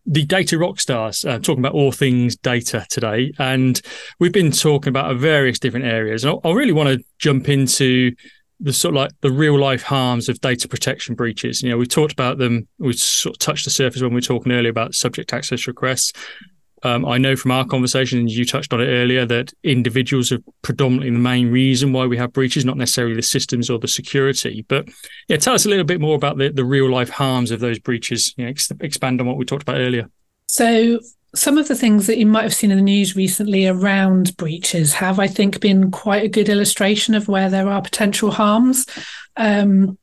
the 0.05 0.25
data 0.27 0.59
rock 0.59 0.79
stars, 0.79 1.25
uh, 1.25 1.39
talking 1.39 1.57
about 1.57 1.73
all 1.73 1.91
things 1.91 2.35
data 2.35 2.85
today. 2.91 3.33
And 3.39 3.81
we've 4.19 4.31
been 4.31 4.51
talking 4.51 4.89
about 4.89 5.17
various 5.17 5.57
different 5.57 5.87
areas. 5.87 6.23
And 6.23 6.39
I, 6.43 6.49
I 6.49 6.53
really 6.53 6.73
want 6.73 6.89
to 6.89 7.03
jump 7.17 7.49
into 7.49 8.11
the 8.59 8.73
sort 8.73 8.93
of 8.93 8.97
like 8.97 9.11
the 9.21 9.31
real 9.31 9.57
life 9.57 9.81
harms 9.81 10.29
of 10.29 10.39
data 10.39 10.67
protection 10.67 11.15
breaches. 11.15 11.63
You 11.63 11.71
know, 11.71 11.77
we 11.77 11.87
talked 11.87 12.13
about 12.13 12.37
them. 12.37 12.67
We 12.77 12.93
sort 12.93 13.37
of 13.37 13.39
touched 13.39 13.65
the 13.65 13.71
surface 13.71 14.03
when 14.03 14.11
we 14.11 14.17
were 14.17 14.21
talking 14.21 14.51
earlier 14.51 14.69
about 14.69 14.93
subject 14.93 15.33
access 15.33 15.65
requests 15.65 16.13
Um, 16.83 17.05
I 17.05 17.17
know 17.17 17.35
from 17.35 17.51
our 17.51 17.65
conversation, 17.65 18.19
and 18.19 18.31
you 18.31 18.45
touched 18.45 18.73
on 18.73 18.81
it 18.81 18.87
earlier, 18.87 19.25
that 19.27 19.53
individuals 19.63 20.31
are 20.31 20.39
predominantly 20.61 21.11
the 21.11 21.19
main 21.19 21.51
reason 21.51 21.93
why 21.93 22.05
we 22.07 22.17
have 22.17 22.33
breaches, 22.33 22.65
not 22.65 22.77
necessarily 22.77 23.15
the 23.15 23.21
systems 23.21 23.69
or 23.69 23.77
the 23.77 23.87
security. 23.87 24.65
But 24.67 24.87
yeah, 25.27 25.37
tell 25.37 25.53
us 25.53 25.65
a 25.65 25.69
little 25.69 25.85
bit 25.85 26.01
more 26.01 26.15
about 26.15 26.37
the, 26.37 26.49
the 26.49 26.65
real 26.65 26.89
life 26.89 27.09
harms 27.09 27.51
of 27.51 27.59
those 27.59 27.79
breaches. 27.79 28.33
You 28.37 28.45
know, 28.45 28.49
ex- 28.49 28.71
expand 28.79 29.21
on 29.21 29.27
what 29.27 29.37
we 29.37 29.45
talked 29.45 29.63
about 29.63 29.77
earlier. 29.77 30.09
So, 30.47 30.99
some 31.35 31.57
of 31.57 31.67
the 31.67 31.75
things 31.75 32.07
that 32.07 32.17
you 32.17 32.25
might 32.25 32.43
have 32.43 32.53
seen 32.53 32.71
in 32.71 32.77
the 32.77 32.83
news 32.83 33.15
recently 33.15 33.67
around 33.67 34.35
breaches 34.35 34.93
have, 34.93 35.19
I 35.19 35.27
think, 35.27 35.61
been 35.61 35.91
quite 35.91 36.23
a 36.23 36.29
good 36.29 36.49
illustration 36.49 37.13
of 37.13 37.27
where 37.27 37.49
there 37.49 37.69
are 37.69 37.81
potential 37.81 38.31
harms. 38.31 38.85
Um, 39.37 39.97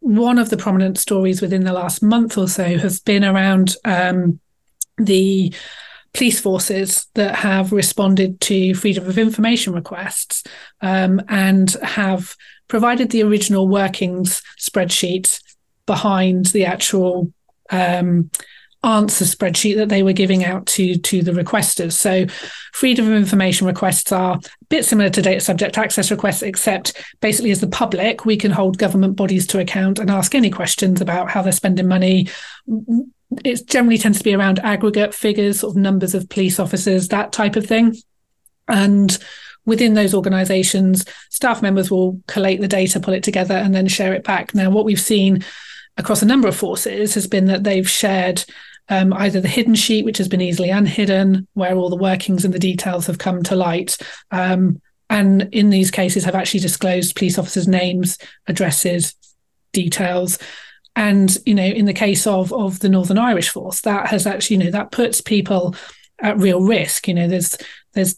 one 0.00 0.38
of 0.38 0.48
the 0.48 0.56
prominent 0.56 0.98
stories 0.98 1.42
within 1.42 1.64
the 1.64 1.72
last 1.72 2.02
month 2.02 2.38
or 2.38 2.48
so 2.48 2.78
has 2.78 3.00
been 3.00 3.22
around 3.22 3.76
um, 3.84 4.40
the 4.96 5.54
police 6.12 6.40
forces 6.40 7.06
that 7.14 7.36
have 7.36 7.72
responded 7.72 8.40
to 8.40 8.74
freedom 8.74 9.06
of 9.06 9.18
information 9.18 9.72
requests 9.72 10.44
um, 10.80 11.20
and 11.28 11.70
have 11.82 12.34
provided 12.68 13.10
the 13.10 13.22
original 13.22 13.68
workings 13.68 14.42
spreadsheet 14.58 15.40
behind 15.86 16.46
the 16.46 16.64
actual 16.64 17.32
um, 17.70 18.30
answer 18.82 19.24
spreadsheet 19.24 19.76
that 19.76 19.90
they 19.90 20.02
were 20.02 20.12
giving 20.12 20.44
out 20.44 20.66
to 20.66 20.96
to 20.96 21.22
the 21.22 21.32
requesters. 21.32 21.92
So 21.92 22.26
freedom 22.72 23.06
of 23.06 23.12
information 23.12 23.66
requests 23.66 24.10
are 24.10 24.36
a 24.36 24.66
bit 24.68 24.84
similar 24.84 25.10
to 25.10 25.22
data 25.22 25.40
subject 25.40 25.76
access 25.76 26.10
requests, 26.10 26.42
except 26.42 26.96
basically 27.20 27.50
as 27.50 27.60
the 27.60 27.68
public, 27.68 28.24
we 28.24 28.36
can 28.36 28.50
hold 28.50 28.78
government 28.78 29.16
bodies 29.16 29.46
to 29.48 29.60
account 29.60 29.98
and 29.98 30.10
ask 30.10 30.34
any 30.34 30.50
questions 30.50 31.00
about 31.00 31.30
how 31.30 31.42
they're 31.42 31.52
spending 31.52 31.88
money. 31.88 32.28
It 33.44 33.66
generally 33.66 33.98
tends 33.98 34.18
to 34.18 34.24
be 34.24 34.34
around 34.34 34.58
aggregate 34.60 35.14
figures, 35.14 35.60
sort 35.60 35.76
of 35.76 35.82
numbers 35.82 36.14
of 36.14 36.28
police 36.28 36.58
officers, 36.58 37.08
that 37.08 37.32
type 37.32 37.56
of 37.56 37.66
thing. 37.66 37.96
And 38.68 39.16
within 39.64 39.94
those 39.94 40.14
organizations, 40.14 41.04
staff 41.28 41.62
members 41.62 41.90
will 41.90 42.20
collate 42.26 42.60
the 42.60 42.68
data, 42.68 43.00
pull 43.00 43.14
it 43.14 43.22
together, 43.22 43.54
and 43.54 43.74
then 43.74 43.86
share 43.86 44.14
it 44.14 44.24
back. 44.24 44.54
Now, 44.54 44.70
what 44.70 44.84
we've 44.84 45.00
seen 45.00 45.44
across 45.96 46.22
a 46.22 46.26
number 46.26 46.48
of 46.48 46.56
forces 46.56 47.14
has 47.14 47.26
been 47.26 47.46
that 47.46 47.64
they've 47.64 47.88
shared 47.88 48.44
um, 48.88 49.12
either 49.12 49.40
the 49.40 49.48
hidden 49.48 49.74
sheet, 49.76 50.04
which 50.04 50.18
has 50.18 50.28
been 50.28 50.40
easily 50.40 50.70
unhidden, 50.70 51.46
where 51.54 51.76
all 51.76 51.90
the 51.90 51.96
workings 51.96 52.44
and 52.44 52.52
the 52.52 52.58
details 52.58 53.06
have 53.06 53.18
come 53.18 53.42
to 53.44 53.54
light. 53.54 53.96
Um, 54.32 54.80
and 55.08 55.48
in 55.52 55.70
these 55.70 55.90
cases, 55.90 56.24
have 56.24 56.34
actually 56.34 56.60
disclosed 56.60 57.16
police 57.16 57.38
officers' 57.38 57.68
names, 57.68 58.18
addresses, 58.48 59.14
details. 59.72 60.38
And 60.96 61.36
you 61.46 61.54
know, 61.54 61.64
in 61.64 61.86
the 61.86 61.92
case 61.92 62.26
of 62.26 62.52
of 62.52 62.80
the 62.80 62.88
Northern 62.88 63.18
Irish 63.18 63.48
Force, 63.48 63.82
that 63.82 64.08
has 64.08 64.26
actually, 64.26 64.56
you 64.56 64.64
know, 64.64 64.70
that 64.70 64.92
puts 64.92 65.20
people 65.20 65.74
at 66.20 66.38
real 66.38 66.60
risk. 66.60 67.08
You 67.08 67.14
know, 67.14 67.28
there's 67.28 67.56
there's 67.92 68.16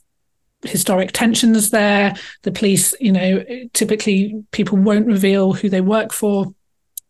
historic 0.64 1.12
tensions 1.12 1.70
there. 1.70 2.14
The 2.42 2.52
police, 2.52 2.94
you 3.00 3.12
know, 3.12 3.44
typically 3.72 4.44
people 4.52 4.78
won't 4.78 5.06
reveal 5.06 5.52
who 5.52 5.68
they 5.68 5.80
work 5.80 6.12
for. 6.12 6.54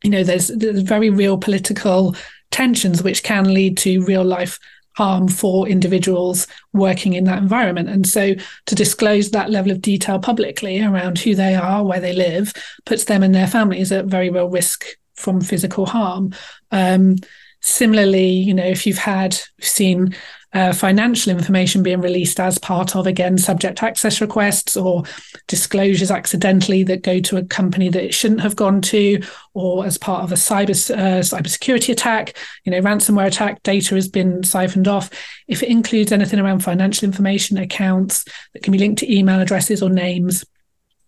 You 0.02 0.10
know, 0.10 0.24
there's, 0.24 0.48
there's 0.48 0.82
very 0.82 1.10
real 1.10 1.38
political 1.38 2.16
tensions 2.50 3.02
which 3.02 3.22
can 3.22 3.52
lead 3.52 3.76
to 3.78 4.04
real 4.04 4.24
life 4.24 4.58
harm 4.96 5.26
for 5.26 5.66
individuals 5.68 6.46
working 6.72 7.14
in 7.14 7.24
that 7.24 7.38
environment. 7.38 7.88
And 7.88 8.06
so 8.06 8.34
to 8.66 8.74
disclose 8.74 9.30
that 9.30 9.50
level 9.50 9.70
of 9.70 9.80
detail 9.80 10.18
publicly 10.18 10.82
around 10.82 11.18
who 11.18 11.34
they 11.34 11.54
are, 11.54 11.84
where 11.84 12.00
they 12.00 12.12
live, 12.12 12.52
puts 12.84 13.04
them 13.04 13.22
and 13.22 13.34
their 13.34 13.46
families 13.46 13.90
at 13.90 14.06
very 14.06 14.28
real 14.28 14.50
risk 14.50 14.84
from 15.14 15.40
physical 15.40 15.86
harm. 15.86 16.34
Um, 16.70 17.16
similarly, 17.60 18.28
you 18.28 18.54
know, 18.54 18.64
if 18.64 18.86
you've 18.86 18.98
had 18.98 19.38
seen 19.60 20.14
uh, 20.54 20.72
financial 20.72 21.32
information 21.32 21.82
being 21.82 22.00
released 22.00 22.38
as 22.38 22.58
part 22.58 22.94
of 22.94 23.06
again 23.06 23.38
subject 23.38 23.82
access 23.82 24.20
requests 24.20 24.76
or 24.76 25.02
disclosures 25.48 26.10
accidentally 26.10 26.82
that 26.82 27.02
go 27.02 27.20
to 27.20 27.38
a 27.38 27.44
company 27.44 27.88
that 27.88 28.04
it 28.04 28.12
shouldn't 28.12 28.42
have 28.42 28.54
gone 28.54 28.82
to 28.82 29.22
or 29.54 29.86
as 29.86 29.96
part 29.96 30.22
of 30.22 30.30
a 30.30 30.34
cyber 30.34 30.70
uh, 30.90 31.20
cybersecurity 31.20 31.88
attack 31.90 32.36
you 32.64 32.72
know 32.72 32.80
ransomware 32.80 33.26
attack 33.26 33.62
data 33.62 33.94
has 33.94 34.08
been 34.08 34.42
siphoned 34.42 34.88
off 34.88 35.08
if 35.48 35.62
it 35.62 35.70
includes 35.70 36.12
anything 36.12 36.38
around 36.38 36.60
financial 36.60 37.06
information 37.06 37.56
accounts 37.56 38.24
that 38.52 38.62
can 38.62 38.72
be 38.72 38.78
linked 38.78 38.98
to 38.98 39.10
email 39.10 39.40
addresses 39.40 39.82
or 39.82 39.88
names 39.88 40.44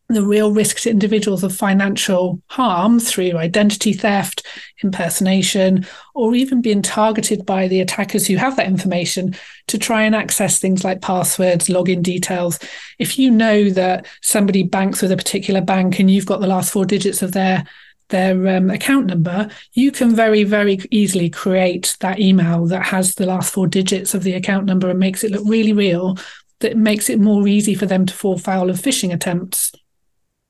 the 0.08 0.22
real 0.22 0.52
risk 0.52 0.80
to 0.80 0.90
individuals 0.90 1.42
of 1.42 1.56
financial 1.56 2.40
harm 2.48 3.00
through 3.00 3.38
identity 3.38 3.92
theft, 3.92 4.46
impersonation, 4.82 5.86
or 6.14 6.34
even 6.34 6.60
being 6.60 6.82
targeted 6.82 7.46
by 7.46 7.66
the 7.68 7.80
attackers 7.80 8.26
who 8.26 8.36
have 8.36 8.56
that 8.56 8.66
information 8.66 9.34
to 9.66 9.78
try 9.78 10.02
and 10.02 10.14
access 10.14 10.58
things 10.58 10.84
like 10.84 11.00
passwords, 11.00 11.68
login 11.68 12.02
details. 12.02 12.58
If 12.98 13.18
you 13.18 13.30
know 13.30 13.70
that 13.70 14.06
somebody 14.20 14.62
banks 14.62 15.00
with 15.00 15.10
a 15.10 15.16
particular 15.16 15.62
bank 15.62 15.98
and 15.98 16.10
you've 16.10 16.26
got 16.26 16.40
the 16.40 16.46
last 16.46 16.72
four 16.72 16.84
digits 16.84 17.22
of 17.22 17.32
their 17.32 17.64
their 18.10 18.58
um, 18.58 18.68
account 18.68 19.06
number, 19.06 19.48
you 19.72 19.90
can 19.90 20.14
very, 20.14 20.44
very 20.44 20.78
easily 20.90 21.30
create 21.30 21.96
that 22.00 22.20
email 22.20 22.66
that 22.66 22.84
has 22.84 23.14
the 23.14 23.24
last 23.24 23.52
four 23.52 23.66
digits 23.66 24.12
of 24.12 24.22
the 24.22 24.34
account 24.34 24.66
number 24.66 24.90
and 24.90 24.98
makes 24.98 25.24
it 25.24 25.30
look 25.30 25.42
really 25.46 25.72
real. 25.72 26.18
That 26.60 26.76
makes 26.76 27.08
it 27.08 27.18
more 27.18 27.48
easy 27.48 27.74
for 27.74 27.86
them 27.86 28.04
to 28.04 28.14
fall 28.14 28.38
foul 28.38 28.68
of 28.68 28.76
phishing 28.76 29.12
attempts 29.12 29.72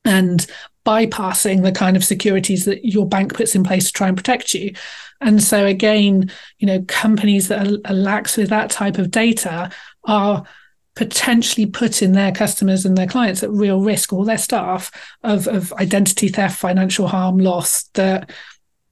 and 0.05 0.47
bypassing 0.85 1.63
the 1.63 1.73
kind 1.73 1.97
of 1.97 2.05
securities 2.05 2.67
that 2.67 2.85
your 2.85 3.07
bank 3.07 3.35
puts 3.35 3.55
in 3.55 3.65
place 3.65 3.87
to 3.87 3.93
try 3.93 4.09
and 4.09 4.17
protect 4.17 4.53
you. 4.53 4.75
And 5.21 5.43
so 5.43 5.65
again, 5.65 6.31
you 6.59 6.67
know, 6.67 6.83
companies 6.83 7.49
that 7.49 7.67
are, 7.67 7.79
are 7.87 7.95
lax 7.95 8.37
with 8.37 8.51
that 8.51 8.71
type 8.71 8.99
of 8.99 9.11
data 9.11 9.71
are 10.05 10.45
potentially 10.95 11.67
putting 11.67 12.13
their 12.13 12.31
customers 12.31 12.85
and 12.85 12.97
their 12.97 13.07
clients 13.07 13.43
at 13.43 13.51
real 13.51 13.81
risk, 13.81 14.13
or 14.13 14.25
their 14.25 14.39
staff 14.39 14.91
of, 15.23 15.49
of 15.49 15.73
identity 15.75 16.29
theft, 16.29 16.59
financial 16.59 17.09
harm, 17.09 17.39
loss 17.39 17.85
that 17.95 18.31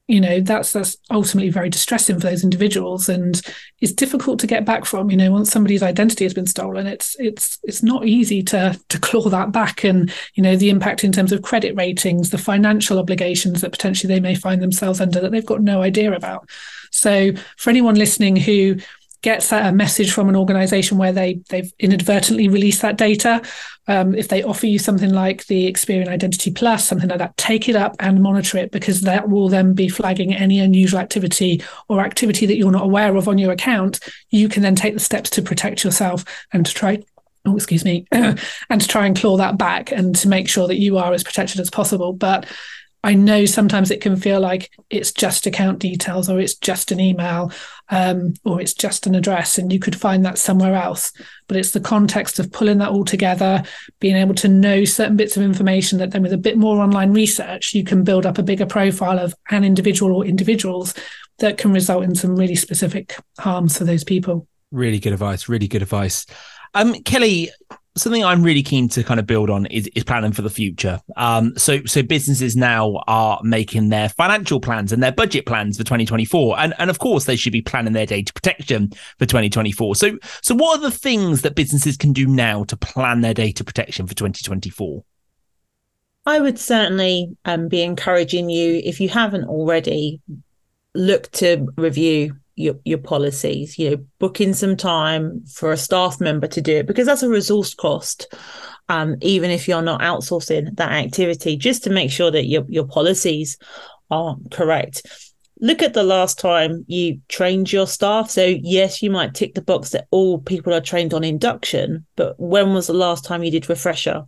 you 0.09 0.21
know 0.21 0.41
that's 0.41 0.73
that's 0.73 0.97
ultimately 1.11 1.51
very 1.51 1.71
distressing 1.71 2.19
for 2.19 2.27
those 2.27 2.43
individuals 2.45 3.09
and 3.09 3.41
it's 3.81 3.93
difficult 3.93 4.39
to 4.41 4.47
get 4.47 4.65
back 4.65 4.85
from 4.85 5.11
you 5.11 5.17
know 5.17 5.31
once 5.31 5.51
somebody's 5.51 5.83
identity 5.83 6.25
has 6.25 6.35
been 6.35 6.47
stolen 6.47 6.87
it's 6.87 7.17
it's 7.19 7.59
it's 7.63 7.83
not 7.83 8.07
easy 8.07 8.43
to 8.43 8.79
to 8.89 8.99
claw 8.99 9.29
that 9.29 9.53
back. 9.53 9.85
And 9.85 10.13
you 10.35 10.43
know 10.43 10.57
the 10.57 10.71
impact 10.71 11.05
in 11.05 11.13
terms 11.13 11.33
of 11.33 11.43
credit 11.43 11.75
ratings 11.77 12.31
the 12.31 12.39
financial 12.39 12.99
obligations 12.99 13.61
that 13.61 13.73
potentially 13.73 14.13
they 14.13 14.21
may 14.21 14.35
find 14.35 14.63
themselves 14.63 15.01
under 15.01 15.21
that 15.21 15.33
they've 15.33 15.45
got 15.45 15.63
no 15.63 15.83
idea 15.83 16.13
about. 16.13 16.49
So 16.91 17.33
for 17.57 17.71
anyone 17.71 17.95
listening 17.95 18.37
who 18.37 18.77
gets 19.23 19.53
a 19.53 19.73
message 19.73 20.13
from 20.13 20.29
an 20.29 20.37
organization 20.37 20.99
where 20.99 21.13
they 21.13 21.41
they've 21.49 21.73
inadvertently 21.79 22.49
released 22.49 22.83
that 22.83 22.99
data. 22.99 23.41
Um, 23.89 24.15
if 24.15 24.29
they 24.29 24.43
offer 24.43 24.67
you 24.67 24.79
something 24.79 25.13
like 25.13 25.47
the 25.47 25.73
experian 25.73 26.09
identity 26.09 26.53
plus 26.53 26.87
something 26.87 27.09
like 27.09 27.19
that 27.19 27.37
take 27.37 27.69
it 27.69 27.75
up 27.75 27.97
and 27.99 28.23
monitor 28.23 28.59
it 28.59 28.71
because 28.71 29.01
that 29.01 29.29
will 29.29 29.49
then 29.49 29.75
be 29.75 29.89
flagging 29.89 30.33
any 30.33 30.61
unusual 30.61 31.01
activity 31.01 31.63
or 31.89 32.01
activity 32.01 32.47
that 32.47 32.57
you're 32.57 32.71
not 32.71 32.85
aware 32.85 33.17
of 33.17 33.27
on 33.27 33.39
your 33.39 33.51
account. 33.51 33.99
You 34.31 34.49
can 34.49 34.63
then 34.63 34.77
take 34.77 34.95
the 34.95 35.01
steps 35.01 35.31
to 35.31 35.43
protect 35.43 35.83
yourself 35.83 36.25
and 36.53 36.67
to 36.67 36.75
try 36.75 37.03
oh 37.45 37.57
excuse 37.57 37.85
me 37.85 38.07
and 38.13 38.39
to 38.81 38.89
try 38.89 39.07
and 39.07 39.17
claw 39.17 39.37
that 39.37 39.59
back 39.59 39.91
and 39.91 40.15
to 40.17 40.29
make 40.29 40.49
sure 40.49 40.69
that 40.69 40.79
you 40.79 40.99
are 40.99 41.13
as 41.13 41.25
protected 41.25 41.61
as 41.61 41.71
possible. 41.71 42.13
But 42.13 42.47
I 43.05 43.15
know 43.15 43.47
sometimes 43.47 43.91
it 43.91 44.01
can 44.01 44.15
feel 44.15 44.41
like 44.41 44.71
it's 44.89 45.11
just 45.11 45.47
account 45.47 45.81
details 45.81 46.31
or 46.31 46.39
it's 46.39 46.55
just 46.55 46.93
an 46.93 47.01
email 47.01 47.51
um, 47.89 48.35
or 48.45 48.61
it's 48.61 48.75
just 48.75 49.07
an 49.07 49.15
address, 49.15 49.59
and 49.59 49.73
you 49.73 49.79
could 49.79 49.97
find 49.97 50.25
that 50.25 50.39
somewhere 50.39 50.75
else. 50.75 51.13
But 51.49 51.57
it's 51.57 51.73
the 51.73 51.81
context 51.81 52.39
of 52.39 52.53
pulling 52.53 52.79
that 52.79 52.91
all 52.91 53.05
together, 53.05 53.65
being 53.99 54.17
able 54.17 54.35
to 54.37 54.49
know 54.49 54.85
certain 54.85 55.17
bits 55.17 55.37
of 55.37 55.43
information 55.43 55.99
that 55.99 56.13
then 56.13 56.23
with 56.23 56.33
a 56.33 56.39
bit 56.39 56.57
more 56.57 56.81
online 56.81 57.13
research, 57.13 57.75
you 57.75 57.85
can 57.85 58.05
build 58.05 58.25
up 58.25 58.39
a 58.39 58.43
bigger 58.43 58.67
profile 58.67 59.19
of 59.19 59.35
an 59.51 59.65
individual 59.65 60.15
or 60.15 60.25
individuals 60.25 60.95
that 61.39 61.59
can 61.59 61.73
result 61.73 62.05
in 62.05 62.15
some 62.15 62.37
really 62.37 62.55
specific 62.55 63.17
harms 63.39 63.77
for 63.77 63.85
those 63.85 64.05
people. 64.05 64.47
Really 64.71 65.01
good 65.01 65.13
advice. 65.13 65.49
Really 65.49 65.69
good 65.69 65.83
advice. 65.83 66.25
Um, 66.73 66.95
Kellie, 67.03 67.51
something 67.97 68.25
I'm 68.25 68.43
really 68.43 68.63
keen 68.63 68.89
to 68.91 69.03
kind 69.03 69.21
of 69.21 69.27
build 69.27 69.51
on 69.51 69.67
is, 69.67 69.89
is 69.95 70.05
planning 70.05 70.33
for 70.33 70.43
the 70.43 70.51
future. 70.51 71.01
Um, 71.17 71.57
so 71.57 71.85
so 71.85 72.03
businesses 72.03 72.57
now 72.57 73.03
are 73.07 73.41
making 73.43 73.91
their 73.91 74.09
financial 74.09 74.61
plans 74.61 74.93
and 74.93 75.03
their 75.03 75.13
budget 75.13 75.47
plans 75.47 75.77
for 75.77 75.85
2024, 75.85 76.59
and 76.59 76.75
and 76.79 76.91
of 76.91 76.99
course 76.99 77.25
they 77.25 77.37
should 77.37 77.53
be 77.53 77.63
planning 77.63 77.93
their 77.93 78.07
data 78.07 78.33
protection 78.33 78.91
for 79.19 79.27
2024. 79.27 79.97
So 79.97 80.19
so 80.43 80.55
what 80.55 80.79
are 80.79 80.83
the 80.83 80.97
things 80.97 81.43
that 81.43 81.55
businesses 81.55 81.97
can 81.97 82.13
do 82.13 82.27
now 82.27 82.65
to 82.65 82.77
plan 82.77 83.21
their 83.21 83.35
data 83.35 83.65
protection 83.65 84.07
for 84.07 84.15
2024? 84.15 85.05
I 86.25 86.41
would 86.41 86.59
certainly 86.59 87.37
um, 87.45 87.69
be 87.69 87.83
encouraging 87.83 88.49
you 88.49 88.81
if 88.85 89.01
you 89.01 89.09
haven't 89.09 89.45
already 89.45 90.21
look 90.95 91.31
to 91.33 91.67
review 91.77 92.37
your, 92.55 92.75
your 92.85 92.99
policies 92.99 93.79
you 93.79 93.91
know 93.91 94.05
booking 94.19 94.53
some 94.53 94.77
time 94.77 95.45
for 95.47 95.73
a 95.73 95.77
staff 95.77 96.21
member 96.21 96.47
to 96.47 96.61
do 96.61 96.77
it 96.77 96.87
because 96.87 97.07
that's 97.07 97.23
a 97.23 97.29
resource 97.29 97.75
cost. 97.75 98.35
Um, 98.89 99.17
even 99.23 99.51
if 99.51 99.69
you're 99.69 99.81
not 99.81 100.01
outsourcing 100.01 100.77
that 100.77 100.93
activity 100.93 101.57
just 101.57 101.85
to 101.85 101.91
make 101.91 102.11
sure 102.11 102.31
that 102.31 102.47
your, 102.47 102.65
your 102.69 102.87
policies 102.87 103.57
are 104.11 104.37
correct. 104.51 105.03
Look 105.61 105.81
at 105.83 105.95
the 105.95 106.03
last 106.03 106.39
time 106.39 106.85
you 106.89 107.21
trained 107.29 107.73
your 107.73 107.87
staff. 107.87 108.29
So, 108.31 108.45
yes, 108.45 109.01
you 109.01 109.11
might 109.11 109.35
tick 109.35 109.55
the 109.55 109.63
box 109.63 109.91
that 109.91 110.09
all 110.11 110.41
people 110.41 110.75
are 110.75 110.81
trained 110.81 111.15
on 111.15 111.23
induction, 111.23 112.05
but 112.17 112.35
when 112.39 112.75
was 112.75 112.89
the 112.89 112.95
last 112.95 113.25
time 113.25 113.45
you 113.45 113.51
did 113.51 113.69
refresher 113.69 114.25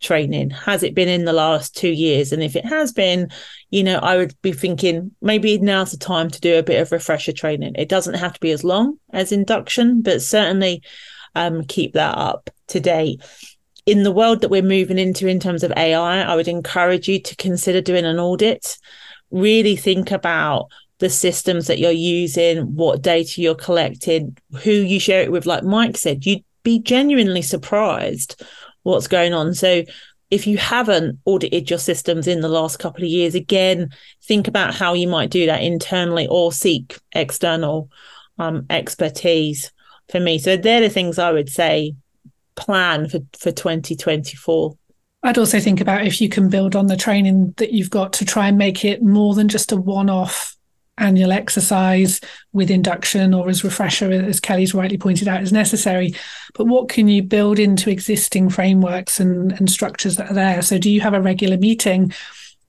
training? 0.00 0.50
Has 0.50 0.82
it 0.82 0.94
been 0.94 1.08
in 1.08 1.24
the 1.24 1.32
last 1.32 1.76
two 1.76 1.90
years? 1.90 2.32
And 2.32 2.42
if 2.42 2.56
it 2.56 2.64
has 2.64 2.92
been, 2.92 3.30
you 3.70 3.82
know, 3.82 3.98
I 3.98 4.16
would 4.16 4.34
be 4.42 4.52
thinking 4.52 5.12
maybe 5.20 5.58
now's 5.58 5.92
the 5.92 5.98
time 5.98 6.30
to 6.30 6.40
do 6.40 6.58
a 6.58 6.62
bit 6.62 6.80
of 6.80 6.92
refresher 6.92 7.32
training. 7.32 7.74
It 7.76 7.88
doesn't 7.88 8.14
have 8.14 8.34
to 8.34 8.40
be 8.40 8.50
as 8.50 8.64
long 8.64 8.98
as 9.12 9.32
induction, 9.32 10.02
but 10.02 10.22
certainly 10.22 10.82
um, 11.34 11.64
keep 11.64 11.94
that 11.94 12.16
up 12.16 12.50
to 12.68 12.80
date 12.80 13.22
in 13.86 14.02
the 14.02 14.12
world 14.12 14.40
that 14.40 14.50
we're 14.50 14.62
moving 14.62 14.98
into 14.98 15.28
in 15.28 15.38
terms 15.38 15.62
of 15.62 15.72
AI, 15.76 16.20
I 16.20 16.34
would 16.34 16.48
encourage 16.48 17.08
you 17.08 17.20
to 17.22 17.36
consider 17.36 17.80
doing 17.80 18.04
an 18.04 18.18
audit. 18.18 18.78
Really 19.30 19.76
think 19.76 20.10
about 20.10 20.66
the 20.98 21.08
systems 21.08 21.68
that 21.68 21.78
you're 21.78 21.90
using, 21.92 22.74
what 22.74 23.00
data 23.00 23.40
you're 23.40 23.54
collecting, 23.54 24.36
who 24.62 24.72
you 24.72 24.98
share 24.98 25.22
it 25.22 25.30
with. 25.30 25.46
Like 25.46 25.62
Mike 25.62 25.96
said, 25.96 26.26
you'd 26.26 26.44
be 26.64 26.80
genuinely 26.80 27.42
surprised 27.42 28.42
what's 28.86 29.08
going 29.08 29.34
on. 29.34 29.52
So 29.52 29.82
if 30.30 30.46
you 30.46 30.58
haven't 30.58 31.18
audited 31.24 31.70
your 31.70 31.78
systems 31.78 32.26
in 32.26 32.40
the 32.40 32.48
last 32.48 32.78
couple 32.78 33.04
of 33.04 33.10
years, 33.10 33.34
again, 33.34 33.90
think 34.24 34.48
about 34.48 34.74
how 34.74 34.94
you 34.94 35.08
might 35.08 35.30
do 35.30 35.46
that 35.46 35.62
internally 35.62 36.26
or 36.28 36.52
seek 36.52 36.98
external 37.12 37.90
um, 38.38 38.66
expertise 38.70 39.72
for 40.10 40.20
me. 40.20 40.38
So 40.38 40.56
they're 40.56 40.80
the 40.80 40.88
things 40.88 41.18
I 41.18 41.32
would 41.32 41.48
say 41.48 41.94
plan 42.54 43.08
for, 43.08 43.20
for 43.38 43.52
2024. 43.52 44.76
I'd 45.22 45.38
also 45.38 45.60
think 45.60 45.80
about 45.80 46.06
if 46.06 46.20
you 46.20 46.28
can 46.28 46.48
build 46.48 46.76
on 46.76 46.86
the 46.86 46.96
training 46.96 47.54
that 47.56 47.72
you've 47.72 47.90
got 47.90 48.12
to 48.14 48.24
try 48.24 48.48
and 48.48 48.58
make 48.58 48.84
it 48.84 49.02
more 49.02 49.34
than 49.34 49.48
just 49.48 49.72
a 49.72 49.76
one 49.76 50.08
off 50.08 50.55
annual 50.98 51.32
exercise 51.32 52.20
with 52.52 52.70
induction 52.70 53.34
or 53.34 53.48
as 53.48 53.64
refresher, 53.64 54.10
as 54.10 54.40
Kellie's 54.40 54.74
rightly 54.74 54.98
pointed 54.98 55.28
out, 55.28 55.42
is 55.42 55.52
necessary. 55.52 56.14
But 56.54 56.66
what 56.66 56.88
can 56.88 57.08
you 57.08 57.22
build 57.22 57.58
into 57.58 57.90
existing 57.90 58.50
frameworks 58.50 59.20
and, 59.20 59.52
and 59.52 59.70
structures 59.70 60.16
that 60.16 60.30
are 60.30 60.34
there? 60.34 60.62
So, 60.62 60.78
do 60.78 60.90
you 60.90 61.00
have 61.00 61.14
a 61.14 61.20
regular 61.20 61.56
meeting 61.56 62.12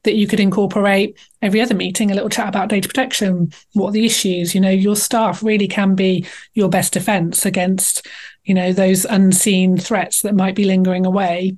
that 0.03 0.15
you 0.15 0.27
could 0.27 0.39
incorporate 0.39 1.17
every 1.41 1.61
other 1.61 1.75
meeting, 1.75 2.11
a 2.11 2.13
little 2.13 2.29
chat 2.29 2.47
about 2.47 2.69
data 2.69 2.87
protection? 2.87 3.51
What 3.73 3.89
are 3.89 3.93
the 3.93 4.05
issues? 4.05 4.53
You 4.53 4.61
know, 4.61 4.69
your 4.69 4.95
staff 4.95 5.43
really 5.43 5.67
can 5.67 5.95
be 5.95 6.25
your 6.53 6.69
best 6.69 6.93
defense 6.93 7.45
against 7.45 8.07
you 8.43 8.53
know 8.53 8.71
those 8.71 9.05
unseen 9.05 9.77
threats 9.77 10.21
that 10.21 10.33
might 10.33 10.55
be 10.55 10.63
lingering 10.63 11.05
away 11.05 11.57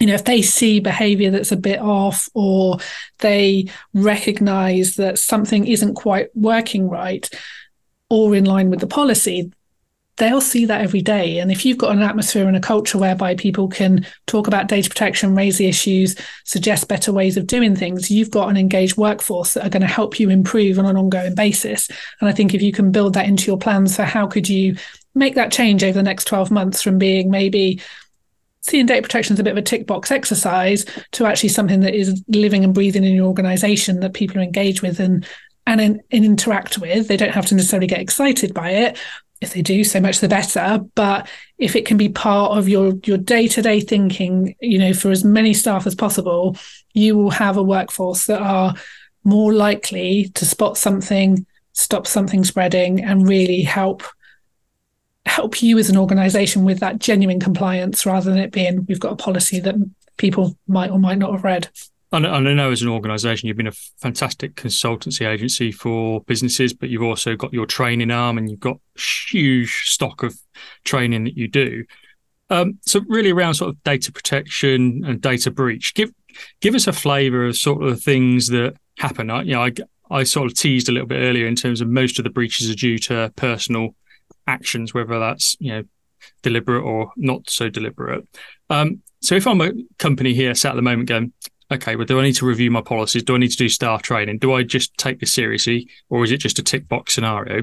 you 0.00 0.06
know 0.06 0.14
if 0.14 0.24
they 0.24 0.42
see 0.42 0.80
behavior 0.80 1.30
that's 1.30 1.52
a 1.52 1.56
bit 1.56 1.80
off 1.80 2.28
or 2.34 2.78
they 3.20 3.66
recognize 3.92 4.96
that 4.96 5.18
something 5.18 5.66
isn't 5.66 5.94
quite 5.94 6.28
working 6.34 6.88
right 6.88 7.30
or 8.10 8.34
in 8.34 8.44
line 8.44 8.70
with 8.70 8.80
the 8.80 8.86
policy 8.86 9.50
they'll 10.16 10.40
see 10.40 10.64
that 10.66 10.80
every 10.80 11.02
day. 11.02 11.38
And 11.38 11.50
if 11.50 11.64
you've 11.64 11.78
got 11.78 11.94
an 11.94 12.02
atmosphere 12.02 12.46
and 12.46 12.56
a 12.56 12.60
culture 12.60 12.98
whereby 12.98 13.34
people 13.34 13.68
can 13.68 14.06
talk 14.26 14.46
about 14.46 14.68
data 14.68 14.88
protection 14.88 15.34
raise 15.34 15.58
the 15.58 15.66
issues 15.66 16.14
suggest 16.44 16.88
better 16.88 17.12
ways 17.12 17.36
of 17.36 17.46
doing 17.46 17.74
things 17.74 18.10
you've 18.10 18.30
got 18.30 18.48
an 18.48 18.56
engaged 18.56 18.96
workforce 18.96 19.54
that 19.54 19.66
are 19.66 19.70
going 19.70 19.80
to 19.80 19.88
help 19.88 20.20
you 20.20 20.30
improve 20.30 20.78
on 20.78 20.86
an 20.86 20.96
ongoing 20.96 21.34
basis. 21.34 21.88
And 22.20 22.28
i 22.28 22.32
think 22.32 22.54
if 22.54 22.62
you 22.62 22.72
can 22.72 22.92
build 22.92 23.14
that 23.14 23.26
into 23.26 23.46
your 23.46 23.58
plans 23.58 23.96
for 23.96 24.04
how 24.04 24.26
could 24.26 24.48
you 24.48 24.76
make 25.14 25.34
that 25.34 25.52
change 25.52 25.82
over 25.82 25.94
the 25.94 26.02
next 26.02 26.24
12 26.24 26.50
months 26.50 26.82
from 26.82 26.98
being 26.98 27.30
maybe 27.30 27.80
seeing 28.64 28.86
data 28.86 29.02
protection 29.02 29.34
as 29.34 29.40
a 29.40 29.42
bit 29.42 29.50
of 29.50 29.58
a 29.58 29.62
tick 29.62 29.86
box 29.86 30.10
exercise 30.10 30.86
to 31.12 31.26
actually 31.26 31.50
something 31.50 31.80
that 31.80 31.94
is 31.94 32.24
living 32.28 32.64
and 32.64 32.72
breathing 32.72 33.04
in 33.04 33.14
your 33.14 33.26
organization 33.26 34.00
that 34.00 34.14
people 34.14 34.38
are 34.38 34.42
engaged 34.42 34.80
with 34.80 34.98
and 35.00 35.26
and, 35.66 35.80
in, 35.80 36.02
and 36.10 36.24
interact 36.24 36.78
with. 36.78 37.08
They 37.08 37.16
don't 37.16 37.32
have 37.32 37.46
to 37.46 37.54
necessarily 37.54 37.86
get 37.86 38.00
excited 38.00 38.52
by 38.52 38.70
it. 38.70 38.98
If 39.40 39.52
they 39.52 39.62
do, 39.62 39.82
so 39.84 40.00
much 40.00 40.20
the 40.20 40.28
better. 40.28 40.80
But 40.94 41.28
if 41.58 41.76
it 41.76 41.86
can 41.86 41.96
be 41.96 42.08
part 42.08 42.56
of 42.56 42.68
your 42.68 42.94
your 43.04 43.18
day 43.18 43.48
to 43.48 43.62
day 43.62 43.80
thinking, 43.80 44.56
you 44.60 44.78
know, 44.78 44.94
for 44.94 45.10
as 45.10 45.24
many 45.24 45.52
staff 45.52 45.86
as 45.86 45.94
possible, 45.94 46.56
you 46.94 47.16
will 47.16 47.30
have 47.30 47.56
a 47.58 47.62
workforce 47.62 48.26
that 48.26 48.40
are 48.40 48.74
more 49.24 49.52
likely 49.52 50.30
to 50.34 50.46
spot 50.46 50.78
something, 50.78 51.46
stop 51.72 52.06
something 52.06 52.44
spreading, 52.44 53.02
and 53.02 53.28
really 53.28 53.62
help 53.62 54.02
help 55.26 55.62
you 55.62 55.78
as 55.78 55.88
an 55.88 55.96
organization 55.96 56.64
with 56.64 56.80
that 56.80 56.98
genuine 56.98 57.40
compliance 57.40 58.04
rather 58.04 58.30
than 58.30 58.38
it 58.38 58.52
being 58.52 58.84
we've 58.86 59.00
got 59.00 59.12
a 59.12 59.16
policy 59.16 59.58
that 59.60 59.74
people 60.16 60.56
might 60.68 60.90
or 60.90 60.98
might 60.98 61.18
not 61.18 61.32
have 61.32 61.44
read. 61.44 61.68
And 62.12 62.28
I 62.28 62.38
know 62.38 62.70
as 62.70 62.80
an 62.80 62.88
organisation, 62.88 63.48
you've 63.48 63.56
been 63.56 63.66
a 63.66 63.72
fantastic 63.98 64.54
consultancy 64.54 65.26
agency 65.26 65.72
for 65.72 66.20
businesses, 66.22 66.72
but 66.72 66.88
you've 66.88 67.02
also 67.02 67.34
got 67.34 67.52
your 67.52 67.66
training 67.66 68.12
arm 68.12 68.38
and 68.38 68.48
you've 68.48 68.60
got 68.60 68.78
huge 68.96 69.86
stock 69.86 70.22
of 70.22 70.38
training 70.84 71.24
that 71.24 71.36
you 71.36 71.48
do. 71.48 71.84
Um, 72.50 72.78
so 72.82 73.00
really 73.08 73.30
around 73.30 73.54
sort 73.54 73.70
of 73.70 73.82
data 73.82 74.12
protection 74.12 75.02
and 75.04 75.20
data 75.20 75.50
breach, 75.50 75.94
give 75.94 76.12
give 76.60 76.76
us 76.76 76.86
a 76.86 76.92
flavour 76.92 77.46
of 77.46 77.56
sort 77.56 77.82
of 77.82 77.90
the 77.90 78.00
things 78.00 78.46
that 78.48 78.76
happen. 78.98 79.28
I, 79.28 79.42
you 79.42 79.54
know, 79.54 79.62
I, 79.62 79.72
I 80.08 80.22
sort 80.22 80.46
of 80.46 80.56
teased 80.56 80.88
a 80.88 80.92
little 80.92 81.08
bit 81.08 81.20
earlier 81.20 81.48
in 81.48 81.56
terms 81.56 81.80
of 81.80 81.88
most 81.88 82.20
of 82.20 82.24
the 82.24 82.30
breaches 82.30 82.70
are 82.70 82.76
due 82.76 82.98
to 82.98 83.32
personal 83.34 83.96
actions, 84.46 84.94
whether 84.94 85.18
that's 85.18 85.56
you 85.60 85.72
know 85.72 85.84
deliberate 86.42 86.82
or 86.82 87.12
not 87.16 87.48
so 87.50 87.68
deliberate. 87.68 88.26
Um, 88.70 89.02
so 89.20 89.34
if 89.34 89.46
I'm 89.46 89.60
a 89.60 89.72
company 89.98 90.34
here 90.34 90.54
sat 90.54 90.72
at 90.72 90.76
the 90.76 90.82
moment 90.82 91.08
going, 91.08 91.32
okay, 91.70 91.96
well, 91.96 92.06
do 92.06 92.20
I 92.20 92.22
need 92.22 92.36
to 92.36 92.46
review 92.46 92.70
my 92.70 92.82
policies? 92.82 93.22
Do 93.22 93.34
I 93.34 93.38
need 93.38 93.50
to 93.50 93.56
do 93.56 93.68
staff 93.68 94.02
training? 94.02 94.38
Do 94.38 94.52
I 94.52 94.62
just 94.62 94.96
take 94.98 95.20
this 95.20 95.32
seriously, 95.32 95.88
or 96.10 96.24
is 96.24 96.30
it 96.30 96.38
just 96.38 96.58
a 96.58 96.62
tick 96.62 96.88
box 96.88 97.14
scenario? 97.14 97.62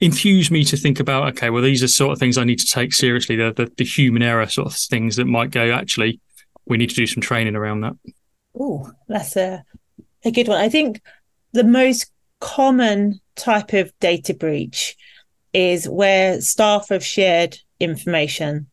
Infuse 0.00 0.50
me 0.50 0.64
to 0.64 0.76
think 0.76 0.98
about, 0.98 1.28
okay, 1.28 1.50
well, 1.50 1.62
these 1.62 1.82
are 1.82 1.88
sort 1.88 2.12
of 2.12 2.18
things 2.18 2.38
I 2.38 2.44
need 2.44 2.58
to 2.58 2.66
take 2.66 2.92
seriously. 2.92 3.36
The, 3.36 3.52
the, 3.52 3.70
the 3.76 3.84
human 3.84 4.22
error 4.22 4.46
sort 4.46 4.68
of 4.68 4.74
things 4.74 5.16
that 5.16 5.26
might 5.26 5.50
go, 5.50 5.70
actually, 5.72 6.20
we 6.66 6.76
need 6.76 6.90
to 6.90 6.96
do 6.96 7.06
some 7.06 7.20
training 7.20 7.54
around 7.54 7.82
that. 7.82 7.92
Oh, 8.58 8.90
that's 9.08 9.36
a, 9.36 9.62
a 10.24 10.30
good 10.30 10.48
one. 10.48 10.58
I 10.58 10.68
think 10.68 11.02
the 11.52 11.64
most 11.64 12.10
common 12.40 13.20
type 13.36 13.74
of 13.74 13.92
data 14.00 14.34
breach 14.34 14.96
is 15.52 15.88
where 15.88 16.40
staff 16.40 16.88
have 16.90 17.04
shared 17.04 17.58
information 17.78 18.68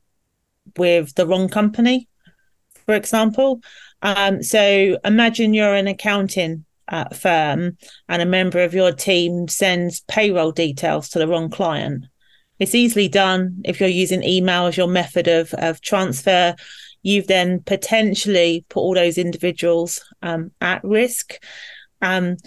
with 0.78 1.16
the 1.16 1.26
wrong 1.26 1.50
company, 1.50 2.08
for 2.86 2.96
example. 2.96 3.62
Um, 4.02 4.44
so 4.44 4.98
imagine 5.04 5.54
you're 5.54 5.76
an 5.76 5.88
accounting 5.88 6.66
uh, 6.90 7.10
firm 7.10 7.78
and 8.08 8.22
a 8.22 8.26
member 8.26 8.64
of 8.64 8.74
your 8.74 8.92
team 8.92 9.48
sends 9.48 10.02
payroll 10.02 10.52
details 10.52 11.10
to 11.10 11.20
the 11.20 11.28
wrong 11.28 11.50
client. 11.50 12.06
It's 12.60 12.76
easily 12.76 13.08
done 13.08 13.62
if 13.66 13.80
you're 13.80 13.90
using 13.90 14.24
email 14.24 14.66
as 14.66 14.78
your 14.78 14.88
method 14.88 15.28
of, 15.28 15.54
of 15.56 15.82
transfer. 15.82 16.56
You've 17.04 17.28
then 17.28 17.62
potentially 17.62 18.66
put 18.70 18.80
all 18.82 18.96
those 18.96 19.18
individuals 19.18 20.04
um, 20.22 20.52
at 20.60 20.84
risk. 20.84 21.36
Um, 22.02 22.38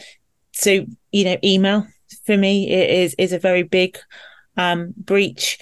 so, 0.52 0.84
you 1.12 1.24
know, 1.24 1.36
email 1.44 1.86
for 2.30 2.36
me 2.36 2.70
it 2.70 2.90
is 2.90 3.14
is 3.18 3.32
a 3.32 3.38
very 3.38 3.64
big 3.64 3.98
um, 4.56 4.94
breach. 4.96 5.58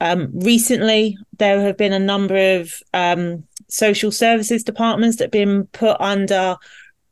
Um, 0.00 0.30
recently, 0.32 1.18
there 1.38 1.60
have 1.60 1.76
been 1.76 1.92
a 1.92 1.98
number 1.98 2.58
of 2.58 2.72
um, 2.94 3.44
social 3.68 4.10
services 4.10 4.64
departments 4.64 5.16
that 5.16 5.24
have 5.24 5.30
been 5.30 5.66
put 5.66 6.00
under 6.00 6.56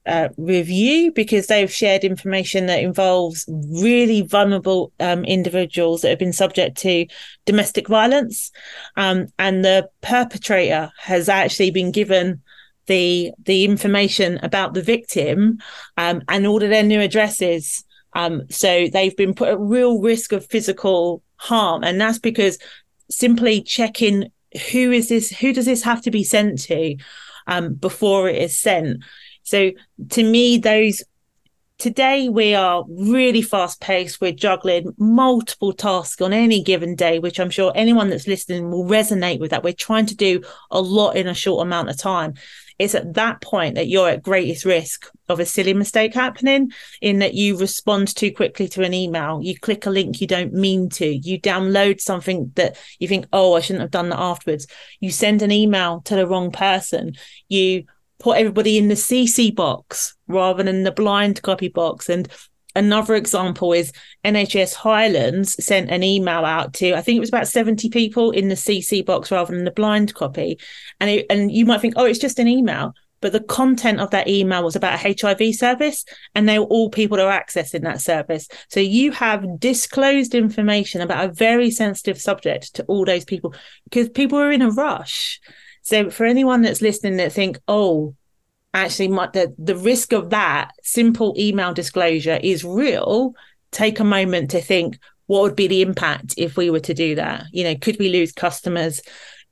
uh, 0.06 0.28
review 0.38 1.12
because 1.12 1.46
they've 1.46 1.72
shared 1.72 2.04
information 2.04 2.66
that 2.66 2.82
involves 2.82 3.44
really 3.48 4.22
vulnerable 4.22 4.92
um, 5.00 5.24
individuals 5.24 6.00
that 6.00 6.10
have 6.10 6.18
been 6.18 6.32
subject 6.32 6.78
to 6.78 7.06
domestic 7.44 7.88
violence, 7.88 8.52
um, 8.96 9.26
and 9.38 9.64
the 9.64 9.86
perpetrator 10.00 10.90
has 10.98 11.28
actually 11.28 11.70
been 11.70 11.90
given 11.90 12.40
the 12.86 13.32
the 13.44 13.64
information 13.64 14.38
about 14.42 14.72
the 14.72 14.82
victim 14.82 15.58
um, 15.98 16.22
and 16.28 16.46
all 16.46 16.62
of 16.62 16.70
their 16.70 16.82
new 16.82 17.00
addresses 17.00 17.83
um, 18.14 18.42
so 18.48 18.88
they've 18.88 19.16
been 19.16 19.34
put 19.34 19.48
at 19.48 19.60
real 19.60 20.00
risk 20.00 20.32
of 20.32 20.46
physical 20.46 21.22
harm. 21.36 21.82
And 21.84 22.00
that's 22.00 22.18
because 22.18 22.58
simply 23.10 23.62
checking 23.62 24.30
who 24.70 24.92
is 24.92 25.08
this, 25.08 25.30
who 25.30 25.52
does 25.52 25.66
this 25.66 25.82
have 25.82 26.02
to 26.02 26.10
be 26.10 26.24
sent 26.24 26.60
to 26.62 26.96
um, 27.46 27.74
before 27.74 28.28
it 28.28 28.40
is 28.40 28.58
sent. 28.58 29.02
So 29.42 29.72
to 30.10 30.22
me, 30.22 30.58
those 30.58 31.02
today 31.76 32.28
we 32.28 32.54
are 32.54 32.84
really 32.88 33.42
fast 33.42 33.80
paced. 33.80 34.20
We're 34.20 34.32
juggling 34.32 34.94
multiple 34.96 35.72
tasks 35.72 36.22
on 36.22 36.32
any 36.32 36.62
given 36.62 36.94
day, 36.94 37.18
which 37.18 37.40
I'm 37.40 37.50
sure 37.50 37.72
anyone 37.74 38.10
that's 38.10 38.28
listening 38.28 38.70
will 38.70 38.84
resonate 38.84 39.40
with 39.40 39.50
that. 39.50 39.64
We're 39.64 39.72
trying 39.72 40.06
to 40.06 40.16
do 40.16 40.42
a 40.70 40.80
lot 40.80 41.16
in 41.16 41.26
a 41.26 41.34
short 41.34 41.66
amount 41.66 41.90
of 41.90 41.98
time 41.98 42.34
it's 42.78 42.94
at 42.94 43.14
that 43.14 43.40
point 43.40 43.76
that 43.76 43.88
you're 43.88 44.08
at 44.08 44.22
greatest 44.22 44.64
risk 44.64 45.10
of 45.28 45.40
a 45.40 45.46
silly 45.46 45.74
mistake 45.74 46.14
happening 46.14 46.72
in 47.00 47.20
that 47.20 47.34
you 47.34 47.56
respond 47.56 48.14
too 48.14 48.32
quickly 48.32 48.68
to 48.68 48.82
an 48.82 48.92
email. 48.92 49.40
You 49.42 49.58
click 49.58 49.86
a 49.86 49.90
link 49.90 50.20
you 50.20 50.26
don't 50.26 50.52
mean 50.52 50.88
to. 50.90 51.06
You 51.06 51.40
download 51.40 52.00
something 52.00 52.52
that 52.56 52.76
you 52.98 53.08
think 53.08 53.26
oh 53.32 53.54
i 53.54 53.60
shouldn't 53.60 53.82
have 53.82 53.90
done 53.90 54.08
that 54.08 54.18
afterwards. 54.18 54.66
You 55.00 55.10
send 55.10 55.42
an 55.42 55.52
email 55.52 56.00
to 56.02 56.16
the 56.16 56.26
wrong 56.26 56.50
person. 56.50 57.12
You 57.48 57.84
put 58.18 58.38
everybody 58.38 58.78
in 58.78 58.88
the 58.88 58.94
cc 58.94 59.54
box 59.54 60.16
rather 60.28 60.62
than 60.62 60.84
the 60.84 60.92
blind 60.92 61.42
copy 61.42 61.68
box 61.68 62.08
and 62.08 62.28
another 62.74 63.14
example 63.14 63.72
is 63.72 63.92
NHS 64.24 64.74
Highlands 64.74 65.62
sent 65.64 65.90
an 65.90 66.02
email 66.02 66.44
out 66.44 66.74
to 66.74 66.94
I 66.94 67.00
think 67.00 67.16
it 67.16 67.20
was 67.20 67.28
about 67.28 67.48
70 67.48 67.88
people 67.90 68.30
in 68.30 68.48
the 68.48 68.54
CC 68.54 69.04
box 69.04 69.30
rather 69.30 69.54
than 69.54 69.64
the 69.64 69.70
blind 69.70 70.14
copy. 70.14 70.58
And 71.00 71.10
it, 71.10 71.26
and 71.30 71.50
you 71.52 71.66
might 71.66 71.80
think, 71.80 71.94
oh, 71.96 72.04
it's 72.04 72.18
just 72.18 72.38
an 72.38 72.48
email. 72.48 72.94
But 73.20 73.32
the 73.32 73.40
content 73.40 74.00
of 74.00 74.10
that 74.10 74.28
email 74.28 74.62
was 74.62 74.76
about 74.76 75.02
a 75.02 75.16
HIV 75.18 75.54
service, 75.54 76.04
and 76.34 76.46
they 76.46 76.58
were 76.58 76.66
all 76.66 76.90
people 76.90 77.16
that 77.16 77.24
are 77.24 77.40
accessing 77.40 77.80
that 77.84 78.02
service. 78.02 78.48
So 78.68 78.80
you 78.80 79.12
have 79.12 79.58
disclosed 79.58 80.34
information 80.34 81.00
about 81.00 81.24
a 81.24 81.32
very 81.32 81.70
sensitive 81.70 82.20
subject 82.20 82.74
to 82.74 82.84
all 82.84 83.06
those 83.06 83.24
people 83.24 83.54
because 83.84 84.10
people 84.10 84.38
are 84.38 84.52
in 84.52 84.60
a 84.60 84.70
rush. 84.70 85.40
So 85.80 86.10
for 86.10 86.26
anyone 86.26 86.60
that's 86.60 86.82
listening 86.82 87.16
that 87.16 87.32
think, 87.32 87.58
oh, 87.66 88.14
actually 88.74 89.08
my, 89.08 89.28
the, 89.28 89.54
the 89.58 89.76
risk 89.76 90.12
of 90.12 90.30
that 90.30 90.72
simple 90.82 91.34
email 91.38 91.72
disclosure 91.72 92.38
is 92.42 92.64
real. 92.64 93.34
Take 93.70 94.00
a 94.00 94.04
moment 94.04 94.50
to 94.50 94.60
think 94.60 94.98
what 95.26 95.42
would 95.42 95.56
be 95.56 95.68
the 95.68 95.80
impact 95.80 96.34
if 96.36 96.56
we 96.56 96.68
were 96.68 96.80
to 96.80 96.94
do 96.94 97.14
that? 97.14 97.46
You 97.52 97.64
know 97.64 97.76
could 97.76 97.98
we 97.98 98.10
lose 98.10 98.32
customers? 98.32 99.00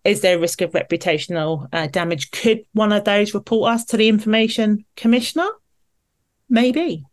Is 0.04 0.20
there 0.20 0.36
a 0.36 0.40
risk 0.40 0.60
of 0.60 0.72
reputational 0.72 1.68
uh, 1.72 1.86
damage? 1.86 2.32
Could 2.32 2.64
one 2.72 2.92
of 2.92 3.04
those 3.04 3.34
report 3.34 3.72
us 3.72 3.84
to 3.86 3.96
the 3.96 4.08
information 4.08 4.84
commissioner? 4.96 5.48
Maybe. 6.50 7.04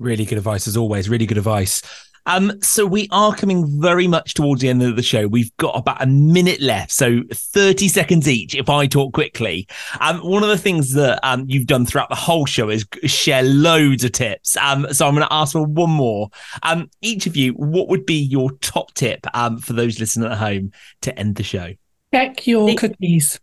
Really 0.00 0.24
good 0.24 0.38
advice 0.38 0.66
as 0.66 0.76
always. 0.76 1.08
Really 1.08 1.26
good 1.26 1.38
advice 1.38 1.80
um, 2.26 2.60
so 2.62 2.86
we 2.86 3.08
are 3.10 3.34
coming 3.34 3.80
very 3.80 4.06
much 4.06 4.34
towards 4.34 4.62
the 4.62 4.68
end 4.68 4.82
of 4.82 4.96
the 4.96 5.02
show. 5.02 5.26
We've 5.26 5.54
got 5.58 5.76
about 5.76 6.02
a 6.02 6.06
minute 6.06 6.60
left, 6.60 6.90
so 6.92 7.20
30 7.30 7.88
seconds 7.88 8.28
each 8.28 8.54
if 8.54 8.68
I 8.68 8.86
talk 8.86 9.12
quickly. 9.12 9.68
Um, 10.00 10.18
one 10.20 10.42
of 10.42 10.48
the 10.48 10.58
things 10.58 10.92
that 10.94 11.20
um, 11.22 11.44
you've 11.48 11.66
done 11.66 11.84
throughout 11.84 12.08
the 12.08 12.14
whole 12.14 12.46
show 12.46 12.70
is 12.70 12.86
share 13.04 13.42
loads 13.42 14.04
of 14.04 14.12
tips. 14.12 14.56
Um, 14.56 14.86
so 14.92 15.06
I'm 15.06 15.14
going 15.14 15.26
to 15.26 15.32
ask 15.32 15.52
for 15.52 15.66
one 15.66 15.90
more. 15.90 16.30
Um, 16.62 16.90
each 17.02 17.26
of 17.26 17.36
you, 17.36 17.52
what 17.52 17.88
would 17.88 18.06
be 18.06 18.14
your 18.22 18.52
top 18.52 18.94
tip 18.94 19.26
um, 19.34 19.58
for 19.58 19.74
those 19.74 20.00
listening 20.00 20.30
at 20.30 20.38
home 20.38 20.72
to 21.02 21.18
end 21.18 21.36
the 21.36 21.42
show? 21.42 21.74
Check 22.12 22.46
your 22.46 22.74
cookies. 22.74 23.38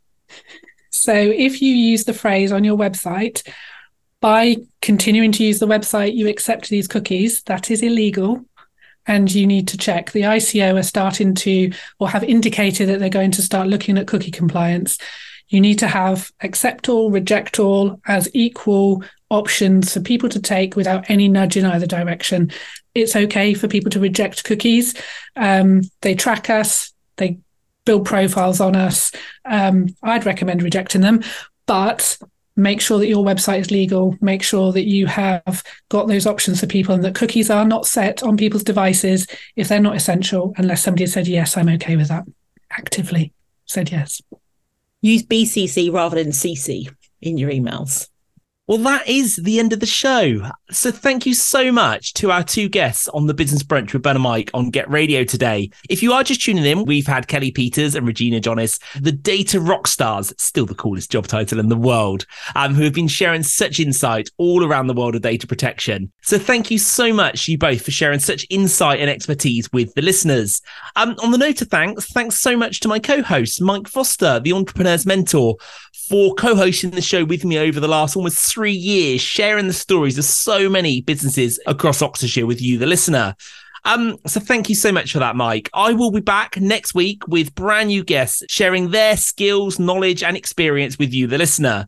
So 0.90 1.14
if 1.14 1.62
you 1.62 1.76
use 1.76 2.06
the 2.06 2.14
phrase 2.14 2.52
on 2.52 2.64
your 2.64 2.78
website, 2.78 3.48
by 4.22 4.56
continuing 4.82 5.32
to 5.32 5.44
use 5.44 5.58
the 5.58 5.68
website, 5.68 6.14
you 6.14 6.28
accept 6.28 6.70
these 6.70 6.88
cookies. 6.88 7.42
That 7.44 7.72
is 7.72 7.82
illegal 7.82 8.46
and 9.08 9.34
you 9.34 9.48
need 9.48 9.68
to 9.70 9.78
check. 9.78 10.12
The 10.12 10.22
ICO 10.22 10.78
are 10.80 10.84
starting 10.84 11.36
to, 11.36 11.72
or 12.00 12.10
have 12.10 12.24
indicated 12.24 12.90
that 12.90 13.00
they're 13.00 13.10
going 13.10 13.32
to 13.32 13.42
start 13.42 13.68
looking 13.68 13.98
at 13.98 14.08
cookie 14.08 14.32
compliance. 14.32 14.98
You 15.50 15.60
need 15.60 15.80
to 15.80 15.88
have 15.88 16.32
accept 16.42 16.88
all, 16.88 17.12
reject 17.12 17.60
all 17.60 18.00
as 18.08 18.30
equal 18.34 19.04
options 19.30 19.94
for 19.94 20.02
people 20.02 20.30
to 20.30 20.42
take 20.42 20.76
without 20.76 21.10
any 21.10 21.28
nudge 21.28 21.58
in 21.58 21.66
either 21.66 21.88
direction. 21.88 22.52
It's 22.94 23.16
okay 23.16 23.54
for 23.54 23.68
people 23.68 23.92
to 23.92 24.00
reject 24.00 24.44
cookies. 24.44 24.94
Um, 25.36 25.82
they 26.02 26.16
track 26.16 26.50
us, 26.50 26.94
they 27.18 27.40
build 27.86 28.06
profiles 28.06 28.60
on 28.60 28.76
us. 28.76 29.12
Um, 29.46 29.88
I'd 30.04 30.26
recommend 30.26 30.62
rejecting 30.62 31.02
them, 31.02 31.24
but 31.66 32.18
make 32.56 32.82
sure 32.82 33.00
that 33.00 33.08
your 33.08 33.24
website 33.24 33.60
is 33.60 33.72
legal, 33.72 34.16
make 34.22 34.44
sure 34.44 34.72
that 34.72 34.88
you 34.88 35.08
have 35.08 35.64
got 35.90 36.08
those 36.08 36.28
options 36.28 36.60
for 36.60 36.68
people 36.68 36.94
and 36.94 37.04
that 37.04 37.16
cookies 37.16 37.50
are 37.50 37.66
not 37.66 37.86
set 37.86 38.24
on 38.24 38.38
people's 38.38 38.64
devices 38.64 39.28
if 39.56 39.68
they're 39.68 39.80
not 39.80 39.96
essential, 39.96 40.54
unless 40.58 40.84
somebody 40.84 41.04
has 41.04 41.14
said, 41.14 41.28
yes, 41.28 41.58
I'm 41.58 41.70
okay 41.70 41.96
with 41.96 42.10
that, 42.10 42.26
actively 42.72 43.34
said 43.66 43.92
yes. 43.92 44.22
Use 45.02 45.24
BCC 45.24 45.92
rather 45.92 46.22
than 46.22 46.32
CC 46.32 46.94
in 47.22 47.38
your 47.38 47.50
emails. 47.50 48.08
Well, 48.72 48.80
that 48.84 49.06
is 49.06 49.36
the 49.36 49.60
end 49.60 49.74
of 49.74 49.82
the 49.82 49.86
show. 49.86 50.50
So 50.70 50.92
thank 50.92 51.26
you 51.26 51.34
so 51.34 51.74
much 51.74 52.14
to 52.14 52.32
our 52.32 52.42
two 52.42 52.70
guests 52.70 53.10
on 53.10 53.28
the 53.28 53.34
Business 53.34 53.64
Brunch 53.64 53.92
with 53.92 54.02
Ben 54.02 54.16
and 54.16 54.24
Mike 54.24 54.50
on 54.54 54.70
Get 54.70 54.90
Radio 54.90 55.26
today. 55.26 55.72
If 55.90 56.02
you 56.02 56.14
are 56.14 56.24
just 56.24 56.42
tuning 56.42 56.64
in, 56.64 56.86
we've 56.86 57.06
had 57.06 57.28
Kellie 57.28 57.52
Peters 57.52 57.96
and 57.96 58.08
Regina 58.08 58.40
Johnys, 58.40 58.80
the 58.98 59.12
data 59.12 59.60
rock 59.60 59.88
stars, 59.88 60.34
still 60.38 60.66
the 60.66 60.74
coolest 60.74 61.12
job 61.12 61.28
title 61.28 61.60
in 61.60 61.68
the 61.68 61.76
world, 61.76 62.26
um, 62.56 62.74
who 62.74 62.86
have 62.86 62.94
been 62.94 63.10
sharing 63.10 63.44
such 63.44 63.78
insight 63.78 64.30
all 64.38 64.64
around 64.64 64.88
the 64.88 64.94
world 64.94 65.16
of 65.16 65.22
data 65.22 65.46
protection. 65.48 66.10
So 66.22 66.40
thank 66.40 66.72
you 66.72 66.78
so 66.78 67.12
much, 67.12 67.50
you 67.50 67.58
both, 67.58 67.84
for 67.84 67.92
sharing 67.92 68.20
such 68.20 68.48
insight 68.50 69.02
and 69.02 69.10
expertise 69.10 69.70
with 69.74 69.94
the 69.96 70.02
listeners. 70.02 70.62
Um, 70.96 71.18
on 71.22 71.32
the 71.32 71.38
note 71.38 71.62
of 71.62 71.68
thanks, 71.68 72.10
thanks 72.14 72.40
so 72.40 72.56
much 72.56 72.80
to 72.80 72.88
my 72.88 73.00
co-host, 73.00 73.62
Mike 73.62 73.90
Foster, 73.90 74.40
the 74.40 74.54
entrepreneur's 74.54 75.06
mentor, 75.06 75.58
for 76.12 76.36
co-hosting 76.36 76.90
the 76.92 77.02
show 77.02 77.24
with 77.24 77.46
me 77.46 77.58
over 77.58 77.80
the 77.80 77.88
last 77.88 78.18
almost 78.18 78.38
three 78.38 78.74
years, 78.74 79.22
sharing 79.22 79.68
the 79.68 79.74
stories 79.74 80.18
of 80.18 80.26
so 80.26 80.70
many 80.70 81.00
businesses 81.00 81.58
across 81.66 82.02
Oxfordshire 82.02 82.46
with 82.46 82.62
you, 82.62 82.78
the 82.78 82.86
listener. 82.86 83.34
Um, 83.86 84.18
so 84.28 84.42
thank 84.42 84.68
you 84.68 84.76
so 84.76 84.92
much 84.92 85.14
for 85.14 85.20
that, 85.20 85.38
Mike. 85.38 85.70
I 85.74 85.94
will 85.94 86.12
be 86.12 86.20
back 86.20 86.60
next 86.60 86.94
week 86.94 87.26
with 87.30 87.56
brand 87.56 87.88
new 87.88 88.04
guests 88.04 88.44
sharing 88.50 88.92
their 88.92 89.16
skills, 89.16 89.80
knowledge, 89.80 90.22
and 90.22 90.36
experience 90.36 91.00
with 91.00 91.14
you, 91.14 91.28
the 91.28 91.38
listener. 91.38 91.88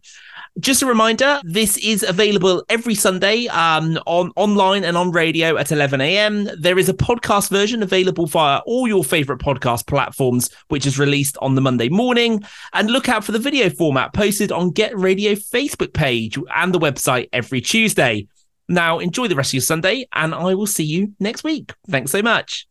Just 0.59 0.83
a 0.83 0.85
reminder, 0.85 1.41
this 1.43 1.77
is 1.77 2.03
available 2.03 2.63
every 2.69 2.93
Sunday 2.93 3.47
um, 3.47 3.97
on 4.05 4.31
online 4.35 4.83
and 4.83 4.95
on 4.95 5.11
radio 5.11 5.57
at 5.57 5.71
11 5.71 5.99
a.m. 5.99 6.47
There 6.59 6.77
is 6.77 6.87
a 6.87 6.93
podcast 6.93 7.49
version 7.49 7.81
available 7.81 8.27
via 8.27 8.59
all 8.67 8.87
your 8.87 9.03
favorite 9.03 9.39
podcast 9.39 9.87
platforms, 9.87 10.51
which 10.67 10.85
is 10.85 10.99
released 10.99 11.37
on 11.41 11.55
the 11.55 11.61
Monday 11.61 11.89
morning. 11.89 12.43
And 12.71 12.91
look 12.91 13.09
out 13.09 13.23
for 13.23 13.31
the 13.31 13.39
video 13.39 13.71
format 13.71 14.13
posted 14.13 14.51
on 14.51 14.69
Get 14.69 14.95
Radio 14.95 15.33
Facebook 15.33 15.91
page 15.91 16.37
and 16.55 16.71
the 16.71 16.79
website 16.79 17.29
every 17.33 17.59
Tuesday. 17.59 18.27
Now, 18.69 18.99
enjoy 18.99 19.27
the 19.27 19.35
rest 19.35 19.49
of 19.49 19.55
your 19.55 19.61
Sunday, 19.61 20.07
and 20.13 20.35
I 20.35 20.53
will 20.53 20.67
see 20.67 20.85
you 20.85 21.13
next 21.19 21.43
week. 21.43 21.73
Thanks 21.89 22.11
so 22.11 22.21
much. 22.21 22.67